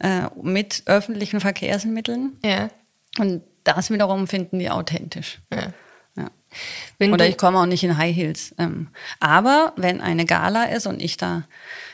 äh, 0.00 0.22
mit 0.42 0.82
öffentlichen 0.86 1.40
Verkehrsmitteln. 1.40 2.36
Ja. 2.44 2.68
Und 3.18 3.42
das 3.64 3.90
wiederum 3.90 4.26
finden 4.26 4.58
die 4.58 4.70
authentisch. 4.70 5.40
ja. 5.52 5.68
Ja. 6.14 6.28
Oder 7.10 7.26
ich 7.26 7.38
komme 7.38 7.58
auch 7.58 7.64
nicht 7.66 7.82
in 7.82 7.96
High 7.96 8.14
Heels. 8.14 8.54
Ähm, 8.58 8.88
aber 9.18 9.72
wenn 9.76 10.02
eine 10.02 10.26
Gala 10.26 10.64
ist 10.64 10.86
und 10.86 11.00
ich 11.00 11.16
da 11.16 11.44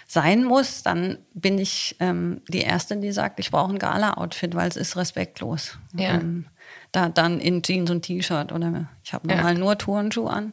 sein 0.08 0.42
muss, 0.42 0.82
dann 0.82 1.18
bin 1.34 1.58
ich 1.58 1.94
ähm, 2.00 2.40
die 2.48 2.62
Erste, 2.62 2.96
die 2.96 3.12
sagt, 3.12 3.38
ich 3.38 3.52
brauche 3.52 3.72
ein 3.72 3.78
Gala-Outfit, 3.78 4.56
weil 4.56 4.68
es 4.68 4.76
ist 4.76 4.96
respektlos. 4.96 5.78
Ja. 5.94 6.14
Ähm, 6.14 6.46
da 6.90 7.08
dann 7.08 7.38
in 7.38 7.62
Jeans 7.62 7.90
und 7.92 8.02
T-Shirt 8.02 8.50
oder 8.50 8.88
ich 9.04 9.12
habe 9.12 9.28
Ja. 9.28 9.36
normal 9.36 9.54
nur 9.54 9.78
Turnschuhe 9.78 10.30
an, 10.30 10.52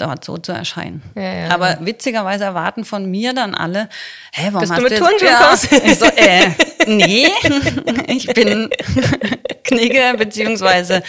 dort 0.00 0.24
so 0.24 0.38
zu 0.38 0.52
erscheinen. 0.52 1.02
Ja, 1.14 1.22
ja, 1.22 1.50
Aber 1.50 1.78
witzigerweise 1.80 2.44
erwarten 2.44 2.84
von 2.84 3.10
mir 3.10 3.34
dann 3.34 3.54
alle, 3.54 3.88
hä, 4.32 4.48
warum 4.52 4.60
Dass 4.60 4.68
du 4.70 4.74
hast 4.76 4.82
mit 4.82 4.92
jetzt- 4.92 5.00
Turnschuhen 5.00 5.30
ja. 5.30 5.46
kommst. 5.48 5.72
Ich 5.84 5.98
so, 5.98 6.04
äh, 6.06 6.50
nee, 6.86 7.28
ich 8.08 8.26
bin 8.28 8.70
Knigge, 9.64 10.14
beziehungsweise 10.16 11.02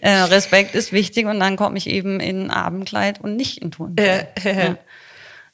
äh, 0.00 0.10
Respekt 0.10 0.74
ist 0.74 0.92
wichtig 0.92 1.26
und 1.26 1.40
dann 1.40 1.56
komme 1.56 1.76
ich 1.78 1.88
eben 1.88 2.20
in 2.20 2.50
Abendkleid 2.50 3.20
und 3.20 3.36
nicht 3.36 3.58
in 3.58 3.70
Turnschuhe. 3.70 4.04
Ja, 4.44 4.50
ja, 4.52 4.58
ja. 4.58 4.76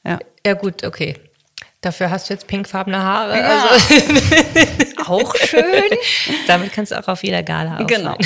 Ja. 0.03 0.19
ja 0.45 0.53
gut, 0.53 0.83
okay. 0.83 1.15
Dafür 1.81 2.11
hast 2.11 2.29
du 2.29 2.33
jetzt 2.35 2.45
pinkfarbene 2.45 3.01
Haare. 3.01 3.39
Ja. 3.39 3.65
Also, 3.71 3.95
Auch 5.07 5.35
schön. 5.35 5.63
damit 6.45 6.73
kannst 6.73 6.91
du 6.91 6.99
auch 6.99 7.07
auf 7.07 7.23
jeder 7.23 7.41
Gala 7.41 7.77
auffallen. 7.79 7.87
Genau. 7.87 8.17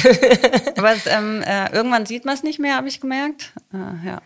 Aber 0.78 0.92
es, 0.92 1.06
ähm, 1.08 1.42
äh, 1.42 1.72
irgendwann 1.74 2.06
sieht 2.06 2.26
man 2.26 2.34
es 2.34 2.44
nicht 2.44 2.60
mehr, 2.60 2.76
habe 2.76 2.90
ich 2.90 3.00
gemerkt. 3.00 3.54
Äh, 3.74 4.08
ja. 4.08 4.22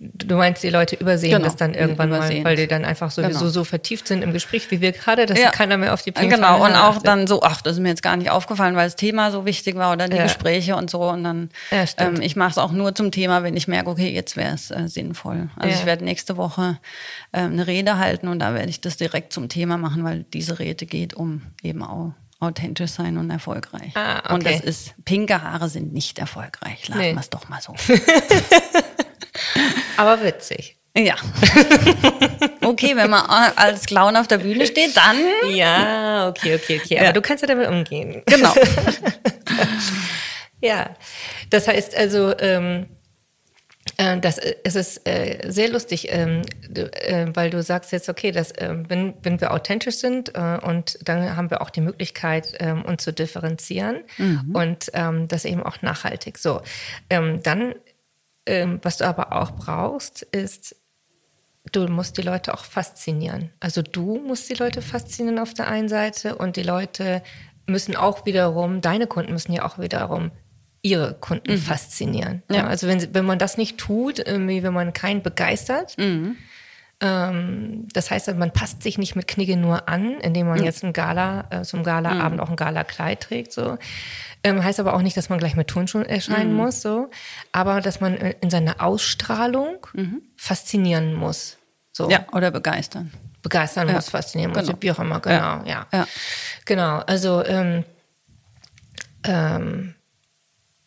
Du 0.00 0.36
meinst, 0.36 0.62
die 0.62 0.70
Leute 0.70 0.96
übersehen 0.96 1.32
Genau, 1.32 1.44
das 1.44 1.56
dann 1.56 1.74
irgendwann 1.74 2.08
übersehen 2.08 2.42
mal, 2.42 2.50
weil 2.50 2.56
die 2.56 2.66
dann 2.66 2.84
einfach 2.84 3.10
sowieso 3.10 3.38
Genau. 3.40 3.50
so 3.50 3.64
vertieft 3.64 4.06
sind 4.08 4.22
im 4.22 4.32
Gespräch, 4.32 4.70
wie 4.70 4.80
wir 4.80 4.92
gerade, 4.92 5.26
dass 5.26 5.38
Ja. 5.38 5.50
keiner 5.50 5.76
mehr 5.76 5.92
auf 5.94 6.02
die 6.02 6.12
pinkfarbene 6.12 6.46
Genau, 6.48 6.64
und 6.64 6.72
auch 6.74 6.90
achtet. 6.96 7.06
dann 7.06 7.26
so, 7.26 7.42
ach, 7.42 7.62
das 7.62 7.74
ist 7.74 7.80
mir 7.80 7.88
jetzt 7.88 8.02
gar 8.02 8.16
nicht 8.16 8.30
aufgefallen, 8.30 8.76
weil 8.76 8.86
das 8.86 8.96
Thema 8.96 9.30
so 9.30 9.44
wichtig 9.46 9.76
war 9.76 9.92
oder 9.92 10.08
die 10.08 10.16
Ja. 10.16 10.24
Gespräche 10.24 10.76
und 10.76 10.90
so. 10.90 11.02
Und 11.02 11.24
dann, 11.24 11.50
Ja, 11.70 11.84
ähm, 11.98 12.20
ich 12.20 12.36
mache 12.36 12.50
es 12.50 12.58
auch 12.58 12.72
nur 12.72 12.94
zum 12.94 13.10
Thema, 13.10 13.42
wenn 13.42 13.56
ich 13.56 13.68
merke, 13.68 13.90
okay, 13.90 14.10
jetzt 14.10 14.36
wäre 14.36 14.54
es 14.54 14.70
äh, 14.70 14.88
sinnvoll. 14.88 15.48
Also 15.56 15.78
ich 15.78 15.86
werde 15.86 16.04
nächste 16.04 16.36
Woche 16.36 16.78
äh, 17.32 17.38
eine 17.40 17.66
Rede 17.66 17.98
halten 17.98 18.28
und 18.28 18.38
da 18.38 18.54
werde 18.54 18.68
ich 18.70 18.80
das 18.80 18.96
direkt 18.96 19.32
zum 19.32 19.48
Thema 19.48 19.76
machen, 19.78 20.04
weil 20.04 20.24
diese 20.32 20.58
Rede 20.58 20.86
geht 20.86 21.14
um 21.14 21.42
eben 21.62 21.82
auch 21.82 22.12
authentisch 22.40 22.90
sein 22.90 23.18
und 23.18 23.30
erfolgreich. 23.30 23.92
Ah, 23.94 24.18
okay. 24.24 24.34
Und 24.34 24.44
das 24.46 24.60
ist, 24.60 24.94
pinke 25.04 25.42
Haare 25.42 25.68
sind 25.68 25.92
nicht 25.92 26.18
erfolgreich. 26.18 26.88
Lassen 26.88 27.00
Nee. 27.00 27.12
wir 27.12 27.20
es 27.20 27.30
doch 27.30 27.48
mal 27.48 27.60
so. 27.60 27.72
Aber 29.96 30.22
witzig. 30.22 30.76
ja. 30.96 31.14
okay, 32.62 32.94
wenn 32.96 33.10
man 33.10 33.22
als 33.56 33.86
Clown 33.86 34.16
auf 34.16 34.28
der 34.28 34.38
Bühne 34.38 34.66
steht, 34.66 34.96
dann 34.96 35.16
Ja, 35.54 36.28
okay, 36.28 36.54
okay, 36.54 36.80
okay. 36.84 36.96
Aber 36.98 37.06
Ja. 37.06 37.12
du 37.12 37.22
kannst 37.22 37.42
ja 37.42 37.48
damit 37.48 37.68
umgehen. 37.68 38.22
genau. 38.26 38.54
Ja, 40.64 40.90
das 41.50 41.66
heißt 41.66 41.96
also, 41.96 42.38
ähm, 42.38 42.86
äh, 43.96 44.18
das, 44.20 44.38
äh, 44.38 44.54
es 44.62 44.76
ist 44.76 45.06
äh, 45.08 45.40
sehr 45.50 45.70
lustig, 45.70 46.06
ähm, 46.10 46.42
äh, 46.72 47.26
weil 47.34 47.50
du 47.50 47.60
sagst 47.64 47.90
jetzt, 47.90 48.08
okay, 48.08 48.30
dass, 48.30 48.52
ähm, 48.58 48.84
wenn, 48.88 49.14
wenn 49.24 49.40
wir 49.40 49.52
authentisch 49.52 49.96
sind 49.96 50.36
äh, 50.36 50.58
und 50.62 50.98
dann 51.02 51.34
haben 51.36 51.50
wir 51.50 51.62
auch 51.62 51.70
die 51.70 51.80
Möglichkeit, 51.80 52.54
ähm, 52.60 52.82
uns 52.84 53.02
zu 53.02 53.12
differenzieren 53.12 54.04
und 54.52 54.90
ähm, 54.94 55.26
das 55.26 55.44
eben 55.44 55.64
auch 55.64 55.82
nachhaltig. 55.82 56.38
So, 56.38 56.62
ähm, 57.10 57.42
dann, 57.42 57.74
ähm, 58.46 58.80
was 58.82 58.98
du 58.98 59.06
aber 59.06 59.32
auch 59.32 59.52
brauchst, 59.52 60.22
ist, 60.22 60.76
du 61.70 61.86
musst 61.86 62.18
die 62.18 62.22
Leute 62.22 62.54
auch 62.54 62.64
faszinieren. 62.64 63.50
Also 63.60 63.82
du 63.82 64.18
musst 64.18 64.48
die 64.48 64.54
Leute 64.54 64.82
faszinieren 64.82 65.38
auf 65.38 65.54
der 65.54 65.68
einen 65.68 65.88
Seite 65.88 66.36
und 66.36 66.56
die 66.56 66.62
Leute 66.62 67.22
müssen 67.66 67.96
auch 67.96 68.26
wiederum, 68.26 68.80
deine 68.80 69.06
Kunden 69.06 69.32
müssen 69.32 69.52
ja 69.52 69.64
auch 69.64 69.78
wiederum 69.78 70.30
ihre 70.82 71.14
Kunden 71.14 71.58
faszinieren. 71.58 72.42
Ja. 72.50 72.56
Ja. 72.56 72.66
also 72.66 72.88
wenn, 72.88 73.14
wenn 73.14 73.24
man 73.24 73.38
das 73.38 73.56
nicht 73.56 73.78
tut, 73.78 74.18
irgendwie, 74.18 74.62
wenn 74.64 74.74
man 74.74 74.92
keinen 74.92 75.22
begeistert, 75.22 75.94
ähm, 75.98 76.36
das 77.02 78.10
heißt, 78.12 78.32
man 78.36 78.52
passt 78.52 78.84
sich 78.84 78.96
nicht 78.96 79.16
mit 79.16 79.26
Knigge 79.26 79.56
nur 79.56 79.88
an, 79.88 80.20
indem 80.20 80.46
man 80.46 80.62
jetzt 80.62 80.84
ein 80.84 80.92
Gala, 80.92 81.46
äh, 81.50 81.62
zum 81.62 81.82
Galaabend 81.82 82.40
auch 82.40 82.48
ein 82.48 82.54
Gala-Kleid 82.54 83.20
trägt, 83.20 83.52
so. 83.52 83.76
Ähm, 84.44 84.62
heißt 84.62 84.78
aber 84.78 84.94
auch 84.94 85.02
nicht, 85.02 85.16
dass 85.16 85.28
man 85.28 85.40
gleich 85.40 85.56
mit 85.56 85.66
Turnschuhen 85.68 86.06
erscheinen 86.06 86.54
muss, 86.54 86.80
so. 86.80 87.10
Aber 87.50 87.80
dass 87.80 88.00
man 88.00 88.16
äh, 88.16 88.34
in 88.40 88.50
seiner 88.50 88.80
Ausstrahlung 88.80 89.84
faszinieren 90.36 91.14
muss. 91.14 91.58
So 91.92 92.08
Ja, 92.08 92.26
oder 92.32 92.52
begeistern. 92.52 93.10
begeistern 93.42 93.88
Ja, 93.88 93.94
muss, 93.94 94.08
faszinieren 94.08 94.52
muss, 94.52 94.66
genau. 94.66 94.78
wie 94.80 94.92
auch 94.92 94.98
immer, 95.00 95.18
genau, 95.18 95.64
ja. 95.64 95.86
Ja. 95.92 96.06
Genau, 96.64 96.98
also 96.98 97.44
ähm, 97.44 97.84
ähm, 99.24 99.94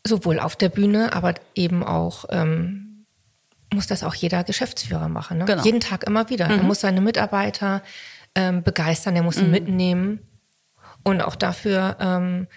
sowohl 0.05 0.39
auf 0.39 0.55
der 0.55 0.69
Bühne, 0.69 1.11
aber 1.11 1.33
eben 1.55 1.83
auch 1.83 2.25
ähm, 2.29 2.84
muss 3.75 3.87
das 3.87 4.03
auch 4.03 4.15
jeder 4.15 4.43
Geschäftsführer 4.43 5.09
machen. 5.09 5.39
Ne? 5.39 5.45
Genau. 5.45 5.63
Jeden 5.63 5.79
Tag 5.79 6.05
immer 6.05 6.29
wieder. 6.29 6.45
Er 6.45 6.63
muss 6.63 6.81
seine 6.81 7.01
Mitarbeiter 7.01 7.83
ähm, 8.33 8.63
begeistern, 8.63 9.15
er 9.15 9.23
muss 9.23 9.35
sie 9.35 9.43
mitnehmen. 9.45 10.19
Und 11.03 11.21
auch 11.21 11.35
dafür 11.35 11.97
ähm, 11.99 12.47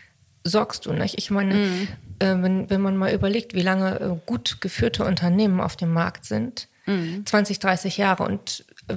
sorgst 0.44 0.86
du. 0.86 0.92
Nicht? 0.92 1.18
Ich 1.18 1.30
meine, 1.30 1.54
äh, 2.18 2.36
wenn, 2.40 2.70
wenn 2.70 2.80
man 2.80 2.96
mal 2.96 3.12
überlegt, 3.12 3.52
wie 3.54 3.62
lange 3.62 4.00
äh, 4.00 4.16
gut 4.24 4.60
geführte 4.60 5.04
Unternehmen 5.04 5.60
auf 5.60 5.76
dem 5.76 5.92
Markt 5.92 6.24
sind, 6.24 6.68
20, 7.24 7.58
30 7.58 7.98
Jahre 7.98 8.22
und 8.22 8.64
äh, 8.88 8.96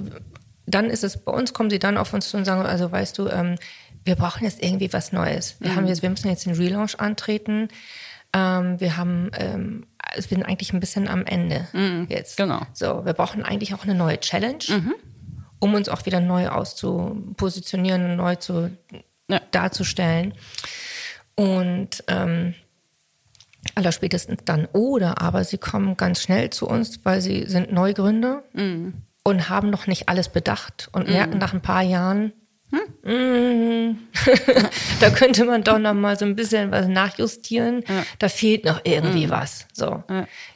dann 0.66 0.88
ist 0.88 1.04
es, 1.04 1.18
bei 1.18 1.32
uns 1.32 1.52
kommen 1.52 1.70
sie 1.70 1.78
dann 1.78 1.98
auf 1.98 2.14
uns 2.14 2.30
zu 2.30 2.36
und 2.36 2.44
sagen, 2.44 2.62
also 2.62 2.90
weißt 2.90 3.18
du, 3.18 3.28
ähm, 3.28 3.56
wir 4.04 4.16
brauchen 4.16 4.44
jetzt 4.44 4.62
irgendwie 4.62 4.92
was 4.92 5.12
Neues. 5.12 5.56
Wir 5.60 5.76
haben 5.76 5.86
jetzt, 5.86 6.02
wir 6.02 6.10
müssen 6.10 6.28
jetzt 6.28 6.46
den 6.46 6.54
Relaunch 6.54 6.98
antreten. 6.98 7.68
Ähm, 8.32 8.80
wir 8.80 8.96
haben, 8.96 9.30
ähm, 9.38 9.86
also 10.02 10.30
wir 10.30 10.36
sind 10.38 10.46
eigentlich 10.46 10.72
ein 10.72 10.80
bisschen 10.80 11.08
am 11.08 11.24
Ende 11.24 11.68
jetzt. 12.08 12.36
genau. 12.36 12.62
So, 12.74 13.04
wir 13.04 13.12
brauchen 13.12 13.42
eigentlich 13.42 13.74
auch 13.74 13.84
eine 13.84 13.94
neue 13.94 14.18
Challenge, 14.20 14.92
um 15.58 15.74
uns 15.74 15.88
auch 15.88 16.04
wieder 16.06 16.20
neu 16.20 16.48
auszupositionieren, 16.48 18.16
neu 18.16 18.36
zu 18.36 18.70
Ja. 19.30 19.40
darzustellen. 19.52 20.34
Und 21.34 22.04
ähm, 22.08 22.54
allerspätestens 23.74 24.42
dann. 24.44 24.66
Oder 24.72 25.20
aber 25.22 25.44
sie 25.44 25.58
kommen 25.58 25.96
ganz 25.96 26.20
schnell 26.22 26.50
zu 26.50 26.66
uns, 26.68 27.04
weil 27.04 27.20
sie 27.20 27.46
sind 27.46 27.72
Neugründer 27.72 28.42
und 29.24 29.48
haben 29.48 29.70
noch 29.70 29.86
nicht 29.86 30.08
alles 30.08 30.28
bedacht 30.28 30.88
und 30.92 31.08
merken 31.08 31.38
nach 31.38 31.54
ein 31.54 31.62
paar 31.62 31.82
Jahren, 31.82 32.32
mm, 33.02 33.98
da 35.00 35.10
könnte 35.10 35.44
man 35.44 35.62
doch 35.64 35.78
noch 35.78 35.94
mal 35.94 36.18
so 36.18 36.24
ein 36.24 36.34
bisschen 36.36 36.70
was 36.70 36.86
nachjustieren. 36.86 37.84
Da 38.18 38.28
fehlt 38.28 38.64
noch 38.64 38.80
irgendwie 38.84 39.30
was. 39.30 39.66
So. 39.72 40.02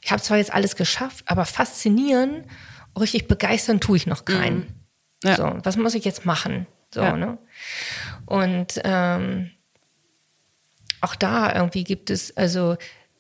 Ich 0.03 0.11
habe 0.11 0.23
zwar 0.23 0.39
jetzt 0.39 0.53
alles 0.53 0.77
geschafft, 0.77 1.25
aber 1.27 1.45
faszinieren, 1.45 2.45
richtig 2.99 3.29
begeistern 3.29 3.81
tue 3.81 3.97
ich 3.97 4.07
noch 4.07 4.25
keinen. 4.25 4.73
Ja. 5.25 5.37
So, 5.37 5.59
was 5.63 5.77
muss 5.77 5.95
ich 5.95 6.05
jetzt 6.05 6.25
machen? 6.25 6.67
So, 6.93 7.03
Ja. 7.03 7.17
ne? 7.17 7.39
Und 8.27 8.81
ähm, 8.85 9.51
auch 11.01 11.15
da 11.15 11.55
irgendwie 11.55 11.85
gibt 11.85 12.11
es, 12.11 12.37
also 12.37 12.77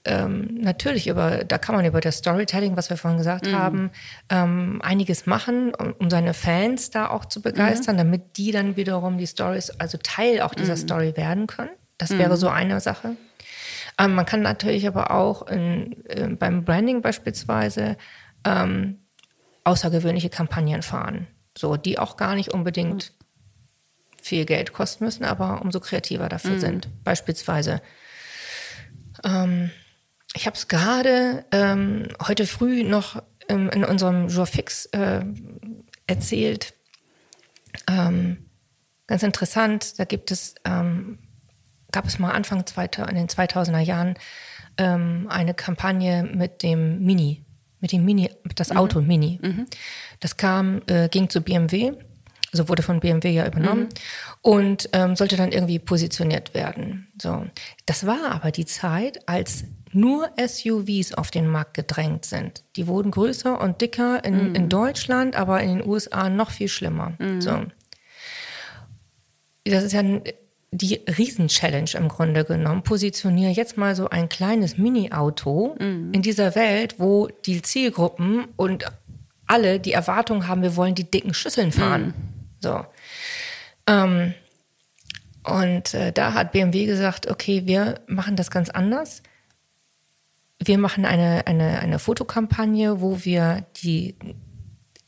ähm, 0.06 0.58
natürlich 0.60 1.08
über, 1.08 1.44
da 1.44 1.58
kann 1.58 1.74
man 1.74 1.84
über 1.84 2.00
das 2.00 2.18
Storytelling, 2.18 2.76
was 2.76 2.90
wir 2.90 2.96
vorhin 2.96 3.18
gesagt 3.18 3.52
haben, 3.52 3.90
ähm, 4.30 4.80
einiges 4.82 5.26
machen, 5.26 5.74
um, 5.74 5.92
um 5.98 6.10
seine 6.10 6.32
Fans 6.32 6.90
da 6.90 7.08
auch 7.10 7.24
zu 7.24 7.42
begeistern, 7.42 7.96
damit 7.96 8.36
die 8.36 8.52
dann 8.52 8.76
wiederum 8.76 9.18
die 9.18 9.26
Stories, 9.26 9.70
also 9.70 9.98
Teil 10.02 10.40
auch 10.40 10.54
dieser 10.54 10.76
Story 10.76 11.16
werden 11.16 11.46
können. 11.46 11.70
Das 11.98 12.16
wäre 12.16 12.36
so 12.36 12.48
eine 12.48 12.80
Sache. 12.80 13.16
Ähm, 13.98 14.14
man 14.14 14.26
kann 14.26 14.42
natürlich 14.42 14.86
aber 14.86 15.10
auch 15.10 15.46
in, 15.48 16.04
äh, 16.06 16.28
beim 16.28 16.64
Branding 16.64 17.02
beispielsweise 17.02 17.96
ähm, 18.44 18.98
außergewöhnliche 19.64 20.30
Kampagnen 20.30 20.82
fahren, 20.82 21.26
so 21.56 21.76
die 21.76 21.98
auch 21.98 22.16
gar 22.16 22.34
nicht 22.34 22.52
unbedingt 22.52 23.12
viel 24.22 24.44
Geld 24.44 24.72
kosten 24.72 25.04
müssen, 25.04 25.24
aber 25.24 25.62
umso 25.62 25.80
kreativer 25.80 26.28
dafür 26.28 26.58
sind. 26.58 26.88
Beispielsweise, 27.04 27.80
ähm, 29.24 29.70
ich 30.36 30.46
habe 30.46 30.56
es 30.56 30.68
gerade 30.68 31.44
ähm, 31.52 32.08
heute 32.26 32.46
früh 32.46 32.84
noch 32.84 33.22
ähm, 33.48 33.70
in 33.70 33.84
unserem 33.84 34.28
Jour 34.28 34.46
fix 34.46 34.86
äh, 34.86 35.24
erzählt. 36.06 36.74
Ähm, 37.88 38.46
ganz 39.06 39.22
interessant. 39.22 39.98
Da 39.98 40.04
gibt 40.04 40.30
es, 40.30 40.54
ähm, 40.64 41.18
gab 41.92 42.06
es 42.06 42.18
mal 42.18 42.30
Anfang 42.32 42.66
2000, 42.66 43.10
in 43.10 43.16
den 43.16 43.28
2000er 43.28 43.80
Jahren 43.80 44.14
ähm, 44.78 45.26
eine 45.30 45.54
Kampagne 45.54 46.22
mit 46.24 46.62
dem 46.62 47.00
Mini, 47.04 47.44
mit 47.80 47.92
dem 47.92 48.04
Mini, 48.04 48.30
das 48.54 48.70
Mhm. 48.70 48.76
Auto 48.76 49.00
Mini. 49.00 49.40
Das 50.20 50.36
kam, 50.36 50.82
äh, 50.86 51.08
ging 51.08 51.30
zu 51.30 51.40
BMW, 51.40 51.92
also 52.52 52.68
wurde 52.68 52.82
von 52.82 53.00
BMW 53.00 53.30
ja 53.30 53.46
übernommen 53.46 53.84
Mhm. 53.84 53.88
und 54.42 54.88
ähm, 54.92 55.16
sollte 55.16 55.36
dann 55.36 55.52
irgendwie 55.52 55.78
positioniert 55.78 56.52
werden. 56.54 57.08
So, 57.20 57.46
das 57.86 58.06
war 58.06 58.32
aber 58.32 58.50
die 58.50 58.66
Zeit, 58.66 59.26
als 59.28 59.64
nur 59.96 60.30
SUVs 60.38 61.12
auf 61.14 61.30
den 61.30 61.48
Markt 61.48 61.74
gedrängt 61.74 62.24
sind. 62.24 62.62
Die 62.76 62.86
wurden 62.86 63.10
größer 63.10 63.60
und 63.60 63.80
dicker 63.80 64.24
in, 64.24 64.50
Mhm. 64.50 64.54
in 64.54 64.68
Deutschland, 64.68 65.34
aber 65.36 65.60
in 65.62 65.78
den 65.78 65.88
USA 65.88 66.28
noch 66.28 66.50
viel 66.50 66.68
schlimmer. 66.68 67.14
So. 67.40 67.62
Das 69.64 69.82
ist 69.82 69.92
ja 69.92 70.02
die 70.70 71.00
Riesenchallenge 71.18 71.92
im 71.94 72.08
Grunde 72.08 72.44
genommen. 72.44 72.82
Positioniere 72.82 73.50
jetzt 73.52 73.76
mal 73.76 73.96
so 73.96 74.08
ein 74.10 74.28
kleines 74.28 74.78
Mini-Auto 74.78 75.74
in 76.12 76.22
dieser 76.22 76.54
Welt, 76.54 76.96
wo 76.98 77.28
die 77.46 77.62
Zielgruppen 77.62 78.46
und 78.56 78.84
alle 79.46 79.80
die 79.80 79.92
Erwartung 79.92 80.46
haben, 80.48 80.62
wir 80.62 80.76
wollen 80.76 80.94
die 80.94 81.10
dicken 81.10 81.32
Schüsseln 81.34 81.72
fahren. 81.72 82.14
So. 82.60 82.84
Ähm, 83.86 84.34
und 85.44 85.94
äh, 85.94 86.12
da 86.12 86.34
hat 86.34 86.52
BMW 86.52 86.86
gesagt, 86.86 87.30
okay, 87.30 87.62
wir 87.66 88.00
machen 88.08 88.34
das 88.36 88.50
ganz 88.50 88.68
anders. 88.70 89.22
Wir 90.62 90.78
machen 90.78 91.04
eine, 91.04 91.46
eine, 91.46 91.80
eine 91.80 91.98
Fotokampagne, 91.98 93.00
wo 93.00 93.24
wir 93.24 93.66
die, 93.82 94.16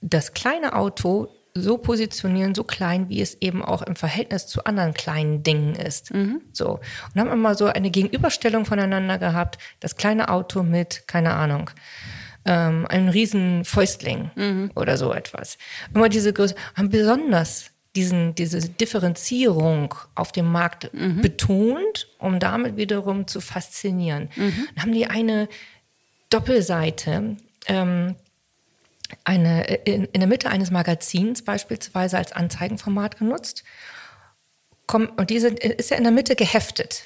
das 0.01 0.35
kleine 0.35 0.75
Auto 0.75 1.29
so 1.55 1.79
positionieren, 1.79 2.55
so 2.55 2.65
klein, 2.65 3.09
wie 3.09 3.21
es 3.21 3.41
eben 3.41 3.65
auch 3.65 3.83
im 3.83 3.97
Verhältnis 3.97 4.47
zu 4.47 4.65
anderen 4.65 4.95
kleinen 4.95 5.43
Dingen 5.43 5.75
ist. 5.75 6.13
So. 6.53 6.81
Und 7.15 7.21
haben 7.21 7.31
immer 7.33 7.55
so 7.55 7.67
eine 7.67 7.91
Gegenüberstellung 7.91 8.65
voneinander 8.65 9.19
gehabt. 9.19 9.59
Das 9.81 9.97
kleine 9.97 10.29
Auto 10.29 10.63
mit, 10.63 11.09
keine 11.09 11.35
Ahnung, 11.35 11.71
ähm, 12.45 12.87
einem 12.87 13.09
riesen 13.09 13.65
Fäustling 13.65 14.31
oder 14.75 14.97
so 14.97 15.13
etwas. 15.13 15.59
Immer 15.95 16.09
diese 16.09 16.33
Größe, 16.33 16.55
haben 16.77 16.91
besonders 16.91 17.71
diesen, 17.99 18.35
diese 18.37 18.61
Differenzierung 18.61 19.95
auf 20.15 20.31
dem 20.31 20.47
Markt 20.51 20.91
betont, 21.21 22.09
um 22.19 22.39
damit 22.39 22.77
wiederum 22.77 23.27
zu 23.27 23.41
faszinieren. 23.41 24.29
Dann 24.75 24.83
haben 24.85 24.93
die 24.93 25.07
eine 25.07 25.49
Doppelseite, 26.31 27.37
ähm, 27.67 28.15
eine, 29.25 29.65
in, 29.85 30.05
in 30.05 30.21
der 30.21 30.29
Mitte 30.29 30.49
eines 30.49 30.71
Magazins 30.71 31.43
beispielsweise 31.43 32.19
als 32.19 32.33
Anzeigenformat 32.33 33.19
genutzt. 33.19 33.65
Komm, 34.87 35.11
und 35.17 35.31
die 35.31 35.41
sind, 35.41 35.59
ist 35.59 35.91
ja 35.91 35.97
in 35.97 36.05
der 36.05 36.13
Mitte 36.13 36.37
geheftet. 36.37 37.05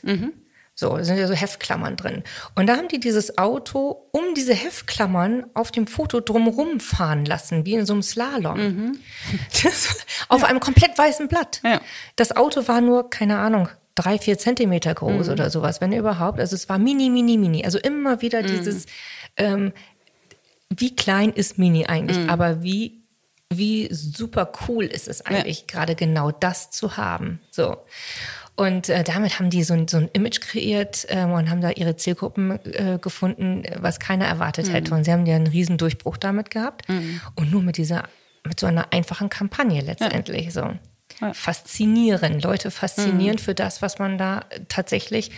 So, 0.74 0.96
da 0.96 1.04
sind 1.04 1.18
ja 1.18 1.28
so 1.28 1.34
Heftklammern 1.34 1.96
drin. 1.96 2.22
Und 2.54 2.66
da 2.66 2.76
haben 2.76 2.88
die 2.88 2.98
dieses 2.98 3.36
Auto 3.36 4.08
um 4.10 4.34
diese 4.34 4.54
Heftklammern 4.54 5.44
auf 5.54 5.70
dem 5.70 5.86
Foto 5.86 6.20
drumherum 6.20 6.80
fahren 6.80 7.24
lassen, 7.26 7.66
wie 7.66 7.74
in 7.74 7.84
so 7.84 7.92
einem 7.92 8.02
Slalom. 8.02 8.98
Das, 9.62 10.04
auf 10.28 10.44
einem 10.44 10.60
komplett 10.60 10.96
weißen 10.96 11.28
Blatt. 11.28 11.60
Ja. 11.62 11.80
Das 12.16 12.34
Auto 12.34 12.66
war 12.68 12.80
nur, 12.80 13.10
keine 13.10 13.38
Ahnung, 13.38 13.68
drei, 13.94 14.18
vier 14.18 14.38
Zentimeter 14.38 14.94
groß 14.94 15.28
oder 15.28 15.50
sowas, 15.50 15.80
wenn 15.80 15.92
überhaupt. 15.92 16.40
Also 16.40 16.56
es 16.56 16.68
war 16.68 16.78
mini, 16.78 17.10
mini, 17.10 17.36
mini. 17.36 17.64
Also 17.64 17.78
immer 17.78 18.22
wieder 18.22 18.42
dieses, 18.42 18.86
ähm, 19.36 19.72
wie 20.70 20.96
klein 20.96 21.32
ist 21.32 21.58
Mini 21.58 21.86
eigentlich, 21.86 22.30
aber 22.30 22.62
wie, 22.62 23.04
wie 23.50 23.88
super 23.92 24.50
cool 24.66 24.84
ist 24.84 25.08
es 25.08 25.24
eigentlich, 25.24 25.66
gerade 25.66 25.94
genau 25.94 26.30
das 26.30 26.70
zu 26.70 26.96
haben. 26.96 27.40
So. 27.50 27.76
Und 28.54 28.88
äh, 28.90 29.02
damit 29.02 29.38
haben 29.38 29.48
die 29.48 29.62
so 29.62 29.72
ein, 29.74 29.88
so 29.88 29.96
ein 29.96 30.08
Image 30.12 30.40
kreiert 30.40 31.06
äh, 31.08 31.24
und 31.24 31.48
haben 31.50 31.62
da 31.62 31.70
ihre 31.70 31.96
Zielgruppen 31.96 32.58
äh, 32.66 32.98
gefunden, 33.00 33.62
was 33.78 33.98
keiner 33.98 34.26
erwartet 34.26 34.70
hätte. 34.72 34.94
Und 34.94 35.04
sie 35.04 35.12
haben 35.12 35.24
ja 35.24 35.36
einen 35.36 35.46
riesen 35.46 35.78
Durchbruch 35.78 36.18
damit 36.18 36.50
gehabt. 36.50 36.86
Und 37.34 37.50
nur 37.50 37.62
mit 37.62 37.78
dieser, 37.78 38.04
mit 38.44 38.60
so 38.60 38.66
einer 38.66 38.92
einfachen 38.92 39.30
Kampagne 39.30 39.80
letztendlich 39.80 40.52
so. 40.52 40.74
Faszinieren, 41.32 42.40
Leute 42.40 42.70
faszinieren 42.70 43.38
für 43.38 43.54
das, 43.54 43.80
was 43.80 43.98
man 43.98 44.18
da 44.18 44.44
tatsächlich 44.68 45.30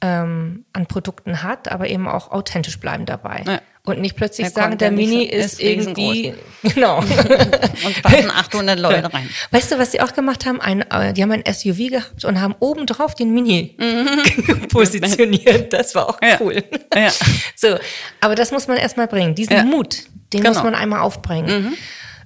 ähm, 0.00 0.64
an 0.72 0.86
Produkten 0.86 1.42
hat, 1.42 1.70
aber 1.70 1.88
eben 1.88 2.08
auch 2.08 2.30
authentisch 2.30 2.80
bleiben 2.80 3.06
dabei. 3.06 3.44
Ja. 3.46 3.60
Und 3.88 4.00
nicht 4.00 4.16
plötzlich 4.16 4.50
sagen, 4.50 4.76
der 4.76 4.90
Mini 4.90 5.24
ist- 5.24 5.60
irgendwie, 5.62 6.34
genau. 6.62 6.98
Und 6.98 8.02
passen 8.02 8.30
800 8.30 8.78
Leute 8.78 9.12
rein. 9.14 9.28
Weißt 9.50 9.72
du, 9.72 9.78
was 9.78 9.90
die 9.92 10.00
auch 10.02 10.12
gemacht 10.12 10.44
haben? 10.44 10.60
Ein, 10.60 10.82
äh, 10.90 11.14
die 11.14 11.22
haben 11.22 11.32
ein 11.32 11.42
SUV 11.50 11.88
gehabt 11.90 12.24
und 12.26 12.38
haben 12.40 12.54
obendrauf 12.60 13.14
den 13.14 13.32
Mini 13.32 13.76
positioniert. 14.70 15.72
Das 15.72 15.94
war 15.94 16.08
auch 16.10 16.20
Mhm. 16.20 16.28
Ja. 16.28 16.36
cool. 16.40 16.64
Ja. 16.94 17.10
So, 17.56 17.76
aber 18.20 18.34
das 18.34 18.50
muss 18.50 18.68
man 18.68 18.76
erstmal 18.76 19.06
bringen. 19.06 19.34
Diesen 19.34 19.54
Ja. 19.56 19.62
Mut, 19.64 19.98
den 20.32 20.42
Genau. 20.42 20.52
muss 20.54 20.62
man 20.62 20.74
einmal 20.74 21.00
aufbringen. 21.00 21.74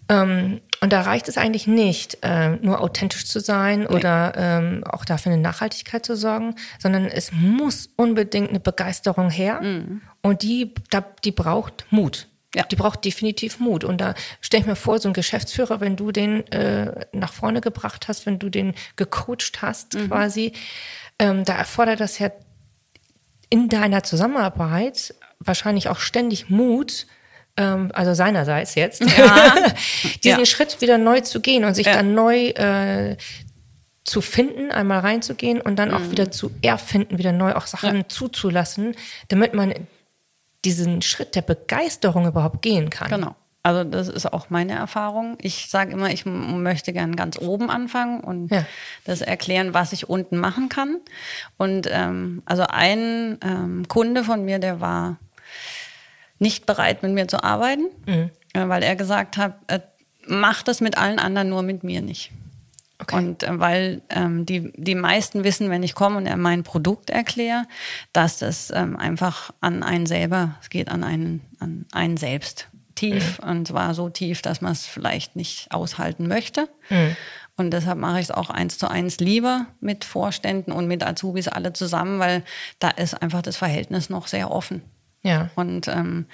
Ähm, 0.08 0.60
und 0.82 0.92
da 0.92 1.02
reicht 1.02 1.28
es 1.28 1.38
eigentlich 1.38 1.68
nicht, 1.68 2.18
äh, 2.22 2.56
nur 2.56 2.80
authentisch 2.80 3.24
zu 3.24 3.38
sein 3.38 3.86
oder 3.86 4.32
ähm, 4.36 4.82
auch 4.82 5.04
dafür 5.04 5.30
eine 5.30 5.40
Nachhaltigkeit 5.40 6.04
zu 6.04 6.16
sorgen, 6.16 6.56
sondern 6.80 7.04
es 7.04 7.30
muss 7.30 7.90
unbedingt 7.94 8.48
eine 8.48 8.58
Begeisterung 8.58 9.30
her. 9.30 9.60
Und 10.22 10.42
die, 10.42 10.74
da, 10.90 11.04
die 11.24 11.30
braucht 11.30 11.86
Mut. 11.90 12.26
Ja. 12.56 12.64
Die 12.64 12.74
braucht 12.74 13.04
definitiv 13.04 13.60
Mut. 13.60 13.84
Und 13.84 14.00
da 14.00 14.14
stelle 14.40 14.62
ich 14.62 14.66
mir 14.66 14.74
vor, 14.74 14.98
so 14.98 15.08
ein 15.08 15.14
Geschäftsführer, 15.14 15.80
wenn 15.80 15.94
du 15.94 16.10
den 16.10 16.48
äh, 16.48 17.06
nach 17.12 17.32
vorne 17.32 17.60
gebracht 17.60 18.08
hast, 18.08 18.26
wenn 18.26 18.40
du 18.40 18.48
den 18.48 18.74
gecoacht 18.96 19.62
hast 19.62 19.96
quasi, 20.08 20.52
ähm, 21.20 21.44
da 21.44 21.54
erfordert 21.54 22.00
das 22.00 22.18
ja 22.18 22.32
in 23.50 23.68
deiner 23.68 24.02
Zusammenarbeit 24.02 25.14
wahrscheinlich 25.38 25.88
auch 25.88 26.00
ständig 26.00 26.50
Mut, 26.50 27.06
ähm, 27.56 27.90
also 27.94 28.14
seinerseits 28.14 28.74
jetzt, 28.74 29.00
diesen 30.24 30.40
Ja. 30.40 30.46
Schritt 30.46 30.80
wieder 30.80 30.98
neu 30.98 31.20
zu 31.20 31.40
gehen 31.40 31.64
und 31.64 31.74
sich 31.74 31.86
Ja. 31.86 31.94
dann 31.94 32.14
neu 32.14 32.48
äh, 32.48 33.16
zu 34.04 34.20
finden, 34.20 34.72
einmal 34.72 35.00
reinzugehen 35.00 35.60
und 35.60 35.76
dann 35.76 35.90
Mhm. 35.90 35.94
auch 35.94 36.10
wieder 36.10 36.30
zu 36.30 36.50
erfinden, 36.62 37.18
wieder 37.18 37.32
neu 37.32 37.52
auch 37.54 37.66
Sachen 37.66 38.08
zuzulassen, 38.08 38.94
damit 39.28 39.54
man 39.54 39.74
diesen 40.64 41.02
Schritt 41.02 41.34
der 41.34 41.42
Begeisterung 41.42 42.26
überhaupt 42.26 42.62
gehen 42.62 42.90
kann. 42.90 43.08
Genau. 43.10 43.34
Also 43.64 43.84
das 43.84 44.08
ist 44.08 44.32
auch 44.32 44.50
meine 44.50 44.72
Erfahrung. 44.74 45.36
Ich 45.40 45.70
sage 45.70 45.92
immer, 45.92 46.10
ich 46.10 46.26
möchte 46.26 46.92
gern 46.92 47.14
ganz 47.14 47.38
oben 47.38 47.70
anfangen 47.70 48.20
und 48.20 48.50
Ja. 48.50 48.64
das 49.04 49.20
erklären, 49.20 49.72
was 49.72 49.92
ich 49.92 50.08
unten 50.08 50.36
machen 50.38 50.68
kann. 50.68 50.96
Und 51.58 51.86
ähm, 51.88 52.42
also 52.44 52.64
ein 52.68 53.38
ähm, 53.44 53.86
Kunde 53.86 54.24
von 54.24 54.44
mir, 54.44 54.58
der 54.58 54.80
war 54.80 55.18
nicht 56.42 56.66
bereit, 56.66 57.02
mit 57.02 57.12
mir 57.12 57.26
zu 57.28 57.42
arbeiten, 57.42 57.84
Mhm. 58.06 58.30
äh, 58.52 58.68
weil 58.68 58.82
er 58.82 58.96
gesagt 58.96 59.36
hat, 59.38 59.54
äh, 59.68 59.80
mach 60.26 60.62
das 60.62 60.80
mit 60.80 60.98
allen 60.98 61.18
anderen, 61.18 61.48
nur 61.48 61.62
mit 61.62 61.82
mir 61.84 62.02
nicht. 62.02 62.30
Okay. 62.98 63.16
Und 63.16 63.42
äh, 63.42 63.58
weil 63.58 64.02
ähm, 64.10 64.46
die, 64.46 64.72
die 64.76 64.94
meisten 64.94 65.42
wissen, 65.42 65.70
wenn 65.70 65.82
ich 65.82 65.94
komme 65.94 66.18
und 66.18 66.26
er 66.26 66.36
mein 66.36 66.62
Produkt 66.62 67.10
erkläre, 67.10 67.64
dass 68.12 68.38
das 68.38 68.70
ähm, 68.74 68.96
einfach 68.96 69.50
an 69.60 69.82
einen 69.82 70.06
selber, 70.06 70.56
es 70.60 70.70
geht 70.70 70.88
an 70.88 71.02
einen, 71.02 71.40
an 71.58 71.86
einen 71.92 72.16
selbst 72.16 72.68
tief 72.94 73.40
und 73.40 73.66
zwar 73.68 73.94
so 73.94 74.08
tief, 74.10 74.42
dass 74.42 74.60
man 74.60 74.72
es 74.72 74.86
vielleicht 74.86 75.34
nicht 75.34 75.72
aushalten 75.72 76.28
möchte. 76.28 76.68
Und 77.56 77.70
deshalb 77.70 77.98
mache 77.98 78.18
ich 78.20 78.26
es 78.26 78.30
auch 78.30 78.50
eins 78.50 78.78
zu 78.78 78.88
eins 78.88 79.18
lieber 79.18 79.66
mit 79.80 80.04
Vorständen 80.04 80.72
und 80.72 80.86
mit 80.86 81.02
Azubis 81.04 81.48
alle 81.48 81.72
zusammen, 81.72 82.18
weil 82.20 82.44
da 82.78 82.88
ist 82.90 83.20
einfach 83.20 83.42
das 83.42 83.56
Verhältnis 83.56 84.10
noch 84.10 84.26
sehr 84.28 84.50
offen. 84.52 84.82
Ja. 85.22 85.50
Und 85.54 85.88
ähm, 85.88 86.26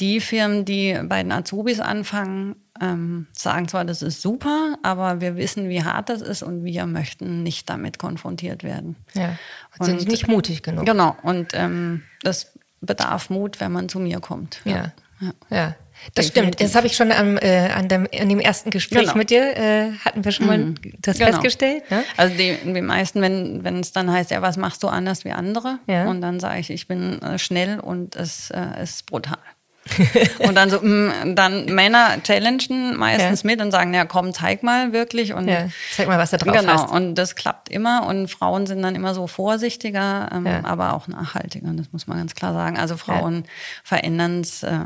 die 0.00 0.20
Firmen, 0.20 0.64
die 0.64 0.98
bei 1.04 1.22
den 1.22 1.32
Azubis 1.32 1.80
anfangen, 1.80 2.56
ähm, 2.80 3.26
sagen 3.32 3.68
zwar, 3.68 3.84
das 3.84 4.02
ist 4.02 4.22
super, 4.22 4.76
aber 4.82 5.20
wir 5.20 5.36
wissen, 5.36 5.68
wie 5.68 5.84
hart 5.84 6.08
das 6.08 6.22
ist 6.22 6.42
und 6.42 6.64
wir 6.64 6.86
möchten 6.86 7.42
nicht 7.42 7.68
damit 7.68 7.98
konfrontiert 7.98 8.64
werden. 8.64 8.96
Ja. 9.14 9.38
Und 9.78 9.86
sind 9.86 10.08
nicht 10.08 10.28
mutig 10.28 10.62
genug. 10.62 10.86
Genau, 10.86 11.16
und 11.22 11.52
ähm, 11.54 12.02
das 12.22 12.52
bedarf 12.80 13.30
Mut, 13.30 13.60
wenn 13.60 13.72
man 13.72 13.88
zu 13.88 14.00
mir 14.00 14.20
kommt. 14.20 14.60
Ja. 14.64 14.92
Ja. 15.20 15.32
Ja. 15.50 15.74
Das 16.14 16.26
Definitiv. 16.26 16.32
stimmt. 16.56 16.60
Das 16.60 16.74
habe 16.76 16.86
ich 16.86 16.96
schon 16.96 17.12
am, 17.12 17.36
äh, 17.38 17.68
an, 17.70 17.88
dem, 17.88 18.08
an 18.18 18.28
dem 18.28 18.40
ersten 18.40 18.70
Gespräch 18.70 19.02
Genau. 19.02 19.14
mit 19.16 19.30
dir, 19.30 19.56
äh, 19.56 19.92
hatten 20.04 20.24
wir 20.24 20.32
schon 20.32 20.46
mal 20.46 20.74
das 21.00 21.18
Genau. 21.18 21.30
festgestellt. 21.30 21.88
Ne? 21.90 22.04
Also 22.16 22.34
die, 22.36 22.56
die 22.64 22.80
meisten, 22.82 23.20
wenn 23.22 23.64
wenn 23.64 23.80
es 23.80 23.92
dann 23.92 24.10
heißt, 24.10 24.30
ja, 24.30 24.42
was 24.42 24.56
machst 24.56 24.82
du 24.82 24.88
anders 24.88 25.24
wie 25.24 25.32
andere? 25.32 25.78
Ja. 25.86 26.06
Und 26.08 26.20
dann 26.20 26.40
sage 26.40 26.58
ich, 26.60 26.70
ich 26.70 26.88
bin 26.88 27.20
äh, 27.22 27.38
schnell 27.38 27.78
und 27.80 28.16
es 28.16 28.50
äh, 28.50 28.82
ist 28.82 29.06
brutal. 29.06 29.38
und 30.38 30.54
dann 30.54 30.70
so, 30.70 30.78
mm, 30.80 31.34
dann 31.34 31.64
Männer 31.66 32.22
challengen 32.22 32.96
meistens 32.96 33.42
Ja. 33.42 33.46
mit 33.48 33.60
und 33.60 33.72
sagen, 33.72 33.92
ja 33.94 34.04
komm, 34.04 34.32
zeig 34.32 34.62
mal 34.62 34.92
wirklich. 34.92 35.34
Und 35.34 35.48
Ja. 35.48 35.68
Zeig 35.96 36.06
mal, 36.06 36.18
was 36.18 36.30
da 36.30 36.36
drauf 36.36 36.56
genau, 36.56 36.72
hast. 36.84 36.90
und 36.92 37.16
das 37.16 37.34
klappt 37.34 37.68
immer 37.68 38.06
und 38.06 38.28
Frauen 38.28 38.66
sind 38.68 38.80
dann 38.82 38.94
immer 38.94 39.12
so 39.14 39.26
vorsichtiger, 39.26 40.28
ähm, 40.32 40.46
Ja. 40.46 40.64
aber 40.64 40.92
auch 40.94 41.08
nachhaltiger, 41.08 41.70
das 41.74 41.86
muss 41.92 42.06
man 42.06 42.18
ganz 42.18 42.34
klar 42.36 42.52
sagen. 42.52 42.78
Also 42.78 42.96
Frauen 42.96 43.44
verändern 43.82 44.40
es 44.42 44.62
äh, 44.62 44.78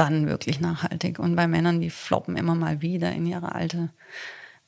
dann 0.00 0.26
wirklich 0.26 0.60
nachhaltig 0.60 1.18
und 1.18 1.36
bei 1.36 1.46
Männern, 1.46 1.80
die 1.80 1.90
floppen 1.90 2.36
immer 2.36 2.54
mal 2.54 2.80
wieder 2.80 3.12
in 3.12 3.26
ihre 3.26 3.54
alte 3.54 3.90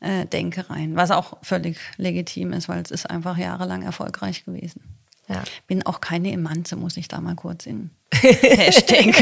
äh, 0.00 0.26
Denke 0.26 0.68
rein, 0.68 0.94
was 0.96 1.10
auch 1.10 1.38
völlig 1.42 1.78
legitim 1.96 2.52
ist, 2.52 2.68
weil 2.68 2.82
es 2.82 2.90
ist 2.90 3.08
einfach 3.08 3.38
jahrelang 3.38 3.82
erfolgreich 3.82 4.44
gewesen. 4.44 4.82
Ja. 5.28 5.42
Bin 5.66 5.84
auch 5.86 6.00
keine 6.00 6.32
Emanze, 6.32 6.76
muss 6.76 6.96
ich 6.96 7.08
da 7.08 7.20
mal 7.20 7.36
kurz 7.36 7.66
in 7.66 7.90
Hashtag. 8.12 9.14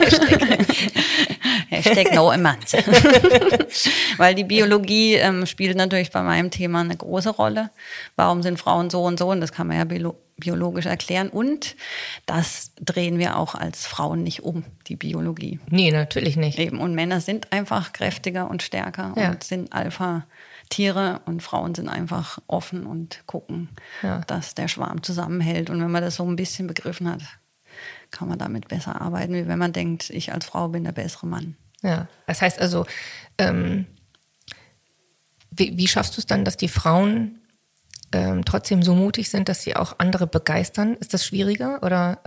Hashtag. 0.00 0.66
Hashtag 1.84 2.14
no. 2.14 2.30
Weil 4.16 4.34
die 4.34 4.44
Biologie 4.44 5.14
ähm, 5.14 5.46
spielt 5.46 5.76
natürlich 5.76 6.10
bei 6.10 6.22
meinem 6.22 6.50
Thema 6.50 6.80
eine 6.80 6.96
große 6.96 7.30
Rolle. 7.30 7.70
Warum 8.16 8.42
sind 8.42 8.58
Frauen 8.58 8.90
so 8.90 9.02
und 9.04 9.18
so? 9.18 9.30
Und 9.30 9.40
das 9.40 9.52
kann 9.52 9.66
man 9.66 9.76
ja 9.78 9.84
biolo 9.84 10.16
biologisch 10.36 10.86
erklären. 10.86 11.28
Und 11.28 11.76
das 12.24 12.72
drehen 12.80 13.18
wir 13.18 13.36
auch 13.36 13.54
als 13.54 13.86
Frauen 13.86 14.22
nicht 14.22 14.42
um, 14.42 14.64
die 14.86 14.96
Biologie. 14.96 15.60
Nee, 15.68 15.90
natürlich 15.90 16.36
nicht. 16.38 16.58
Eben. 16.58 16.80
Und 16.80 16.94
Männer 16.94 17.20
sind 17.20 17.52
einfach 17.52 17.92
kräftiger 17.92 18.48
und 18.48 18.62
stärker 18.62 19.12
Ja. 19.18 19.30
und 19.32 19.44
sind 19.44 19.70
Alpha. 19.74 20.24
Tiere 20.70 21.20
und 21.26 21.42
Frauen 21.42 21.74
sind 21.74 21.88
einfach 21.90 22.38
offen 22.46 22.86
und 22.86 23.22
gucken, 23.26 23.68
Ja. 24.02 24.20
dass 24.28 24.54
der 24.54 24.68
Schwarm 24.68 25.02
zusammenhält. 25.02 25.68
Und 25.68 25.82
wenn 25.82 25.90
man 25.90 26.02
das 26.02 26.14
so 26.16 26.24
ein 26.24 26.36
bisschen 26.36 26.66
begriffen 26.68 27.10
hat, 27.10 27.20
kann 28.10 28.28
man 28.28 28.38
damit 28.38 28.68
besser 28.68 28.98
arbeiten, 29.00 29.34
wie 29.34 29.46
wenn 29.46 29.58
man 29.58 29.72
denkt, 29.74 30.08
ich 30.10 30.32
als 30.32 30.46
Frau 30.46 30.68
bin 30.68 30.84
der 30.84 30.92
bessere 30.92 31.26
Mann. 31.26 31.56
Ja, 31.82 32.08
das 32.26 32.42
heißt 32.42 32.60
also, 32.60 32.86
ähm, 33.38 33.86
wie, 35.50 35.76
wie 35.76 35.88
schaffst 35.88 36.16
du 36.16 36.20
es 36.20 36.26
dann, 36.26 36.44
dass 36.44 36.56
die 36.56 36.68
Frauen 36.68 37.40
ähm, 38.12 38.44
trotzdem 38.44 38.82
so 38.82 38.94
mutig 38.94 39.30
sind, 39.30 39.48
dass 39.48 39.62
sie 39.62 39.76
auch 39.76 39.94
andere 39.98 40.26
begeistern? 40.26 40.94
Ist 40.96 41.14
das 41.14 41.24
schwieriger 41.24 41.82
oder? 41.82 42.20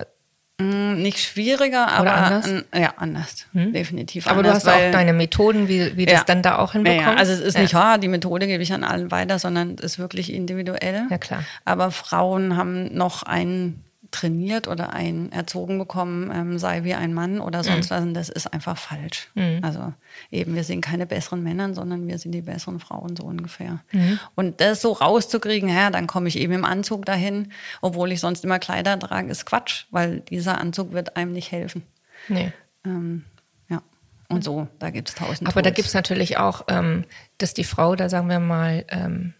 Mm, 0.59 1.01
Nicht 1.01 1.19
schwieriger, 1.19 1.87
aber 1.87 2.01
Oder 2.03 2.13
anders? 2.15 2.47
mm, 2.47 2.59
ja, 2.77 2.93
anders. 2.97 3.47
Definitiv 3.53 4.27
Aber 4.27 4.43
du 4.43 4.49
anders. 4.49 4.65
hast 4.65 4.73
auch 4.73 4.91
deine 4.91 5.13
Methoden, 5.13 5.67
wie, 5.67 5.97
wie 5.97 6.05
das 6.05 6.25
dann 6.25 6.41
da 6.43 6.57
auch 6.59 6.69
Ja, 6.69 6.73
hinbekommst. 6.73 7.05
ja, 7.07 7.15
also 7.15 7.33
es 7.33 7.39
ist 7.39 7.55
ja. 7.55 7.61
nicht, 7.61 7.73
ha, 7.73 7.97
die 7.97 8.07
Methode 8.07 8.45
gebe 8.47 8.61
ich 8.61 8.71
an 8.73 8.83
allen 8.83 9.09
weiter, 9.09 9.39
sondern 9.39 9.75
es 9.79 9.83
ist 9.93 9.99
wirklich 9.99 10.31
individuell. 10.31 11.07
Ja, 11.09 11.17
klar. 11.17 11.43
Aber 11.65 11.89
Frauen 11.91 12.55
haben 12.55 12.93
noch 12.93 13.23
einen 13.23 13.83
trainiert 14.13 14.67
oder 14.69 14.93
einen 14.93 15.31
erzogen 15.31 15.77
bekommen, 15.79 16.31
ähm, 16.33 16.57
sei 16.59 16.83
wie 16.85 16.93
ein 16.93 17.13
Mann 17.13 17.39
oder 17.41 17.63
sonst 17.63 17.89
Mhm. 17.89 17.95
was. 17.95 18.01
Und 18.03 18.13
das 18.13 18.29
ist 18.29 18.53
einfach 18.53 18.77
falsch. 18.77 19.29
Also 19.61 19.91
eben, 20.31 20.55
wir 20.55 20.63
sind 20.63 20.81
keine 20.81 21.05
besseren 21.05 21.43
Männer, 21.43 21.73
sondern 21.73 22.07
wir 22.07 22.17
sind 22.17 22.31
die 22.31 22.41
besseren 22.41 22.79
Frauen, 22.79 23.15
so 23.17 23.23
ungefähr. 23.23 23.79
Mhm. 23.91 24.19
Und 24.35 24.61
das 24.61 24.81
so 24.81 24.91
rauszukriegen, 24.93 25.67
ja, 25.67 25.89
dann 25.89 26.07
komme 26.07 26.27
ich 26.29 26.37
eben 26.39 26.53
im 26.53 26.63
Anzug 26.65 27.05
dahin, 27.05 27.51
obwohl 27.81 28.11
ich 28.11 28.19
sonst 28.21 28.45
immer 28.45 28.59
Kleider 28.59 28.97
trage, 28.99 29.29
ist 29.29 29.45
Quatsch, 29.45 29.85
weil 29.91 30.19
dieser 30.21 30.59
Anzug 30.61 30.93
wird 30.93 31.17
einem 31.17 31.33
nicht 31.33 31.51
helfen. 31.51 31.83
Nee. 32.29 32.53
Ähm, 32.85 33.23
ja. 33.69 33.81
Und 34.29 34.43
so, 34.43 34.67
da 34.79 34.89
gibt 34.91 35.09
es 35.09 35.15
tausend 35.15 35.49
Aber 35.49 35.61
da 35.61 35.69
Tools. 35.71 35.75
gibt 35.75 35.87
es 35.89 35.93
natürlich 35.93 36.37
auch, 36.37 36.65
ähm, 36.67 37.05
dass 37.39 37.53
die 37.53 37.63
Frau 37.63 37.95
da, 37.95 38.07
sagen 38.09 38.29
wir 38.29 38.39
mal, 38.39 38.85
ähm, 38.89 39.33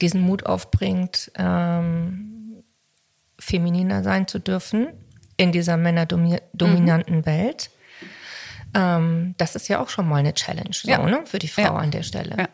diesen 0.00 0.22
Mut 0.22 0.46
aufbringt, 0.46 1.30
ähm, 1.36 2.41
femininer 3.38 4.02
sein 4.02 4.26
zu 4.28 4.38
dürfen 4.38 4.88
in 5.36 5.52
dieser 5.52 5.76
männerdominanten 5.76 7.18
Mhm. 7.18 7.26
Welt. 7.26 7.70
Ähm, 8.74 9.34
das 9.38 9.54
ist 9.56 9.68
ja 9.68 9.80
auch 9.80 9.88
schon 9.88 10.08
mal 10.08 10.16
eine 10.16 10.34
Challenge 10.34 10.70
so, 10.72 10.90
Ja. 10.90 10.98
ne, 11.06 11.20
für 11.24 11.38
die 11.38 11.48
Frau 11.48 11.62
Ja. 11.62 11.76
an 11.76 11.90
der 11.90 12.02
Stelle. 12.02 12.36
Ja. 12.38 12.48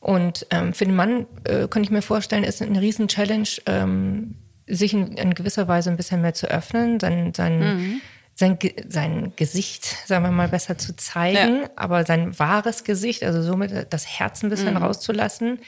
Und 0.00 0.46
ähm, 0.50 0.74
für 0.74 0.84
den 0.84 0.94
Mann 0.96 1.26
äh, 1.44 1.66
könnte 1.68 1.82
ich 1.82 1.90
mir 1.90 2.02
vorstellen, 2.02 2.44
ist 2.44 2.60
eine 2.60 2.80
riesen 2.80 3.08
Challenge, 3.08 3.48
ähm, 3.66 4.36
sich 4.66 4.92
in, 4.92 5.16
in 5.16 5.34
gewisser 5.34 5.66
Weise 5.68 5.90
ein 5.90 5.96
bisschen 5.96 6.20
mehr 6.20 6.34
zu 6.34 6.46
öffnen, 6.46 7.00
sein, 7.00 7.32
sein, 7.34 7.58
Mhm. 7.76 8.00
sein, 8.34 8.58
sein 8.88 9.32
Gesicht, 9.36 9.84
sagen 10.06 10.24
wir 10.24 10.30
mal, 10.30 10.48
besser 10.48 10.76
zu 10.76 10.94
zeigen, 10.96 11.68
aber 11.76 12.04
sein 12.04 12.38
wahres 12.38 12.84
Gesicht, 12.84 13.22
also 13.22 13.40
somit 13.42 13.86
das 13.92 14.06
Herz 14.18 14.42
ein 14.42 14.46
Mhm. 14.46 14.50
bisschen 14.50 14.76
rauszulassen, 14.76 15.60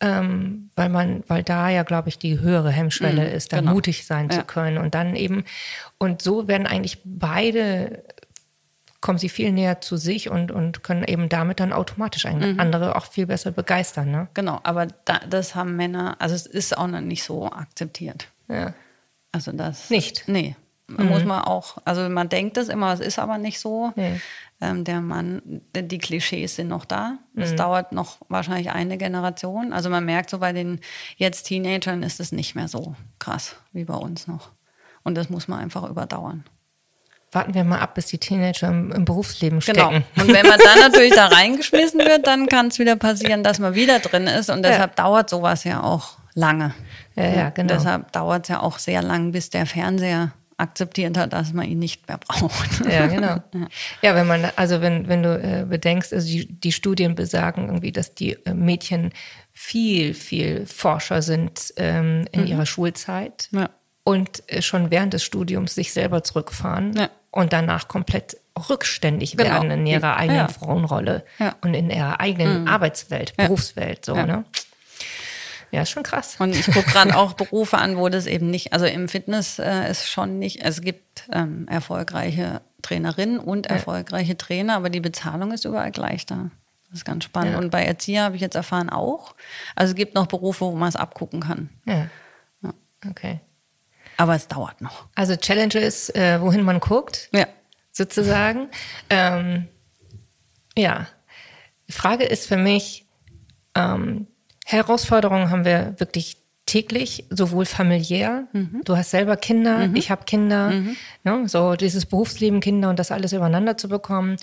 ähm, 0.00 0.70
weil 0.76 0.88
man, 0.88 1.24
weil 1.26 1.42
da 1.42 1.68
ja, 1.70 1.82
glaube 1.82 2.08
ich, 2.08 2.18
die 2.18 2.40
höhere 2.40 2.70
Hemmschwelle 2.70 3.28
ist, 3.30 3.52
da 3.52 3.58
genau. 3.58 3.72
mutig 3.72 4.06
sein 4.06 4.30
zu 4.30 4.38
Ja. 4.38 4.42
können. 4.44 4.78
Und 4.78 4.94
dann 4.94 5.16
eben, 5.16 5.44
und 5.98 6.22
so 6.22 6.46
werden 6.48 6.66
eigentlich 6.66 7.00
beide 7.04 8.04
kommen 9.00 9.18
sie 9.18 9.28
viel 9.28 9.52
näher 9.52 9.80
zu 9.80 9.96
sich 9.96 10.28
und, 10.28 10.50
und 10.50 10.82
können 10.82 11.04
eben 11.04 11.28
damit 11.28 11.60
dann 11.60 11.72
automatisch 11.72 12.24
Mhm. 12.24 12.58
andere 12.58 12.96
auch 12.96 13.06
viel 13.06 13.26
besser 13.26 13.52
begeistern. 13.52 14.10
Ne? 14.10 14.26
Genau, 14.34 14.58
aber 14.64 14.86
da, 15.04 15.20
das 15.30 15.54
haben 15.54 15.76
Männer, 15.76 16.16
also 16.18 16.34
es 16.34 16.46
ist 16.46 16.76
auch 16.76 16.88
noch 16.88 17.00
nicht 17.00 17.22
so 17.22 17.46
akzeptiert. 17.46 18.28
Ja. 18.48 18.74
Also 19.30 19.52
das. 19.52 19.88
Nicht? 19.90 20.24
Nee. 20.26 20.56
Muss 20.88 21.24
man 21.24 21.42
auch, 21.42 21.76
also 21.84 22.08
man 22.08 22.30
denkt 22.30 22.56
es 22.56 22.68
immer, 22.70 22.92
es 22.94 23.00
ist 23.00 23.18
aber 23.18 23.36
nicht 23.36 23.60
so. 23.60 23.92
Nee. 23.94 24.20
Ähm, 24.60 24.82
der 24.84 25.00
Mann, 25.00 25.62
die 25.74 25.98
Klischees 25.98 26.56
sind 26.56 26.68
noch 26.68 26.84
da. 26.84 27.18
Es 27.36 27.54
dauert 27.54 27.92
noch 27.92 28.18
wahrscheinlich 28.28 28.70
eine 28.70 28.98
Generation. 28.98 29.72
Also 29.72 29.88
man 29.88 30.04
merkt 30.04 30.30
so 30.30 30.38
bei 30.38 30.52
den 30.52 30.80
jetzt 31.16 31.44
Teenagern 31.44 32.02
ist 32.02 32.18
es 32.18 32.32
nicht 32.32 32.56
mehr 32.56 32.66
so 32.66 32.96
krass 33.20 33.56
wie 33.72 33.84
bei 33.84 33.94
uns 33.94 34.26
noch. 34.26 34.50
Und 35.04 35.14
das 35.14 35.30
muss 35.30 35.46
man 35.46 35.60
einfach 35.60 35.88
überdauern. 35.88 36.44
Warten 37.30 37.54
wir 37.54 37.62
mal 37.62 37.78
ab, 37.78 37.94
bis 37.94 38.06
die 38.06 38.18
Teenager 38.18 38.68
im, 38.68 38.90
im 38.90 39.04
Berufsleben 39.04 39.60
stecken. 39.60 39.78
Genau. 40.14 40.22
Und 40.22 40.34
wenn 40.34 40.46
man 40.46 40.58
dann 40.58 40.80
natürlich 40.80 41.14
da 41.14 41.26
reingeschmissen 41.26 42.00
wird, 42.00 42.26
dann 42.26 42.46
kann 42.46 42.68
es 42.68 42.78
wieder 42.78 42.96
passieren, 42.96 43.44
dass 43.44 43.58
man 43.58 43.74
wieder 43.74 44.00
drin 44.00 44.26
ist. 44.26 44.50
Und 44.50 44.64
deshalb 44.64 44.96
dauert 44.96 45.30
sowas 45.30 45.62
ja 45.64 45.82
auch 45.82 46.18
lange. 46.34 46.74
Ja, 47.16 47.24
ja, 47.24 47.50
genau. 47.50 47.62
Und 47.62 47.78
deshalb 47.78 48.12
dauert 48.12 48.44
es 48.44 48.48
ja 48.48 48.60
auch 48.60 48.78
sehr 48.78 49.02
lang, 49.02 49.32
bis 49.32 49.50
der 49.50 49.66
Fernseher 49.66 50.32
akzeptiert 50.58 51.16
hat, 51.16 51.32
dass 51.32 51.52
man 51.52 51.66
ihn 51.66 51.78
nicht 51.78 52.06
mehr 52.08 52.18
braucht. 52.18 52.84
Ja, 52.84 53.06
genau. 53.14 53.36
Ja, 54.02 54.14
wenn 54.14 54.26
man, 54.26 54.50
also 54.56 54.80
wenn, 54.80 55.08
wenn 55.08 55.22
du 55.22 55.34
äh, 55.40 55.64
bedenkst, 55.64 56.12
also 56.12 56.26
die, 56.26 56.46
die 56.46 56.72
Studien 56.72 57.14
besagen 57.14 57.66
irgendwie, 57.66 57.92
dass 57.92 58.14
die 58.14 58.32
äh, 58.44 58.54
Mädchen 58.54 59.12
viel, 59.52 60.14
viel 60.14 60.66
forscher 60.66 61.22
sind 61.22 61.72
ähm, 61.76 62.26
in 62.32 62.46
ihrer 62.46 62.66
Schulzeit 62.66 63.48
Ja. 63.52 63.70
und 64.04 64.42
äh, 64.48 64.60
schon 64.62 64.90
während 64.90 65.14
des 65.14 65.22
Studiums 65.24 65.74
sich 65.74 65.92
selber 65.92 66.22
zurückfahren 66.24 66.92
Ja. 66.96 67.08
und 67.30 67.52
danach 67.52 67.88
komplett 67.88 68.36
rückständig 68.68 69.36
Genau. 69.36 69.50
werden 69.50 69.70
in 69.70 69.86
ihrer 69.86 70.16
eigenen 70.16 70.40
Ja. 70.40 70.48
Frauenrolle 70.48 71.24
und 71.60 71.74
in 71.74 71.90
ihrer 71.90 72.18
eigenen 72.20 72.66
Arbeitswelt, 72.66 73.36
Berufswelt, 73.36 74.04
so, 74.04 74.14
ne? 74.14 74.44
Ja, 75.70 75.82
ist 75.82 75.90
schon 75.90 76.02
krass. 76.02 76.36
Und 76.38 76.54
ich 76.54 76.66
gucke 76.66 76.90
gerade 76.90 77.16
auch 77.16 77.34
Berufe 77.34 77.78
an, 77.78 77.96
wo 77.96 78.08
das 78.08 78.26
eben 78.26 78.50
nicht, 78.50 78.72
also 78.72 78.86
im 78.86 79.08
Fitness 79.08 79.58
äh, 79.58 79.90
ist 79.90 80.08
schon 80.08 80.38
nicht, 80.38 80.62
es 80.64 80.80
gibt 80.80 81.28
ähm, 81.32 81.66
erfolgreiche 81.68 82.62
Trainerinnen 82.82 83.38
und 83.38 83.66
erfolgreiche 83.66 84.36
Trainer, 84.38 84.76
aber 84.76 84.88
die 84.88 85.00
Bezahlung 85.00 85.52
ist 85.52 85.64
überall 85.64 85.90
gleich 85.90 86.26
da. 86.26 86.50
Das 86.88 87.00
ist 87.00 87.04
ganz 87.04 87.24
spannend. 87.24 87.52
Ja. 87.52 87.58
Und 87.58 87.70
bei 87.70 87.84
Erzieher 87.84 88.22
habe 88.24 88.36
ich 88.36 88.40
jetzt 88.40 88.54
erfahren 88.54 88.88
auch. 88.88 89.34
Also 89.74 89.90
es 89.90 89.96
gibt 89.96 90.14
noch 90.14 90.26
Berufe, 90.26 90.64
wo 90.64 90.72
man 90.72 90.88
es 90.88 90.96
abgucken 90.96 91.40
kann. 91.40 91.68
Ja. 91.84 92.08
Okay. 93.08 93.40
Aber 94.16 94.34
es 94.34 94.48
dauert 94.48 94.80
noch. 94.80 95.06
Also 95.14 95.36
Challenge 95.36 95.74
ist, 95.74 96.14
äh, 96.16 96.40
wohin 96.40 96.62
man 96.62 96.80
guckt. 96.80 97.28
Ja. 97.32 97.46
sozusagen. 97.92 98.68
Ähm, 99.10 99.68
ja, 100.76 101.06
die 101.88 101.92
Frage 101.92 102.24
ist 102.24 102.46
für 102.46 102.56
mich, 102.56 103.06
ähm, 103.74 104.26
Herausforderungen 104.70 105.50
haben 105.50 105.64
wir 105.64 105.94
wirklich 105.96 106.36
täglich, 106.66 107.24
sowohl 107.30 107.64
familiär. 107.64 108.46
Du 108.84 108.96
hast 108.98 109.10
selber 109.10 109.38
Kinder, 109.38 109.88
ich 109.94 110.10
habe 110.10 110.24
Kinder. 110.26 110.70
Ne, 111.24 111.48
so 111.48 111.74
dieses 111.74 112.04
Berufsleben, 112.04 112.60
Kinder 112.60 112.90
und 112.90 112.98
das 112.98 113.10
alles 113.10 113.32
übereinander 113.32 113.78
zu 113.78 113.88
bekommen. 113.88 114.36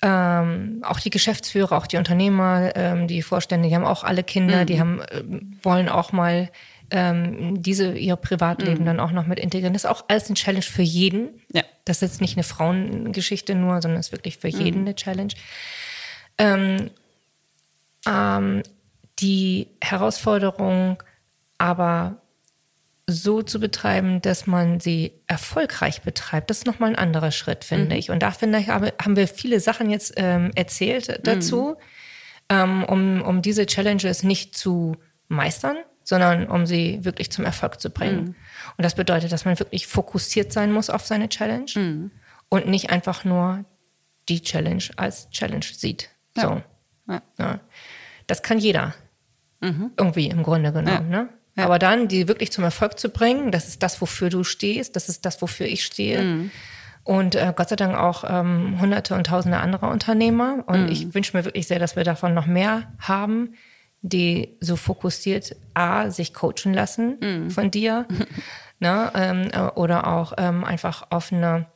Ähm, 0.00 0.82
auch 0.84 1.00
die 1.00 1.10
Geschäftsführer, 1.10 1.76
auch 1.76 1.88
die 1.88 1.96
Unternehmer, 1.96 2.70
ähm, 2.76 3.08
die 3.08 3.22
Vorstände, 3.22 3.68
die 3.68 3.74
haben 3.74 3.84
auch 3.84 4.04
alle 4.04 4.22
Kinder, 4.22 4.64
die 4.64 4.78
haben, 4.78 5.00
ähm, 5.10 5.58
wollen 5.62 5.88
auch 5.88 6.12
mal 6.12 6.50
ähm, 6.90 7.60
diese 7.60 7.96
ihr 7.96 8.14
Privatleben 8.14 8.84
dann 8.84 9.00
auch 9.00 9.10
noch 9.10 9.26
mit 9.26 9.40
integrieren. 9.40 9.72
Das 9.72 9.84
ist 9.84 9.90
auch 9.90 10.04
alles 10.06 10.26
eine 10.26 10.34
Challenge 10.34 10.62
für 10.62 10.82
jeden. 10.82 11.40
Ja. 11.52 11.62
Das 11.84 11.96
ist 11.96 12.02
jetzt 12.02 12.20
nicht 12.20 12.36
eine 12.36 12.44
Frauengeschichte 12.44 13.56
nur, 13.56 13.82
sondern 13.82 13.98
es 13.98 14.06
ist 14.06 14.12
wirklich 14.12 14.38
für 14.38 14.48
jeden 14.48 14.82
eine 14.82 14.94
Challenge. 14.94 15.32
Ähm, 16.38 16.90
ähm, 18.06 18.62
die 19.20 19.68
Herausforderung 19.80 21.02
aber 21.58 22.20
so 23.06 23.42
zu 23.42 23.60
betreiben, 23.60 24.22
dass 24.22 24.46
man 24.46 24.80
sie 24.80 25.12
erfolgreich 25.26 26.02
betreibt, 26.02 26.48
das 26.48 26.58
ist 26.58 26.66
nochmal 26.66 26.90
ein 26.90 26.96
anderer 26.96 27.32
Schritt, 27.32 27.64
finde 27.64 27.96
ich. 27.96 28.10
Und 28.10 28.22
da 28.22 28.30
finde 28.30 28.58
ich, 28.58 28.68
habe, 28.68 28.94
haben 29.02 29.16
wir 29.16 29.28
viele 29.28 29.60
Sachen 29.60 29.90
jetzt 29.90 30.14
ähm, 30.16 30.52
erzählt 30.54 31.20
dazu, 31.26 31.76
ähm, 32.48 32.82
um, 32.84 33.20
um 33.22 33.42
diese 33.42 33.66
Challenges 33.66 34.22
nicht 34.22 34.56
zu 34.56 34.96
meistern, 35.28 35.76
sondern 36.02 36.46
um 36.46 36.66
sie 36.66 37.04
wirklich 37.04 37.30
zum 37.30 37.44
Erfolg 37.44 37.80
zu 37.80 37.90
bringen. 37.90 38.36
Und 38.76 38.84
das 38.84 38.94
bedeutet, 38.94 39.32
dass 39.32 39.44
man 39.44 39.58
wirklich 39.58 39.86
fokussiert 39.86 40.52
sein 40.52 40.72
muss 40.72 40.88
auf 40.88 41.06
seine 41.06 41.28
Challenge 41.28 42.10
und 42.48 42.66
nicht 42.68 42.90
einfach 42.90 43.24
nur 43.24 43.64
die 44.28 44.42
Challenge 44.42 44.84
als 44.96 45.28
Challenge 45.30 45.64
sieht. 45.64 46.10
So. 46.36 46.62
Ja. 47.08 47.22
Ja. 47.38 47.60
Das 48.26 48.42
kann 48.42 48.58
jeder. 48.58 48.94
Irgendwie 49.96 50.28
im 50.28 50.42
Grunde 50.42 50.72
genommen. 50.72 51.08
Ne? 51.08 51.28
Aber 51.56 51.78
dann, 51.78 52.08
die 52.08 52.26
wirklich 52.26 52.50
zum 52.52 52.64
Erfolg 52.64 52.98
zu 52.98 53.10
bringen, 53.10 53.52
das 53.52 53.68
ist 53.68 53.82
das, 53.82 54.00
wofür 54.00 54.28
du 54.28 54.42
stehst, 54.42 54.96
das 54.96 55.08
ist 55.08 55.24
das, 55.24 55.40
wofür 55.40 55.66
ich 55.66 55.84
stehe. 55.84 56.50
Und 57.04 57.34
äh, 57.34 57.52
Gott 57.54 57.68
sei 57.68 57.76
Dank 57.76 57.96
auch 57.96 58.24
ähm, 58.26 58.80
hunderte 58.80 59.14
und 59.14 59.26
tausende 59.26 59.58
anderer 59.58 59.90
Unternehmer. 59.90 60.64
Und 60.66 60.90
ich 60.90 61.14
wünsche 61.14 61.36
mir 61.36 61.44
wirklich 61.44 61.66
sehr, 61.68 61.78
dass 61.78 61.96
wir 61.96 62.04
davon 62.04 62.34
noch 62.34 62.46
mehr 62.46 62.92
haben, 62.98 63.54
die 64.00 64.56
so 64.60 64.76
fokussiert 64.76 65.54
A, 65.74 66.10
sich 66.10 66.34
coachen 66.34 66.74
lassen 66.74 67.50
von 67.50 67.70
dir. 67.70 68.06
ne? 68.80 69.10
ähm, 69.14 69.48
äh, 69.52 69.70
oder 69.74 70.06
auch 70.06 70.32
ähm, 70.38 70.64
einfach 70.64 71.06
offener 71.10 71.66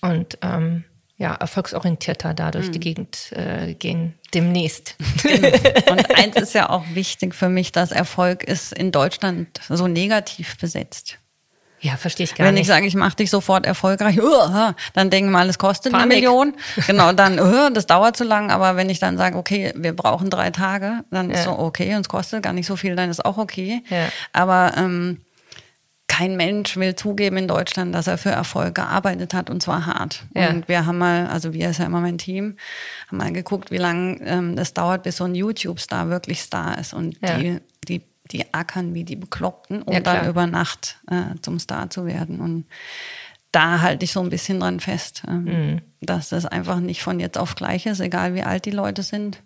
und 0.00 0.38
ähm, 0.42 0.84
ja, 1.22 1.34
erfolgsorientierter 1.34 2.34
da 2.34 2.50
durch 2.50 2.70
die 2.72 2.80
Gegend 2.80 3.32
äh, 3.32 3.74
gehen 3.74 4.14
demnächst. 4.34 4.96
Und 5.90 6.16
eins 6.16 6.36
ist 6.36 6.52
ja 6.54 6.68
auch 6.68 6.84
wichtig 6.94 7.34
für 7.34 7.48
mich, 7.48 7.70
dass 7.70 7.92
Erfolg 7.92 8.42
ist 8.42 8.72
in 8.72 8.90
Deutschland 8.90 9.46
so 9.68 9.86
negativ 9.86 10.58
besetzt. 10.58 11.18
ja, 11.80 11.96
verstehe 11.96 12.24
ich 12.24 12.34
gar 12.34 12.46
Wenn 12.46 12.54
nicht. 12.54 12.62
ich 12.62 12.66
sage, 12.68 12.86
ich 12.86 12.94
mache 12.96 13.16
dich 13.16 13.30
sofort 13.30 13.66
erfolgreich, 13.66 14.18
uh, 14.22 14.72
dann 14.94 15.10
denken 15.10 15.30
mal, 15.30 15.48
es 15.48 15.58
kostet 15.58 15.94
eine 15.94 16.02
Panik. 16.02 16.16
Million. 16.24 16.54
Genau, 16.88 17.12
dann, 17.12 17.38
uh, 17.38 17.70
das 17.72 17.86
dauert 17.86 18.16
zu 18.16 18.24
lang. 18.24 18.50
Aber 18.50 18.76
wenn 18.76 18.90
ich 18.90 18.98
dann 18.98 19.16
sage, 19.16 19.36
okay, 19.36 19.72
wir 19.76 19.94
brauchen 19.94 20.28
drei 20.28 20.50
Tage, 20.50 21.04
dann 21.12 21.30
ist 21.30 21.44
Ja. 21.46 21.52
so, 21.52 21.58
okay, 21.58 21.94
und 21.94 22.00
es 22.02 22.08
kostet 22.08 22.42
gar 22.42 22.52
nicht 22.52 22.66
so 22.66 22.74
viel, 22.76 22.96
dann 22.96 23.10
ist 23.10 23.24
auch 23.24 23.38
okay. 23.38 23.82
Ja. 23.90 24.08
Aber 24.32 24.72
ähm, 24.76 25.20
kein 26.14 26.36
Mensch 26.36 26.76
will 26.76 26.94
zugeben 26.94 27.38
in 27.38 27.48
Deutschland, 27.48 27.94
dass 27.94 28.06
er 28.06 28.18
für 28.18 28.28
Erfolg 28.30 28.74
gearbeitet 28.74 29.32
hat 29.32 29.48
und 29.48 29.62
zwar 29.62 29.86
hart. 29.86 30.24
Ja. 30.34 30.50
Und 30.50 30.68
wir 30.68 30.84
haben 30.84 30.98
mal, 30.98 31.26
also 31.28 31.54
wir 31.54 31.70
ist 31.70 31.78
ja 31.78 31.86
immer 31.86 32.00
mein 32.02 32.18
Team, 32.18 32.56
haben 33.08 33.16
mal 33.16 33.32
geguckt, 33.32 33.70
wie 33.70 33.78
lange 33.78 34.20
ähm, 34.20 34.54
das 34.54 34.74
dauert, 34.74 35.04
bis 35.04 35.16
so 35.16 35.24
ein 35.24 35.34
YouTube-Star 35.34 36.10
wirklich 36.10 36.42
Star 36.42 36.76
ist. 36.78 36.92
Und 36.92 37.16
Ja. 37.26 37.38
die, 37.38 37.60
die, 37.88 38.02
die 38.30 38.52
ackern 38.52 38.92
wie 38.92 39.04
die 39.04 39.16
Bekloppten, 39.16 39.80
um 39.82 39.94
Ja, 39.94 40.00
dann 40.00 40.28
über 40.28 40.46
Nacht 40.46 40.98
äh, 41.10 41.34
zum 41.40 41.58
Star 41.58 41.88
zu 41.88 42.04
werden. 42.04 42.40
Und 42.40 42.66
da 43.50 43.80
halte 43.80 44.04
ich 44.04 44.12
so 44.12 44.20
ein 44.20 44.28
bisschen 44.30 44.60
dran 44.60 44.80
fest, 44.80 45.22
ähm, 45.26 45.44
Mhm. 45.44 45.80
dass 46.02 46.28
das 46.28 46.44
einfach 46.44 46.80
nicht 46.80 47.02
von 47.02 47.20
jetzt 47.20 47.38
auf 47.38 47.54
gleich 47.54 47.86
ist, 47.86 48.00
egal 48.00 48.34
wie 48.34 48.42
alt 48.42 48.66
die 48.66 48.70
Leute 48.70 49.02
sind, 49.02 49.42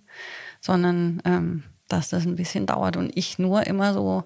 sondern 0.60 1.22
ähm, 1.24 1.62
dass 1.88 2.08
das 2.08 2.24
ein 2.26 2.34
bisschen 2.34 2.66
dauert 2.66 2.96
und 2.96 3.16
ich 3.16 3.38
nur 3.38 3.64
immer 3.68 3.94
so 3.94 4.24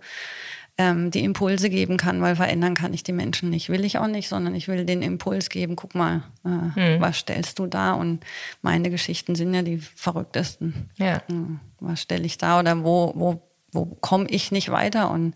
ähm, 0.80 1.10
die 1.10 1.22
Impulse 1.24 1.68
geben 1.68 1.98
kann, 1.98 2.22
weil 2.22 2.36
verändern 2.36 2.74
kann 2.74 2.94
ich 2.94 3.02
die 3.02 3.12
Menschen 3.12 3.50
nicht. 3.50 3.68
Will 3.68 3.84
ich 3.84 3.98
auch 3.98 4.06
nicht, 4.06 4.30
sondern 4.30 4.54
ich 4.54 4.66
will 4.66 4.86
den 4.86 5.02
Impuls 5.02 5.50
geben, 5.50 5.76
guck 5.76 5.94
mal, 5.94 6.22
äh, 6.44 6.48
Mhm. 6.96 7.00
was 7.02 7.18
stellst 7.18 7.58
du 7.58 7.66
da? 7.66 7.92
Und 7.92 8.24
meine 8.62 8.88
Geschichten 8.88 9.34
sind 9.34 9.52
ja 9.52 9.60
die 9.60 9.76
verrücktesten. 9.78 10.88
Ja. 10.96 11.20
Hm, 11.28 11.60
Was 11.80 12.00
stelle 12.02 12.24
ich 12.24 12.38
da 12.38 12.58
oder 12.60 12.82
wo, 12.82 13.12
wo, 13.14 13.42
wo 13.72 13.84
komme 14.00 14.26
ich 14.28 14.52
nicht 14.52 14.70
weiter? 14.70 15.10
Und 15.10 15.34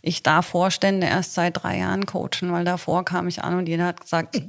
ich 0.00 0.22
darf 0.22 0.46
Vorstände 0.46 1.06
erst 1.08 1.34
seit 1.34 1.62
drei 1.62 1.78
Jahren 1.78 2.06
coachen, 2.06 2.52
weil 2.52 2.64
davor 2.64 3.04
kam 3.04 3.26
ich 3.26 3.42
an 3.42 3.58
und 3.58 3.68
jeder 3.68 3.86
hat 3.86 4.00
gesagt, 4.00 4.40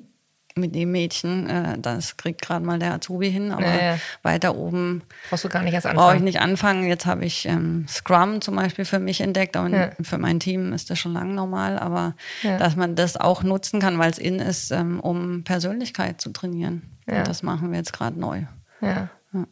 mit 0.57 0.73
dem 0.73 0.91
Mädchen, 0.93 1.49
äh, 1.49 1.77
das 1.77 2.15
kriegt 2.15 2.41
gerade 2.41 2.65
mal 2.65 2.79
der 2.79 2.93
Azubi 2.93 3.29
hin, 3.29 3.51
aber 3.51 3.65
Ja, 3.65 3.75
ja. 3.93 3.97
weiter 4.23 4.55
oben 4.55 5.01
Brauchst 5.29 5.43
du 5.43 5.49
gar 5.49 5.61
nicht 5.63 5.73
erst 5.73 5.85
brauche 5.85 5.95
ich 5.97 6.01
anfangen. 6.03 6.23
nicht 6.23 6.39
anfangen. 6.39 6.87
Jetzt 6.87 7.05
habe 7.05 7.25
ich 7.25 7.45
ähm, 7.45 7.85
Scrum 7.89 8.39
zum 8.39 8.55
Beispiel 8.55 8.85
für 8.85 8.99
mich 8.99 9.19
entdeckt 9.19 9.57
und 9.57 9.73
Ja. 9.73 9.91
für 10.01 10.17
mein 10.17 10.39
Team 10.39 10.71
ist 10.71 10.89
das 10.89 10.97
schon 10.97 11.11
lange 11.11 11.33
normal, 11.33 11.77
aber 11.77 12.15
Ja. 12.41 12.57
dass 12.57 12.77
man 12.77 12.95
das 12.95 13.17
auch 13.17 13.43
nutzen 13.43 13.81
kann, 13.81 13.99
weil 13.99 14.09
es 14.09 14.17
in 14.17 14.39
ist, 14.39 14.71
ähm, 14.71 15.01
um 15.01 15.43
Persönlichkeit 15.43 16.21
zu 16.21 16.29
trainieren. 16.31 16.83
Ja. 17.05 17.17
Und 17.17 17.27
das 17.27 17.43
machen 17.43 17.71
wir 17.71 17.77
jetzt 17.77 17.91
gerade 17.91 18.17
neu. 18.17 18.43
Ja. 18.79 19.09
Ja. 19.33 19.45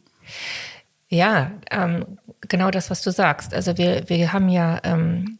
Ja, 1.10 1.50
ähm, 1.70 2.18
genau 2.48 2.70
das, 2.70 2.88
was 2.88 3.02
du 3.02 3.10
sagst. 3.12 3.52
Also 3.52 3.76
wir, 3.76 4.08
wir 4.08 4.32
haben 4.32 4.48
ja, 4.48 4.80
ähm, 4.84 5.38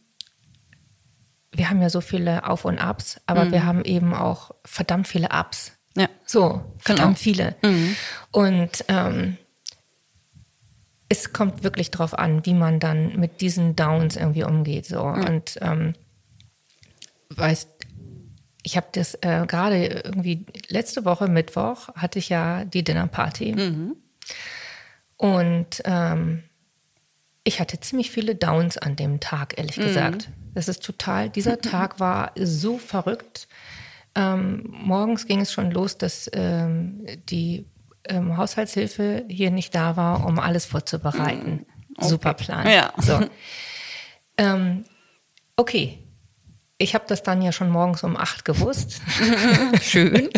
wir 1.55 1.69
haben 1.69 1.81
ja 1.81 1.89
so 1.89 2.01
viele 2.01 2.47
Auf 2.47 2.65
und 2.65 2.77
Abs, 2.79 3.21
aber 3.25 3.51
wir 3.51 3.65
haben 3.65 3.83
eben 3.85 4.13
auch 4.13 4.51
verdammt 4.65 5.07
viele 5.07 5.29
Ups. 5.29 5.71
Ja. 5.95 6.09
So, 6.25 6.61
verdammt 6.77 7.17
Genau. 7.17 7.23
viele. 7.23 7.55
Und 8.31 8.83
ähm, 8.89 9.37
es 11.07 11.31
kommt 11.33 11.63
wirklich 11.63 11.91
drauf 11.91 12.17
an, 12.17 12.45
wie 12.45 12.53
man 12.53 12.79
dann 12.79 13.17
mit 13.19 13.39
diesen 13.41 13.75
Downs 13.75 14.15
irgendwie 14.17 14.43
umgeht. 14.43 14.85
So. 14.85 15.01
Und 15.01 15.57
ähm, 15.61 15.93
weißt, 17.29 17.69
ich 18.63 18.75
habe 18.75 18.87
das 18.91 19.13
äh, 19.21 19.45
gerade 19.47 19.85
irgendwie 19.85 20.45
letzte 20.67 21.05
Woche 21.05 21.27
Mittwoch 21.27 21.89
hatte 21.95 22.19
ich 22.19 22.29
ja 22.29 22.65
die 22.65 22.83
Dinnerparty. 22.83 23.53
Und 25.17 25.81
ähm, 25.85 26.43
ich 27.43 27.59
hatte 27.59 27.79
ziemlich 27.79 28.09
viele 28.11 28.35
Downs 28.35 28.77
an 28.77 28.95
dem 28.95 29.19
Tag, 29.19 29.57
ehrlich 29.57 29.75
gesagt. 29.75 30.29
Das 30.55 30.67
ist 30.67 30.83
total, 30.83 31.29
dieser 31.29 31.59
Tag 31.61 31.99
war 31.99 32.31
so 32.35 32.79
verrückt. 32.79 33.47
Ähm, 34.15 34.63
morgens 34.71 35.27
ging 35.27 35.41
es 35.41 35.51
schon 35.51 35.69
los, 35.69 35.97
dass 35.97 36.29
ähm, 36.33 37.05
die 37.29 37.65
ähm, 38.07 38.37
Haushaltshilfe 38.37 39.25
hier 39.29 39.51
nicht 39.51 39.75
da 39.75 39.97
war, 39.97 40.25
um 40.25 40.39
alles 40.39 40.65
vorzubereiten. 40.65 41.65
Super 41.99 42.33
Plan. 42.33 42.67
Ja. 42.69 42.93
So. 42.97 43.19
ähm, 44.37 44.85
okay. 45.55 45.99
Ich 46.77 46.93
habe 46.93 47.05
das 47.07 47.23
dann 47.23 47.41
ja 47.41 47.53
schon 47.53 47.69
morgens 47.69 48.03
um 48.03 48.17
acht 48.17 48.43
gewusst. 48.43 49.01
Schön. 49.81 50.29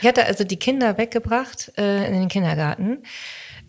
ich 0.00 0.08
hatte 0.08 0.26
also 0.26 0.42
die 0.42 0.56
Kinder 0.56 0.98
weggebracht 0.98 1.72
äh, 1.78 2.08
in 2.08 2.14
den 2.14 2.28
Kindergarten. 2.28 3.04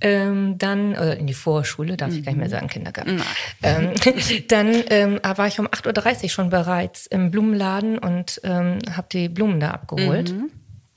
Ähm, 0.04 0.58
dann, 0.58 0.92
oder 0.92 1.18
in 1.18 1.28
die 1.28 1.34
Vorschule, 1.34 1.96
darf 1.98 2.14
ich 2.14 2.24
gar 2.24 2.34
nicht 2.34 2.40
mehr 2.40 2.50
sagen, 2.50 2.68
Kindergarten. 2.68 3.22
Ähm, 3.64 3.92
dann 4.50 4.84
ähm, 4.90 5.20
war 5.24 5.48
ich 5.48 5.60
um 5.60 5.68
8.30 5.68 6.24
Uhr 6.24 6.30
schon 6.30 6.50
bereits 6.50 7.06
im 7.08 7.32
Blumenladen 7.32 7.98
und 7.98 8.42
ähm, 8.44 8.80
habe 8.96 9.08
die 9.12 9.30
Blumen 9.30 9.60
da 9.60 9.72
abgeholt. 9.72 10.34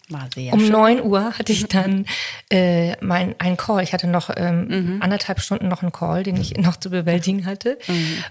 War 0.08 0.28
sehr 0.32 0.52
Um 0.52 0.60
schön. 0.60 0.70
9 0.70 1.02
Uhr 1.02 1.32
hatte 1.38 1.52
ich 1.52 1.66
dann 1.66 2.06
äh, 2.50 2.96
mein, 3.04 3.34
einen 3.38 3.56
Call. 3.56 3.82
Ich 3.82 3.92
hatte 3.92 4.06
noch 4.06 4.30
ähm, 4.36 4.98
anderthalb 5.00 5.40
Stunden 5.40 5.68
noch 5.68 5.82
einen 5.82 5.92
Call, 5.92 6.22
den 6.22 6.36
ich 6.36 6.56
noch 6.56 6.76
zu 6.76 6.90
bewältigen 6.90 7.44
hatte. 7.46 7.78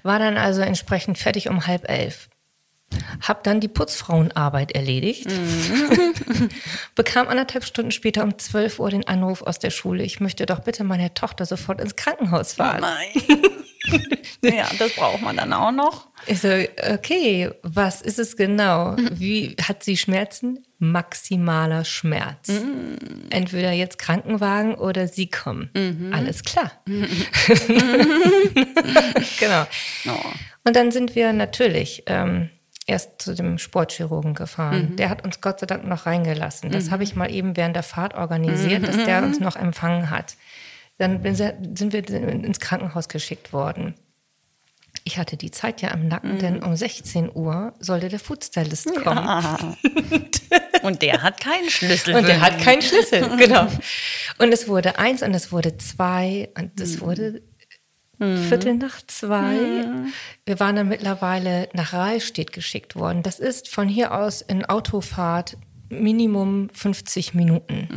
War 0.03 0.19
dann 0.19 0.37
also 0.37 0.61
entsprechend 0.61 1.17
fertig 1.17 1.49
um 1.49 1.67
halb 1.67 1.89
elf. 1.89 2.29
Hab 3.21 3.43
dann 3.43 3.59
die 3.59 3.67
Putzfrauenarbeit 3.67 4.71
erledigt. 4.73 5.27
Bekam 6.95 7.27
anderthalb 7.27 7.63
Stunden 7.65 7.91
später 7.91 8.23
um 8.23 8.37
12 8.37 8.79
Uhr 8.79 8.89
den 8.89 9.07
Anruf 9.07 9.41
aus 9.41 9.59
der 9.59 9.71
Schule. 9.71 10.03
Ich 10.03 10.19
möchte 10.19 10.45
doch 10.45 10.59
bitte 10.59 10.83
meine 10.83 11.13
Tochter 11.13 11.45
sofort 11.45 11.81
ins 11.81 11.95
Krankenhaus 11.95 12.53
fahren. 12.53 12.81
Nein. 12.81 13.41
ja, 14.55 14.67
das 14.79 14.93
braucht 14.95 15.21
man 15.21 15.37
dann 15.37 15.53
auch 15.53 15.71
noch. 15.71 16.07
Ich 16.27 16.41
so, 16.41 16.49
okay, 16.93 17.51
was 17.61 18.01
ist 18.01 18.19
es 18.19 18.35
genau? 18.37 18.95
Wie 19.11 19.55
hat 19.61 19.83
sie 19.83 19.97
Schmerzen? 19.97 20.65
Maximaler 20.79 21.85
Schmerz. 21.85 22.51
Entweder 23.29 23.71
jetzt 23.71 23.97
Krankenwagen 23.97 24.75
oder 24.75 25.07
sie 25.07 25.29
kommen. 25.29 25.69
Alles 26.13 26.43
klar. 26.43 26.71
genau. 29.39 29.65
Oh. 30.07 30.29
Und 30.63 30.75
dann 30.75 30.91
sind 30.91 31.15
wir 31.15 31.31
natürlich 31.31 32.03
ähm, 32.07 32.49
erst 32.85 33.21
zu 33.21 33.33
dem 33.33 33.57
Sportchirurgen 33.57 34.33
gefahren. 34.33 34.95
Der 34.95 35.09
hat 35.09 35.23
uns 35.23 35.41
Gott 35.41 35.59
sei 35.59 35.65
Dank 35.65 35.85
noch 35.85 36.05
reingelassen. 36.05 36.71
Das 36.71 36.91
habe 36.91 37.03
ich 37.03 37.15
mal 37.15 37.31
eben 37.31 37.57
während 37.57 37.75
der 37.75 37.83
Fahrt 37.83 38.13
organisiert, 38.13 38.87
dass 38.87 38.97
der 39.03 39.23
uns 39.23 39.39
noch 39.39 39.55
empfangen 39.55 40.09
hat. 40.09 40.35
Dann 40.97 41.21
sind 41.35 41.93
wir 41.93 42.07
ins 42.09 42.59
Krankenhaus 42.59 43.09
geschickt 43.09 43.51
worden. 43.53 43.95
Ich 45.03 45.17
hatte 45.17 45.37
die 45.37 45.51
Zeit 45.51 45.81
ja 45.81 45.91
am 45.91 46.07
Nacken, 46.07 46.39
denn 46.39 46.63
um 46.63 46.75
16 46.75 47.29
Uhr 47.33 47.73
sollte 47.79 48.09
der 48.09 48.19
Foodstylist 48.19 48.95
kommen. 49.03 49.75
Und 50.81 51.01
der 51.01 51.21
hat 51.21 51.39
keinen 51.39 51.69
Schlüssel. 51.69 52.15
Und 52.15 52.27
der 52.27 52.41
hat 52.41 52.59
keinen 52.59 52.81
Schlüssel, 52.81 53.37
genau. 53.37 53.67
Und 54.37 54.53
es 54.53 54.67
wurde 54.67 54.97
eins 54.97 55.23
und 55.23 55.33
es 55.33 55.51
wurde 55.51 55.77
zwei 55.77 56.49
und 56.57 56.79
es 56.79 57.01
wurde 57.01 57.41
Viertel 58.17 58.75
nach 58.75 59.01
zwei. 59.07 59.87
Wir 60.45 60.59
waren 60.59 60.75
dann 60.75 60.87
mittlerweile 60.87 61.67
nach 61.73 61.93
Rahlstedt 61.93 62.53
geschickt 62.53 62.95
worden. 62.95 63.23
Das 63.23 63.39
ist 63.39 63.69
von 63.69 63.87
hier 63.87 64.13
aus 64.13 64.41
in 64.41 64.65
Autofahrt 64.65 65.57
Minimum 65.89 66.69
50 66.69 67.33
Minuten. 67.33 67.89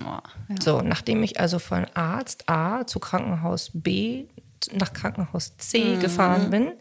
So, 0.60 0.80
nachdem 0.82 1.22
ich 1.22 1.40
also 1.40 1.58
von 1.58 1.86
Arzt 1.94 2.48
A 2.48 2.86
zu 2.86 2.98
Krankenhaus 2.98 3.70
B 3.72 4.26
nach 4.72 4.92
Krankenhaus 4.92 5.56
C 5.56 5.96
gefahren 5.96 6.50
bin. 6.50 6.72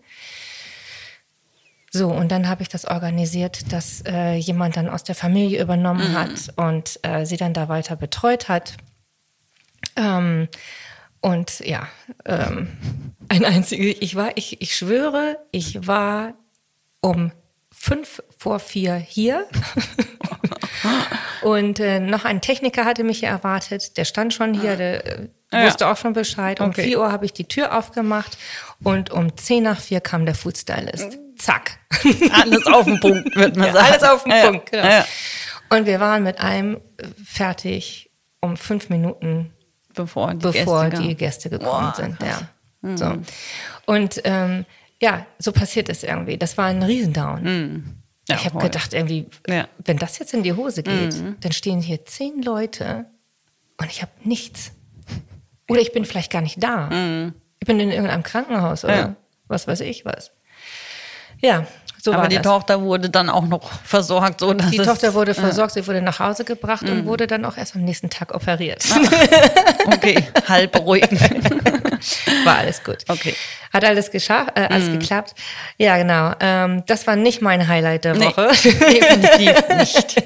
So, 1.91 2.09
und 2.09 2.31
dann 2.31 2.47
habe 2.47 2.61
ich 2.61 2.69
das 2.69 2.85
organisiert, 2.85 3.71
dass 3.71 4.03
äh, 4.05 4.33
jemand 4.35 4.77
dann 4.77 4.89
aus 4.89 5.03
der 5.03 5.15
Familie 5.15 5.61
übernommen 5.61 6.13
hat 6.13 6.53
und 6.57 6.99
äh, 7.03 7.25
sie 7.25 7.38
dann 7.38 7.53
da 7.53 7.69
weiter 7.69 7.95
betreut 7.95 8.49
hat. 8.49 8.73
Ähm, 9.95 10.47
und 11.22 11.59
ja, 11.59 11.88
ähm, 12.26 12.68
ein 13.30 13.43
einziges, 13.45 13.97
ich 13.99 14.15
war, 14.15 14.32
ich, 14.36 14.61
ich 14.61 14.76
schwöre, 14.76 15.38
ich 15.51 15.88
war 15.88 16.34
um 17.01 17.32
fünf 17.72 18.22
vor 18.38 18.59
vier 18.59 18.95
hier. 18.95 19.45
und 21.41 21.80
äh, 21.80 21.99
noch 21.99 22.26
ein 22.26 22.41
Techniker 22.41 22.86
hatte 22.86 23.03
mich 23.03 23.20
hier 23.20 23.30
erwartet, 23.30 23.97
der 23.97 24.05
stand 24.05 24.34
schon 24.34 24.53
hier, 24.59 24.76
der 24.78 25.05
äh, 25.05 25.28
Ja. 25.51 25.65
wusste 25.65 25.88
auch 25.88 25.97
schon 25.97 26.13
Bescheid. 26.13 26.59
Um 26.59 26.70
Okay. 26.70 26.84
vier 26.84 26.99
Uhr 26.99 27.11
habe 27.11 27.26
ich 27.26 27.34
die 27.34 27.45
Tür 27.47 27.78
aufgemacht 27.78 28.38
und 28.84 29.11
um 29.11 29.36
zehn 29.38 29.63
nach 29.63 29.80
vier 29.80 30.01
kam 30.01 30.26
der 30.26 30.36
Foodstylist. 30.36 31.18
Zack. 31.38 31.78
Alles 32.32 32.65
auf 32.65 32.86
den 32.86 32.99
Punkt, 32.99 33.36
wird 33.36 33.55
man 33.55 33.68
Ja, 33.68 33.74
sagen. 33.74 33.88
alles 33.91 34.03
auf 34.03 34.24
den 34.24 34.32
Ja, 34.32 34.45
Punkt, 34.49 34.72
genau. 34.72 34.86
ja. 34.88 35.05
Und 35.70 35.86
wir 35.86 35.99
waren 35.99 36.24
mit 36.24 36.39
einem 36.39 36.80
fertig 37.24 38.09
um 38.39 38.57
fünf 38.57 38.89
Minuten, 38.89 39.53
Bevor 39.98 40.34
die 40.34 40.38
bevor 40.38 40.89
Gäste 40.89 41.02
die. 41.08 41.16
Gäste 41.16 41.50
gekommen 41.50 41.91
Boah, 41.91 41.93
sind. 41.95 42.18
krass. 42.20 42.43
Ja. 42.84 42.98
So. 42.98 43.18
Und 43.86 44.22
ähm, 44.24 44.66
ja, 45.02 45.26
so 45.39 45.52
passiert 45.52 45.89
es 45.89 46.04
irgendwie. 46.04 46.38
Das 46.38 46.58
war 46.58 46.66
ein 46.68 46.82
Riesendown. 46.82 48.02
Ja, 48.30 48.36
ich 48.36 48.45
habe 48.45 48.60
gedacht, 48.60 48.93
irgendwie, 48.93 49.28
Ja. 49.48 49.68
wenn 49.86 49.98
das 49.98 50.20
jetzt 50.20 50.34
in 50.34 50.43
die 50.43 50.54
Hose 50.54 50.84
geht, 50.84 51.16
dann 51.41 51.52
stehen 51.52 51.82
hier 51.82 52.06
zehn 52.06 52.41
Leute 52.41 53.06
und 53.80 53.89
ich 53.89 54.02
habe 54.02 54.12
nichts. 54.24 54.72
Oder 55.70 55.82
ich 55.82 55.91
bin 55.91 56.06
vielleicht 56.06 56.32
gar 56.32 56.41
nicht 56.41 56.62
da. 56.64 56.89
Ich 57.60 57.68
bin 57.68 57.80
in 57.80 57.89
irgendeinem 57.91 58.24
Krankenhaus 58.24 58.84
oder 58.86 58.95
Ja. 58.98 59.16
was 59.48 59.68
weiß 59.68 59.82
ich 59.82 60.06
was. 60.06 60.32
Ja, 61.41 61.66
so 62.08 62.14
Aber 62.14 62.30
die 62.30 62.38
das. 62.38 62.43
Tochter 62.45 62.82
wurde 62.82 63.10
dann 63.10 63.30
auch 63.30 63.45
noch 63.45 63.70
versorgt, 63.84 64.39
so 64.39 64.53
Die 64.53 64.78
Tochter 64.78 65.14
wurde 65.14 65.34
versorgt, 65.34 65.74
sie 65.74 65.86
wurde 65.86 66.01
nach 66.01 66.20
Hause 66.20 66.45
gebracht 66.45 66.89
und 66.89 67.05
wurde 67.05 67.28
dann 67.28 67.43
auch 67.43 67.58
erst 67.58 67.76
am 67.76 67.82
nächsten 67.84 68.10
Tag 68.10 68.34
operiert. 68.34 68.82
Okay, 69.88 70.24
halb 70.47 70.72
beruhigend. 70.72 71.20
War 72.45 72.60
alles 72.60 72.82
gut. 72.84 72.99
Okay. 73.10 73.36
Hat 73.74 73.84
alles 73.84 74.10
geschafft, 74.10 74.51
äh, 74.55 74.62
alles 74.70 74.89
geklappt. 74.89 75.34
Ja, 75.78 75.97
genau. 75.97 76.32
Ähm, 76.39 76.84
das 76.88 77.05
war 77.08 77.18
nicht 77.18 77.41
mein 77.41 77.68
Highlight 77.68 78.05
der 78.05 78.16
Nee, 78.16 78.28
Woche. 78.28 78.47
definitiv 78.64 79.68
nicht. 79.78 80.24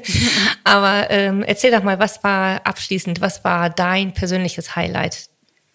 Aber 0.64 1.10
ähm, 1.10 1.42
erzähl 1.44 1.72
doch 1.72 1.82
mal, 1.82 1.98
was 1.98 2.24
war 2.24 2.62
abschließend, 2.64 3.22
was 3.22 3.44
war 3.44 3.72
dein 3.72 4.14
persönliches 4.14 4.76
Highlight 4.76 5.30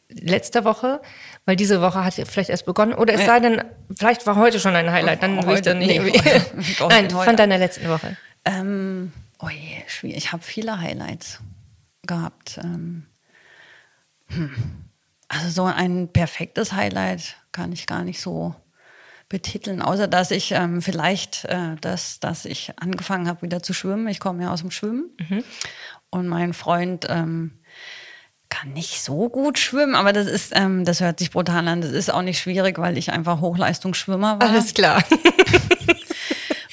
letzte 0.09 0.65
Woche? 0.65 1.01
Weil 1.47 1.55
diese 1.55 1.81
Woche 1.81 2.05
hat 2.05 2.19
ja 2.19 2.25
vielleicht 2.25 2.51
erst 2.51 2.67
begonnen. 2.67 2.93
Oder 2.93 3.15
es 3.15 3.25
sei 3.25 3.39
denn, 3.39 3.63
vielleicht 3.95 4.27
war 4.27 4.35
heute 4.35 4.59
schon 4.59 4.75
ein 4.75 4.91
Highlight. 4.91 5.23
Dann 5.23 5.47
will 5.47 5.55
ich 5.55 5.63
dann 5.63 5.79
nicht 5.79 6.03
nee, 6.03 6.13
doch, 6.79 6.91
Nein, 6.91 7.05
heute. 7.15 7.25
von 7.25 7.37
deiner 7.37 7.57
letzten 7.57 7.89
Woche. 7.89 8.17
Ähm, 8.45 9.13
oh 9.39 9.49
je, 9.49 9.83
schwierig. 9.87 10.17
Ich 10.19 10.33
habe 10.33 10.43
viele 10.43 10.81
Highlights 10.81 11.41
gehabt. 12.03 12.59
Ähm, 12.63 13.07
hm. 14.27 14.51
Also 15.29 15.49
so 15.51 15.65
ein 15.65 16.13
perfektes 16.13 16.73
Highlight 16.73 17.37
kann 17.53 17.73
ich 17.73 17.87
gar 17.87 18.03
nicht 18.03 18.21
so 18.21 18.55
betiteln, 19.29 19.83
außer 19.83 20.09
dass 20.09 20.33
ich 20.33 20.53
ähm, 20.53 20.83
vielleicht, 20.83 21.45
äh, 21.47 21.77
dass, 21.81 22.21
dass 22.21 22.45
ich 22.45 22.73
angefangen 22.77 23.29
habe 23.29 23.43
wieder 23.43 23.63
zu 23.63 23.73
schwimmen. 23.73 24.09
Ich 24.09 24.21
komme 24.21 24.45
ja 24.45 24.53
aus 24.53 24.61
dem 24.61 24.71
Schwimmen 24.71 25.11
und 26.11 26.29
mein 26.29 26.55
Freund 26.55 27.07
ähm, 27.09 27.53
kann 28.49 28.73
nicht 28.73 29.03
so 29.03 29.29
gut 29.29 29.59
schwimmen, 29.59 29.95
aber 29.95 30.13
das 30.13 30.27
ist, 30.27 30.53
ähm, 30.55 30.85
das 30.85 31.01
hört 31.01 31.19
sich 31.19 31.31
brutal 31.31 31.67
an. 31.69 31.81
Das 31.81 31.93
ist 31.93 32.13
auch 32.13 32.23
nicht 32.23 32.39
schwierig, 32.39 32.79
weil 32.79 32.97
ich 32.97 33.11
einfach 33.13 33.41
Hochleistungsschwimmer 33.41 34.41
war. 34.41 34.49
Alles 34.49 34.75
klar. 34.75 35.03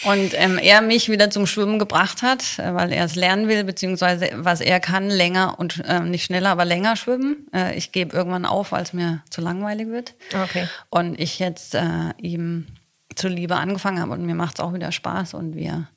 Und 0.04 0.34
ähm, 0.34 0.58
er 0.58 0.82
mich 0.82 1.10
wieder 1.10 1.30
zum 1.30 1.48
Schwimmen 1.48 1.80
gebracht 1.80 2.22
hat, 2.22 2.60
äh, 2.60 2.74
weil 2.74 2.92
er 2.92 3.06
es 3.06 3.16
lernen 3.16 3.48
will, 3.48 3.64
beziehungsweise 3.64 4.30
was 4.36 4.60
er 4.60 4.80
kann, 4.80 5.10
länger 5.10 5.60
und 5.60 5.82
ähm, 5.88 6.12
nicht 6.12 6.26
schneller, 6.26 6.50
aber 6.50 6.66
länger 6.66 6.96
schwimmen. 6.96 7.48
Äh, 7.54 7.78
ich 7.78 7.92
gebe 7.92 8.16
irgendwann 8.16 8.46
auf, 8.46 8.72
weil 8.74 8.84
es 8.84 8.94
mir 8.94 9.24
zu 9.30 9.42
langweilig 9.42 9.88
wird. 9.88 10.14
Okay. 10.34 10.68
Und 10.90 11.20
ich 11.20 11.40
jetzt 11.40 11.76
äh, 11.76 12.12
ihm 12.18 12.68
zuliebe 13.16 13.56
angefangen 13.56 14.02
habe 14.02 14.12
und 14.12 14.26
mir 14.26 14.36
macht 14.36 14.60
es 14.60 14.64
auch 14.64 14.74
wieder 14.74 14.92
Spaß 14.92 15.36
und 15.36 15.56
wir 15.56 15.88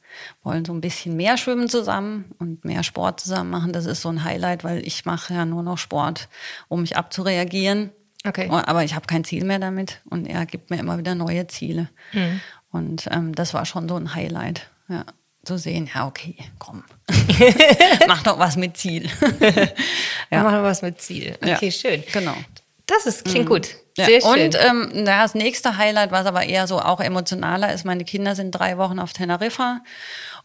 wollen 0.42 0.64
so 0.64 0.72
ein 0.72 0.80
bisschen 0.80 1.16
mehr 1.16 1.36
schwimmen 1.36 1.68
zusammen 1.68 2.26
und 2.38 2.64
mehr 2.64 2.82
Sport 2.82 3.20
zusammen 3.20 3.50
machen. 3.50 3.72
Das 3.72 3.86
ist 3.86 4.02
so 4.02 4.08
ein 4.08 4.24
Highlight, 4.24 4.64
weil 4.64 4.86
ich 4.86 5.04
mache 5.04 5.34
ja 5.34 5.44
nur 5.44 5.62
noch 5.62 5.78
Sport, 5.78 6.28
um 6.68 6.82
mich 6.82 6.96
abzureagieren. 6.96 7.90
Okay. 8.26 8.48
Aber 8.50 8.84
ich 8.84 8.94
habe 8.94 9.06
kein 9.06 9.24
Ziel 9.24 9.44
mehr 9.44 9.58
damit 9.58 10.00
und 10.10 10.26
er 10.26 10.46
gibt 10.46 10.70
mir 10.70 10.78
immer 10.78 10.98
wieder 10.98 11.14
neue 11.14 11.46
Ziele. 11.46 11.88
Mhm. 12.12 12.40
Und 12.70 13.08
ähm, 13.10 13.34
das 13.34 13.54
war 13.54 13.64
schon 13.66 13.88
so 13.88 13.96
ein 13.96 14.14
Highlight. 14.14 14.68
Ja, 14.88 15.04
zu 15.44 15.58
sehen, 15.58 15.88
ja, 15.94 16.06
okay, 16.06 16.36
komm. 16.58 16.82
Mach 18.08 18.22
doch 18.22 18.38
was 18.38 18.56
mit 18.56 18.76
Ziel. 18.76 19.08
Ja. 20.30 20.42
Machen 20.42 20.56
wir 20.56 20.62
was 20.62 20.82
mit 20.82 21.00
Ziel. 21.00 21.36
Okay, 21.40 21.66
Ja, 21.66 21.70
schön. 21.70 22.02
Genau. 22.12 22.34
Das 22.86 23.06
ist, 23.06 23.24
klingt 23.24 23.48
gut. 23.48 23.76
Ja, 23.96 24.04
Sehr 24.06 24.20
schön. 24.20 24.30
und 24.46 24.54
ähm, 24.60 24.90
na, 25.04 25.22
das 25.22 25.34
nächste 25.34 25.76
Highlight, 25.78 26.10
was 26.12 26.26
aber 26.26 26.44
eher 26.44 26.66
so 26.66 26.80
auch 26.80 27.00
emotionaler 27.00 27.72
ist, 27.72 27.84
meine 27.84 28.04
Kinder 28.04 28.34
sind 28.34 28.50
drei 28.52 28.76
Wochen 28.78 28.98
auf 28.98 29.12
Teneriffa 29.12 29.80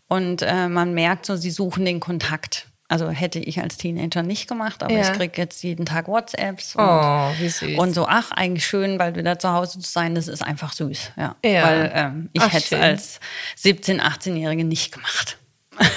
und 0.08 0.42
äh, 0.42 0.68
man 0.70 0.94
merkt 0.94 1.26
so, 1.26 1.36
sie 1.36 1.52
suchen 1.52 1.86
den 1.86 2.00
Kontakt. 2.00 2.68
Also 2.88 3.10
hätte 3.10 3.40
ich 3.40 3.62
als 3.62 3.78
Teenager 3.78 4.22
nicht 4.22 4.50
gemacht, 4.50 4.84
aber 4.84 4.94
Ja. 4.94 5.02
ich 5.02 5.14
kriege 5.14 5.34
jetzt 5.42 5.64
jeden 5.64 5.86
Tag 5.86 6.10
WhatsApps. 6.10 6.76
Und, 6.76 6.84
Oh, 6.84 7.32
wie 7.40 7.48
süß. 7.48 7.78
Und 7.80 7.94
so, 7.94 8.06
ach, 8.06 8.32
eigentlich 8.32 8.66
schön, 8.66 8.98
bald 8.98 9.16
wieder 9.16 9.40
zu 9.40 9.50
Hause 9.54 9.80
zu 9.80 9.90
sein, 9.90 10.14
das 10.14 10.28
ist 10.28 10.44
einfach 10.44 10.74
süß. 10.74 11.12
Ja. 11.16 11.36
Ja. 11.46 11.64
Weil 11.64 11.92
ähm, 11.96 12.30
ich 12.34 12.44
hätte 12.52 12.76
es 12.76 12.82
als 12.82 13.20
17-, 13.64 14.02
18-Jährige 14.02 14.66
nicht 14.66 14.92
gemacht. 14.92 15.38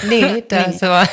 Nee, 0.09 0.45
das 0.49 0.81
war. 0.83 1.09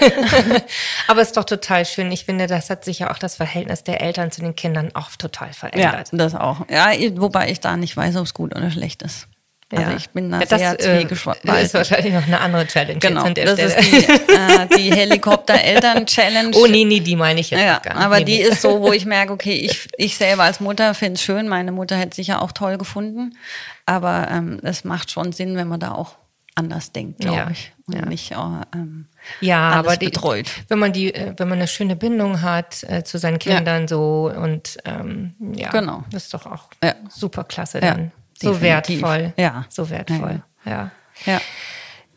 Aber 1.07 1.21
es 1.21 1.29
ist 1.29 1.37
doch 1.37 1.43
total 1.45 1.85
schön. 1.85 2.11
Ich 2.11 2.25
finde, 2.25 2.47
das 2.47 2.69
hat 2.69 2.85
sich 2.85 2.99
ja 2.99 3.11
auch 3.11 3.17
das 3.17 3.35
Verhältnis 3.35 3.83
der 3.83 4.01
Eltern 4.01 4.31
zu 4.31 4.41
den 4.41 4.55
Kindern 4.55 4.91
auch 4.93 5.09
total 5.17 5.47
Ja, 5.49 5.53
verändert. 5.53 6.09
das 6.11 6.35
auch. 6.35 6.65
Ja, 6.69 6.91
wobei 7.15 7.49
ich 7.49 7.59
da 7.59 7.75
nicht 7.77 7.97
weiß, 7.97 8.15
ob 8.17 8.25
es 8.25 8.33
gut 8.33 8.55
oder 8.55 8.69
schlecht 8.71 9.01
ist. 9.01 9.27
Also 9.73 9.91
ich 9.95 10.09
bin 10.09 10.29
da 10.29 10.39
Ja, 10.41 10.45
das, 10.45 10.59
sehr 10.59 10.73
äh, 10.73 10.99
zwiegespalten. 10.99 11.49
Das 11.49 11.63
ist 11.63 11.73
wahrscheinlich 11.73 12.13
noch 12.13 12.27
eine 12.27 12.41
andere 12.41 12.67
Challenge 12.67 12.99
Genau, 12.99 13.29
das 13.29 13.53
Stelle. 13.53 13.73
ist 13.73 13.77
die, 13.79 14.33
äh, 14.33 14.67
die 14.77 14.91
Helikopter-Eltern-Challenge. 14.93 16.51
oh 16.57 16.67
nee, 16.67 16.83
nee, 16.83 16.99
die 16.99 17.15
meine 17.15 17.39
ich 17.39 17.51
jetzt 17.51 17.61
Ja, 17.61 17.79
gar 17.79 17.93
nicht. 17.95 18.03
aber 18.03 18.19
nee, 18.19 18.25
die 18.25 18.37
nee. 18.39 18.43
ist 18.43 18.61
so, 18.61 18.81
wo 18.81 18.91
ich 18.91 19.05
merke, 19.07 19.31
okay, 19.31 19.53
ich, 19.53 19.87
ich 19.97 20.17
selber 20.17 20.43
als 20.43 20.59
Mutter 20.59 20.93
finde 20.93 21.13
es 21.13 21.21
schön. 21.23 21.47
Meine 21.47 21.71
Mutter 21.71 21.95
hätte 21.95 22.09
es 22.09 22.15
sicher 22.17 22.41
auch 22.41 22.51
toll 22.51 22.77
gefunden. 22.77 23.37
Aber 23.85 24.27
ähm, 24.29 24.59
es 24.63 24.83
macht 24.83 25.09
schon 25.09 25.31
Sinn, 25.31 25.55
wenn 25.55 25.69
man 25.69 25.79
da 25.79 25.93
auch 25.93 26.15
anders 26.55 26.91
denkt, 26.91 27.19
glaube 27.19 27.37
Ja, 27.37 27.49
ich. 27.51 27.71
Und 27.87 27.95
ja. 27.95 28.05
nicht 28.05 28.31
äh, 28.31 28.35
ähm, 28.75 29.05
Ja, 29.39 29.71
aber 29.71 29.97
die, 29.97 30.05
betreut. 30.05 30.49
wenn 30.67 30.79
man 30.79 30.91
die, 30.93 31.13
äh, 31.13 31.33
wenn 31.37 31.47
man 31.49 31.57
eine 31.59 31.67
schöne 31.67 31.95
Bindung 31.95 32.41
hat 32.41 32.83
äh, 32.83 33.03
zu 33.03 33.17
seinen 33.17 33.39
Kindern 33.39 33.87
so 33.87 34.31
und 34.35 34.77
ähm, 34.85 35.33
ja, 35.55 35.69
Genau. 35.69 36.03
das 36.11 36.23
ist 36.25 36.33
doch 36.33 36.45
auch 36.45 36.69
Ja. 36.83 36.95
super 37.09 37.43
klasse 37.45 37.79
Ja, 37.79 37.91
dann. 37.93 38.11
so 38.39 38.53
definitiv. 38.53 39.01
wertvoll. 39.01 39.33
Ja. 39.37 39.65
So 39.69 39.89
wertvoll. 39.89 40.41
Ja. 40.65 40.91
Ja. 41.25 41.41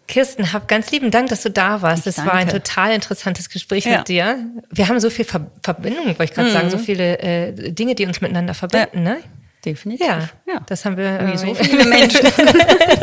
Kirsten, 0.07 0.53
hab 0.53 0.69
ganz 0.69 0.91
lieben 0.91 1.11
Dank, 1.11 1.31
dass 1.31 1.43
du 1.43 1.51
da 1.51 1.81
warst. 1.81 2.07
Das 2.07 2.19
war 2.19 2.35
ein 2.35 2.49
total 2.49 2.93
interessantes 2.93 3.49
Gespräch 3.49 3.85
Ja. 3.87 3.93
Mhm. 3.93 3.97
mit 3.99 4.09
dir. 4.09 4.39
Wir 4.71 4.89
haben 4.89 5.01
so 5.01 5.09
viel 5.11 5.25
Ver 5.25 5.47
Verbindung, 5.63 6.07
wollte 6.07 6.25
ich 6.25 6.33
gerade 6.35 6.51
sagen, 6.51 6.69
so 6.71 6.77
viele 6.79 7.19
äh, 7.21 7.73
Dinge, 7.73 7.95
die 7.95 8.05
uns 8.07 8.21
miteinander 8.21 8.53
verbinden, 8.55 9.03
ne? 9.03 9.19
Definitiv. 9.65 10.07
Ja, 10.07 10.19
ja. 10.47 10.61
das 10.67 10.85
haben 10.85 10.99
wir 10.99 11.27
Wie 11.33 11.39
so 11.39 11.55
viele 11.55 11.85
Menschen. 11.89 12.21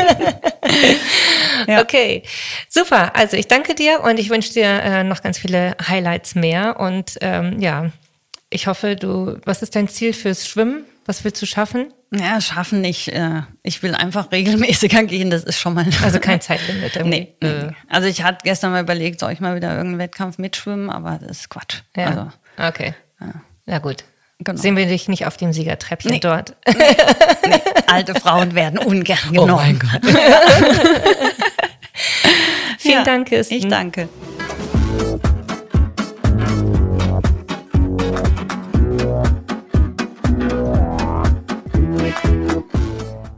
Ja. 1.68 1.82
Okay, 1.82 2.24
super. 2.70 3.16
Also 3.16 3.38
ich 3.38 3.48
danke 3.48 3.76
dir 3.76 4.02
und 4.02 4.20
ich 4.20 4.30
wünsche 4.30 4.54
dir 4.54 4.66
äh, 4.66 5.04
noch 5.04 5.22
ganz 5.22 5.38
viele 5.40 5.76
Highlights 5.88 6.36
mehr. 6.36 6.80
Und 6.80 7.18
ähm, 7.22 7.60
ja, 7.60 7.92
ich 8.50 8.68
hoffe, 8.68 8.96
du, 8.96 9.38
was 9.46 9.62
ist 9.62 9.76
dein 9.76 9.88
Ziel 9.88 10.14
fürs 10.14 10.48
Schwimmen? 10.48 10.86
Was 11.06 11.24
willst 11.24 11.42
du 11.42 11.46
schaffen? 11.46 11.94
Ja, 12.14 12.42
schaffen 12.42 12.82
nicht. 12.82 13.08
äh, 13.08 13.42
Ich 13.64 13.82
will 13.84 13.96
einfach 13.96 14.32
regelmäßiger 14.32 15.04
gehen, 15.06 15.30
das 15.30 15.44
ist 15.44 15.60
schon 15.60 15.74
mal. 15.74 15.86
Also 16.04 16.20
kein 16.20 16.42
Zeitlimit. 16.42 16.96
irgendwie. 16.98 17.28
Nee, 17.42 17.48
Äh. 17.48 17.72
Also 17.90 18.08
ich 18.08 18.24
hatte 18.24 18.40
gestern 18.44 18.72
mal 18.72 18.82
überlegt, 18.84 19.20
soll 19.20 19.32
ich 19.32 19.40
mal 19.40 19.56
wieder 19.56 19.70
irgendeinen 19.72 20.00
Wettkampf 20.00 20.38
mitschwimmen, 20.38 20.90
aber 20.90 21.20
das 21.22 21.40
ist 21.40 21.50
Quatsch. 21.50 21.82
Ja. 21.96 22.08
Also, 22.08 22.32
okay. 22.58 22.94
Ja, 23.66 23.78
gut. 23.80 24.04
Genau. 24.44 24.60
Sehen 24.60 24.76
wir 24.76 24.88
dich 24.88 25.08
nicht 25.08 25.28
auf 25.28 25.38
dem 25.38 25.54
Siegertreppchen 25.54 26.12
Nee. 26.12 26.20
dort. 26.20 26.56
alte 27.88 28.16
Frauen 28.20 28.56
werden 28.56 28.80
ungern 28.80 29.18
Oh 29.30 29.32
genommen. 29.32 29.56
mein 29.56 29.78
Gott. 29.80 30.02
Vielen 32.80 32.96
Ja, 32.96 33.04
Dank, 33.04 33.28
Kirsten. 33.28 33.54
Ich 33.54 33.68
danke. 33.68 34.10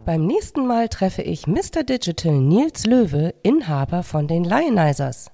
Beim 0.05 0.25
nächsten 0.25 0.67
Mal 0.67 0.89
treffe 0.89 1.21
ich 1.21 1.47
Mr. 1.47 1.83
Digital 1.83 2.33
Nils 2.33 2.85
Löwe, 2.85 3.33
Inhaber 3.41 4.03
von 4.03 4.27
den 4.27 4.43
Lionizers. 4.43 5.31